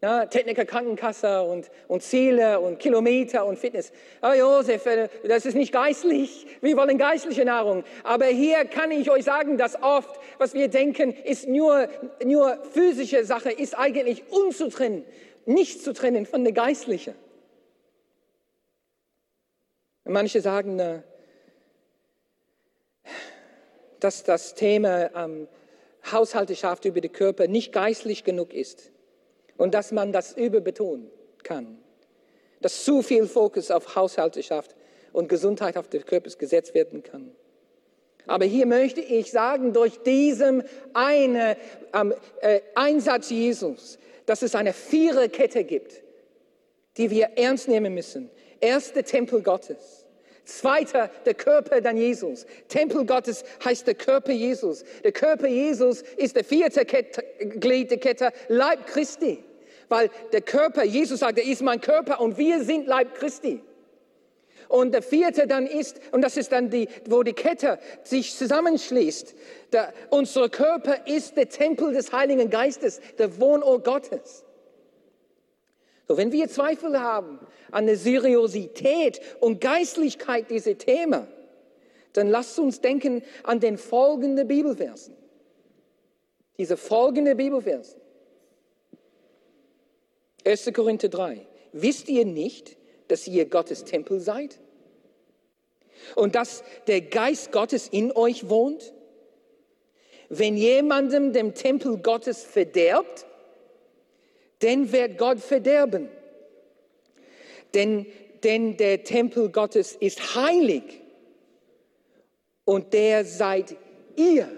Ja, 0.00 0.26
Techniker, 0.26 0.64
Krankenkasse 0.64 1.42
und, 1.42 1.70
und 1.88 2.04
Ziele 2.04 2.60
und 2.60 2.78
Kilometer 2.78 3.44
und 3.44 3.58
Fitness. 3.58 3.90
Oh 4.22 4.32
Josef, 4.32 4.86
äh, 4.86 5.08
das 5.26 5.44
ist 5.44 5.56
nicht 5.56 5.72
geistlich. 5.72 6.46
Wir 6.60 6.76
wollen 6.76 6.98
geistliche 6.98 7.44
Nahrung. 7.44 7.82
Aber 8.04 8.26
hier 8.26 8.64
kann 8.66 8.92
ich 8.92 9.10
euch 9.10 9.24
sagen, 9.24 9.58
dass 9.58 9.82
oft, 9.82 10.20
was 10.38 10.54
wir 10.54 10.68
denken, 10.68 11.12
ist 11.24 11.48
nur, 11.48 11.88
nur 12.24 12.58
physische 12.72 13.24
Sache, 13.24 13.50
ist 13.50 13.76
eigentlich 13.76 14.22
unzutrennen, 14.30 15.04
nicht 15.48 15.82
zu 15.82 15.92
trennen 15.92 16.26
von 16.26 16.44
der 16.44 16.52
geistlichen. 16.52 17.14
Manche 20.04 20.40
sagen, 20.40 20.78
äh, 20.78 21.02
dass 24.00 24.24
das 24.24 24.54
Thema 24.54 25.10
ähm, 25.14 25.48
Haushalteschaft 26.10 26.84
über 26.84 27.00
den 27.00 27.12
Körper 27.12 27.48
nicht 27.48 27.72
geistlich 27.72 28.24
genug 28.24 28.52
ist 28.54 28.92
und 29.56 29.74
dass 29.74 29.90
man 29.92 30.12
das 30.12 30.32
überbetonen 30.32 31.10
kann. 31.42 31.78
Dass 32.60 32.84
zu 32.84 33.02
viel 33.02 33.26
Fokus 33.26 33.70
auf 33.70 33.96
Haushalteschaft 33.96 34.74
und 35.12 35.28
Gesundheit 35.28 35.76
auf 35.76 35.88
des 35.88 36.06
Körpers 36.06 36.38
gesetzt 36.38 36.74
werden 36.74 37.02
kann. 37.02 37.32
Aber 38.26 38.44
hier 38.44 38.66
möchte 38.66 39.00
ich 39.00 39.30
sagen, 39.30 39.72
durch 39.72 40.02
diesen 40.02 40.62
eine, 40.92 41.56
ähm, 41.94 42.14
äh, 42.40 42.60
Einsatz 42.74 43.30
Jesus, 43.30 43.98
dass 44.28 44.42
es 44.42 44.54
eine 44.54 44.72
Viererkette 44.72 45.64
gibt, 45.64 46.02
die 46.96 47.10
wir 47.10 47.30
ernst 47.36 47.68
nehmen 47.68 47.94
müssen. 47.94 48.30
Erster 48.60 49.02
Tempel 49.02 49.42
Gottes. 49.42 50.06
Zweiter, 50.44 51.10
der 51.26 51.34
Körper 51.34 51.80
dann 51.80 51.96
Jesus. 51.96 52.46
Tempel 52.68 53.04
Gottes 53.04 53.44
heißt 53.64 53.86
der 53.86 53.94
Körper 53.94 54.32
Jesus. 54.32 54.84
Der 55.04 55.12
Körper 55.12 55.46
Jesus 55.46 56.02
ist 56.16 56.36
der 56.36 56.44
vierte 56.44 56.84
Kette, 56.84 57.22
Glied 57.38 57.90
der 57.90 57.98
Kette, 57.98 58.32
Leib 58.48 58.86
Christi 58.86 59.44
weil 59.88 60.10
der 60.32 60.42
Körper, 60.42 60.84
Jesus 60.84 61.20
sagt, 61.20 61.38
er 61.38 61.44
ist 61.44 61.62
mein 61.62 61.80
Körper 61.80 62.20
und 62.20 62.38
wir 62.38 62.62
sind 62.62 62.86
Leib 62.86 63.14
Christi. 63.14 63.60
Und 64.68 64.92
der 64.92 65.02
vierte 65.02 65.46
dann 65.46 65.66
ist, 65.66 66.00
und 66.12 66.22
das 66.22 66.36
ist 66.36 66.52
dann 66.52 66.70
die, 66.70 66.88
wo 67.06 67.22
die 67.22 67.32
Kette 67.32 67.78
sich 68.04 68.36
zusammenschließt, 68.36 69.34
der, 69.72 69.92
unser 70.10 70.48
Körper 70.48 71.06
ist 71.06 71.36
der 71.36 71.48
Tempel 71.48 71.92
des 71.92 72.12
Heiligen 72.12 72.50
Geistes, 72.50 73.00
der 73.18 73.40
Wohnort 73.40 73.84
Gottes. 73.84 74.44
So, 76.06 76.16
wenn 76.16 76.32
wir 76.32 76.48
Zweifel 76.48 76.98
haben 76.98 77.38
an 77.70 77.86
der 77.86 77.96
Seriosität 77.96 79.20
und 79.40 79.60
Geistlichkeit 79.60 80.50
dieser 80.50 80.76
Themen, 80.78 81.26
dann 82.14 82.28
lasst 82.28 82.58
uns 82.58 82.80
denken 82.80 83.22
an 83.44 83.60
den 83.60 83.76
folgenden 83.76 84.48
Bibelversen. 84.48 85.14
Diese 86.56 86.76
folgenden 86.76 87.36
Bibelversen. 87.36 88.00
1. 90.44 90.70
Korinther 90.72 91.08
3. 91.08 91.46
Wisst 91.72 92.08
ihr 92.08 92.24
nicht, 92.24 92.77
dass 93.08 93.26
ihr 93.26 93.46
Gottes 93.46 93.84
Tempel 93.84 94.20
seid? 94.20 94.58
Und 96.14 96.34
dass 96.34 96.62
der 96.86 97.00
Geist 97.00 97.52
Gottes 97.52 97.88
in 97.88 98.12
euch 98.12 98.48
wohnt? 98.48 98.92
Wenn 100.28 100.56
jemandem 100.56 101.32
dem 101.32 101.54
Tempel 101.54 101.98
Gottes 101.98 102.44
verderbt, 102.44 103.26
dann 104.60 104.92
wird 104.92 105.18
Gott 105.18 105.40
verderben. 105.40 106.08
Denn, 107.74 108.06
denn 108.42 108.76
der 108.76 109.04
Tempel 109.04 109.50
Gottes 109.50 109.96
ist 109.96 110.34
heilig 110.34 111.02
und 112.64 112.92
der 112.92 113.24
seid 113.24 113.76
ihr 114.16 114.48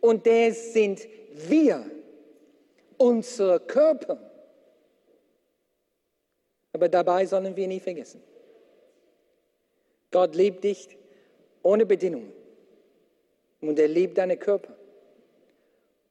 und 0.00 0.26
der 0.26 0.52
sind 0.52 1.06
wir, 1.32 1.84
unser 2.98 3.60
Körper. 3.60 4.25
Aber 6.76 6.90
dabei 6.90 7.24
sollen 7.24 7.56
wir 7.56 7.66
nie 7.68 7.80
vergessen, 7.80 8.22
Gott 10.10 10.34
liebt 10.34 10.62
dich 10.62 10.94
ohne 11.62 11.86
Bedingungen 11.86 12.30
und 13.62 13.78
er 13.78 13.88
liebt 13.88 14.18
deinen 14.18 14.38
Körper 14.38 14.76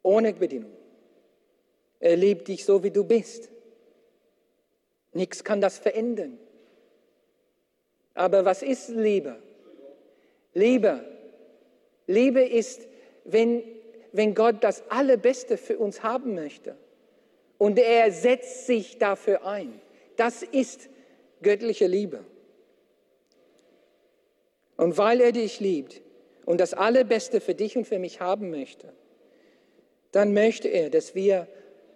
ohne 0.01 0.34
Bedingungen. 0.34 0.76
Er 1.99 2.16
liebt 2.16 2.47
dich 2.47 2.66
so, 2.66 2.84
wie 2.84 2.89
du 2.89 3.03
bist. 3.03 3.51
Nichts 5.13 5.43
kann 5.43 5.61
das 5.61 5.78
verändern. 5.78 6.39
Aber 8.16 8.43
was 8.43 8.63
ist 8.63 8.89
Liebe? 8.89 9.36
Liebe. 10.55 11.05
Liebe 12.07 12.41
ist, 12.41 12.88
wenn, 13.24 13.61
wenn 14.13 14.34
Gott 14.34 14.63
das 14.63 14.82
Allerbeste 14.89 15.57
für 15.57 15.78
uns 15.78 16.01
haben 16.01 16.34
möchte. 16.34 16.76
Und 17.59 17.78
er 17.78 18.11
setzt 18.11 18.66
sich 18.66 18.97
dafür 18.97 19.45
ein. 19.45 19.80
Das 20.18 20.43
ist 20.43 20.89
göttliche 21.41 21.88
Liebe. 21.88 22.24
Und 24.78 24.97
weil 24.97 25.22
er 25.22 25.32
dich 25.32 25.59
liebt 25.59 26.01
und 26.45 26.59
das 26.59 26.74
Allerbeste 26.74 27.41
für 27.41 27.55
dich 27.55 27.78
und 27.78 27.86
für 27.86 27.99
mich 27.99 28.20
haben 28.20 28.49
möchte, 28.49 28.93
dann 30.11 30.34
möchte 30.34 30.68
er, 30.68 30.89
dass 30.89 31.16
wir 31.16 31.47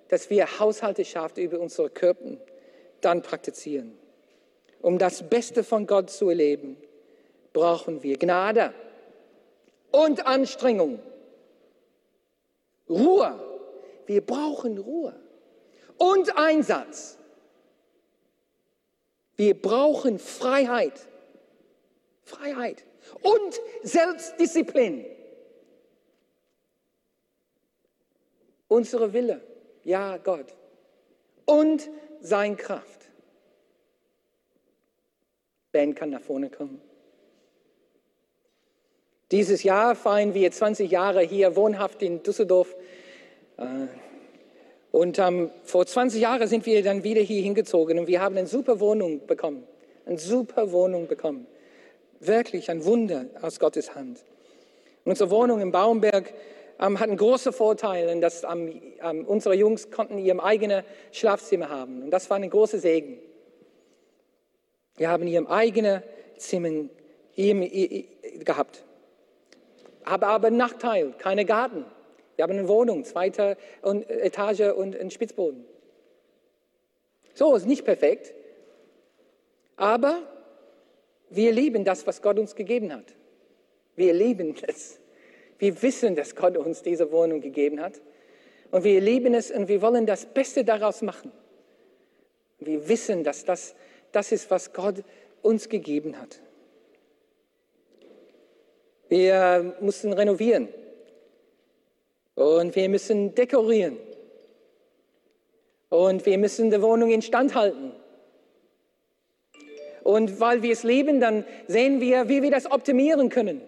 dass 0.09 0.29
wir 0.29 0.59
Haushalteschaft 0.59 1.37
über 1.37 1.59
unsere 1.59 1.89
Körper 1.89 2.37
dann 2.99 3.21
praktizieren. 3.21 3.97
Um 4.81 4.97
das 4.97 5.29
Beste 5.29 5.63
von 5.63 5.87
Gott 5.87 6.09
zu 6.09 6.29
erleben, 6.29 6.75
brauchen 7.53 8.03
wir 8.03 8.17
Gnade 8.17 8.73
und 9.91 10.25
Anstrengung. 10.25 10.99
Ruhe. 12.89 13.39
Wir 14.07 14.21
brauchen 14.21 14.79
Ruhe. 14.79 15.15
Und 15.97 16.35
Einsatz. 16.37 17.18
Wir 19.39 19.53
brauchen 19.53 20.19
Freiheit. 20.19 21.07
Freiheit. 22.25 22.83
Und 23.21 23.61
Selbstdisziplin. 23.83 25.05
Unsere 28.67 29.13
Wille 29.13 29.41
ja, 29.85 30.17
Gott. 30.17 30.53
Und 31.45 31.89
sein 32.19 32.57
Kraft. 32.57 33.09
Ben 35.71 35.95
kann 35.95 36.09
nach 36.09 36.21
vorne 36.21 36.49
kommen. 36.49 36.81
Dieses 39.31 39.63
Jahr 39.63 39.95
feiern 39.95 40.33
wir 40.33 40.51
20 40.51 40.91
Jahre 40.91 41.21
hier 41.21 41.55
wohnhaft 41.55 42.01
in 42.01 42.23
Düsseldorf. 42.23 42.75
Und 44.91 45.19
ähm, 45.19 45.51
vor 45.63 45.85
20 45.85 46.21
Jahren 46.21 46.47
sind 46.47 46.65
wir 46.65 46.83
dann 46.83 47.03
wieder 47.03 47.21
hier 47.21 47.41
hingezogen 47.43 47.99
und 47.99 48.07
wir 48.07 48.21
haben 48.21 48.37
eine 48.37 48.47
super 48.47 48.79
Wohnung 48.79 49.25
bekommen. 49.27 49.63
Eine 50.05 50.17
super 50.17 50.71
Wohnung 50.71 51.07
bekommen. 51.07 51.45
Wirklich 52.19 52.69
ein 52.71 52.83
Wunder 52.85 53.25
aus 53.41 53.59
Gottes 53.59 53.93
Hand. 53.95 54.23
unsere 55.05 55.29
Wohnung 55.29 55.61
in 55.61 55.71
Baumberg 55.71 56.33
ähm, 56.79 56.99
hat 56.99 57.09
einen 57.09 57.17
großen 57.17 57.53
Vorteil, 57.53 58.19
dass 58.19 58.43
ähm, 58.43 58.81
ähm, 59.03 59.25
unsere 59.25 59.53
Jungs 59.55 59.91
konnten 59.91 60.17
ihr 60.17 60.43
eigenes 60.43 60.83
Schlafzimmer 61.11 61.69
haben. 61.69 62.03
Und 62.03 62.11
das 62.11 62.29
war 62.29 62.37
ein 62.37 62.49
großer 62.49 62.79
Segen. 62.79 63.19
Wir 64.97 65.09
haben 65.09 65.27
ihr 65.27 65.49
eigenes 65.49 66.01
Zimmer 66.37 66.89
gehabt. 67.35 68.83
Aber, 70.03 70.27
aber 70.27 70.49
Nachteil, 70.49 71.13
keine 71.17 71.45
Garten. 71.45 71.85
Wir 72.39 72.43
haben 72.43 72.53
eine 72.53 72.69
Wohnung, 72.69 73.03
zweite 73.03 73.57
Etage 73.83 74.61
und 74.73 74.97
einen 74.97 75.11
Spitzboden. 75.11 75.65
So, 77.33 77.53
ist 77.53 77.67
nicht 77.67 77.83
perfekt. 77.83 78.33
Aber 79.75 80.21
wir 81.29 81.51
lieben 81.51 81.83
das, 81.83 82.07
was 82.07 82.21
Gott 82.21 82.39
uns 82.39 82.55
gegeben 82.55 82.93
hat. 82.93 83.13
Wir 83.97 84.13
lieben 84.13 84.55
es. 84.65 85.01
Wir 85.57 85.81
wissen, 85.81 86.15
dass 86.15 86.33
Gott 86.33 86.55
uns 86.55 86.81
diese 86.81 87.11
Wohnung 87.11 87.41
gegeben 87.41 87.81
hat. 87.81 87.99
Und 88.71 88.85
wir 88.85 89.01
lieben 89.01 89.33
es 89.33 89.51
und 89.51 89.67
wir 89.67 89.81
wollen 89.81 90.05
das 90.05 90.25
Beste 90.25 90.63
daraus 90.63 91.01
machen. 91.01 91.33
Wir 92.59 92.87
wissen, 92.87 93.25
dass 93.25 93.43
das, 93.43 93.75
das 94.13 94.31
ist, 94.31 94.49
was 94.49 94.71
Gott 94.71 95.03
uns 95.41 95.67
gegeben 95.67 96.17
hat. 96.17 96.39
Wir 99.09 99.75
müssen 99.81 100.13
renovieren. 100.13 100.69
Und 102.39 102.77
wir 102.77 102.87
müssen 102.87 103.35
dekorieren. 103.35 103.97
Und 105.89 106.25
wir 106.25 106.37
müssen 106.37 106.71
die 106.71 106.81
Wohnung 106.81 107.11
instand 107.11 107.53
halten. 107.53 107.91
Und 110.03 110.39
weil 110.39 110.61
wir 110.61 110.71
es 110.71 110.83
lieben, 110.83 111.19
dann 111.19 111.43
sehen 111.67 111.99
wir, 111.99 112.29
wie 112.29 112.41
wir 112.41 112.49
das 112.49 112.71
optimieren 112.71 113.27
können. 113.27 113.61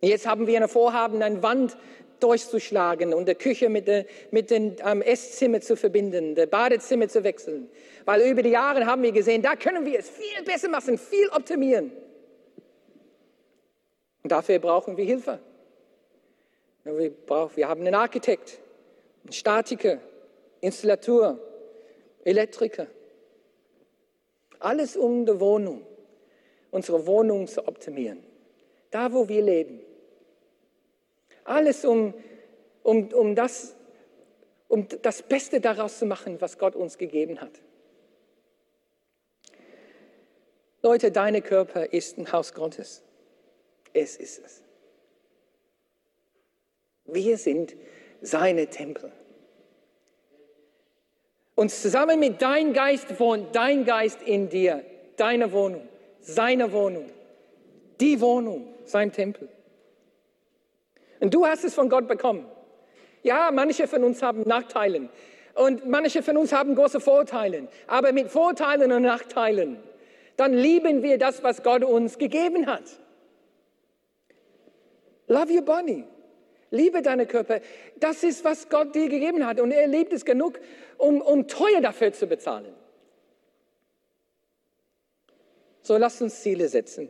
Jetzt 0.00 0.26
haben 0.26 0.46
wir 0.46 0.62
ein 0.62 0.68
Vorhaben, 0.68 1.20
eine 1.20 1.42
Wand 1.42 1.76
durchzuschlagen 2.20 3.12
und 3.12 3.28
die 3.28 3.34
Küche 3.34 3.68
mit, 3.68 3.86
der, 3.86 4.06
mit 4.30 4.50
dem 4.50 4.76
ähm, 4.82 5.02
Esszimmer 5.02 5.60
zu 5.60 5.76
verbinden, 5.76 6.36
das 6.36 6.48
Badezimmer 6.48 7.08
zu 7.08 7.22
wechseln. 7.22 7.68
Weil 8.06 8.22
über 8.22 8.42
die 8.42 8.48
Jahre 8.48 8.86
haben 8.86 9.02
wir 9.02 9.12
gesehen, 9.12 9.42
da 9.42 9.56
können 9.56 9.84
wir 9.84 9.98
es 9.98 10.08
viel 10.08 10.42
besser 10.42 10.70
machen, 10.70 10.96
viel 10.96 11.28
optimieren. 11.36 11.92
Und 14.22 14.32
dafür 14.32 14.58
brauchen 14.58 14.96
wir 14.96 15.04
Hilfe. 15.04 15.38
Wir, 16.84 17.10
brauchen, 17.10 17.56
wir 17.56 17.68
haben 17.68 17.80
einen 17.80 17.94
Architekt, 17.94 18.60
einen 19.24 19.32
Statiker, 19.32 20.00
Installateur, 20.60 21.38
Elektriker. 22.24 22.86
Alles 24.58 24.96
um 24.96 25.24
die 25.24 25.38
Wohnung, 25.38 25.86
unsere 26.70 27.06
Wohnung 27.06 27.46
zu 27.46 27.66
optimieren. 27.66 28.22
Da, 28.90 29.12
wo 29.12 29.28
wir 29.28 29.42
leben. 29.42 29.80
Alles, 31.44 31.84
um, 31.84 32.14
um, 32.82 33.08
um, 33.12 33.34
das, 33.34 33.76
um 34.68 34.86
das 35.02 35.22
Beste 35.22 35.60
daraus 35.60 35.98
zu 35.98 36.06
machen, 36.06 36.40
was 36.40 36.58
Gott 36.58 36.74
uns 36.74 36.98
gegeben 36.98 37.40
hat. 37.40 37.52
Leute, 40.82 41.10
dein 41.10 41.42
Körper 41.42 41.92
ist 41.92 42.18
ein 42.18 42.30
Haus 42.32 42.54
Gottes. 42.54 43.02
Es 43.92 44.16
ist 44.16 44.44
es. 44.44 44.62
Wir 47.08 47.38
sind 47.38 47.74
seine 48.20 48.68
Tempel. 48.68 49.10
Und 51.54 51.70
zusammen 51.70 52.20
mit 52.20 52.40
deinem 52.40 52.72
Geist 52.72 53.18
wohnt 53.18 53.56
dein 53.56 53.84
Geist 53.84 54.22
in 54.22 54.48
dir, 54.48 54.84
deine 55.16 55.50
Wohnung, 55.52 55.88
seine 56.20 56.70
Wohnung, 56.72 57.10
die 58.00 58.20
Wohnung, 58.20 58.72
sein 58.84 59.10
Tempel. 59.10 59.48
Und 61.18 61.34
du 61.34 61.46
hast 61.46 61.64
es 61.64 61.74
von 61.74 61.88
Gott 61.88 62.06
bekommen. 62.06 62.46
Ja, 63.24 63.50
manche 63.52 63.88
von 63.88 64.04
uns 64.04 64.22
haben 64.22 64.42
Nachteile 64.42 65.08
und 65.54 65.88
manche 65.88 66.22
von 66.22 66.36
uns 66.36 66.52
haben 66.52 66.76
große 66.76 67.00
Vorteile. 67.00 67.66
Aber 67.88 68.12
mit 68.12 68.28
Vorteilen 68.28 68.92
und 68.92 69.02
Nachteilen, 69.02 69.78
dann 70.36 70.52
lieben 70.52 71.02
wir 71.02 71.18
das, 71.18 71.42
was 71.42 71.64
Gott 71.64 71.82
uns 71.82 72.18
gegeben 72.18 72.66
hat. 72.66 72.84
Love 75.26 75.52
your 75.52 75.62
body. 75.62 76.04
Liebe 76.70 77.02
deinen 77.02 77.26
Körper. 77.26 77.60
Das 77.96 78.22
ist, 78.22 78.44
was 78.44 78.68
Gott 78.68 78.94
dir 78.94 79.08
gegeben 79.08 79.46
hat. 79.46 79.60
Und 79.60 79.70
er 79.70 79.86
liebt 79.86 80.12
es 80.12 80.24
genug, 80.24 80.60
um, 80.98 81.20
um 81.20 81.48
teuer 81.48 81.80
dafür 81.80 82.12
zu 82.12 82.26
bezahlen. 82.26 82.74
So 85.82 85.96
lasst 85.96 86.20
uns 86.20 86.42
Ziele 86.42 86.68
setzen, 86.68 87.08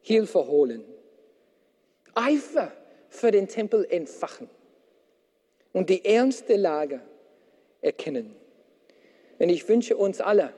Hilfe 0.00 0.46
holen, 0.46 0.84
Eifer 2.14 2.70
für 3.08 3.32
den 3.32 3.48
Tempel 3.48 3.84
entfachen 3.90 4.48
und 5.72 5.90
die 5.90 6.04
ernste 6.04 6.56
Lage 6.56 7.00
erkennen. 7.80 8.36
Und 9.38 9.48
ich 9.48 9.68
wünsche 9.68 9.96
uns 9.96 10.20
alle 10.20 10.52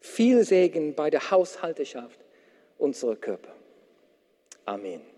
viel 0.00 0.44
Segen 0.44 0.94
bei 0.94 1.10
der 1.10 1.30
Haushalterschaft 1.30 2.18
unserer 2.78 3.16
Körper. 3.16 3.54
Amen. 4.64 5.11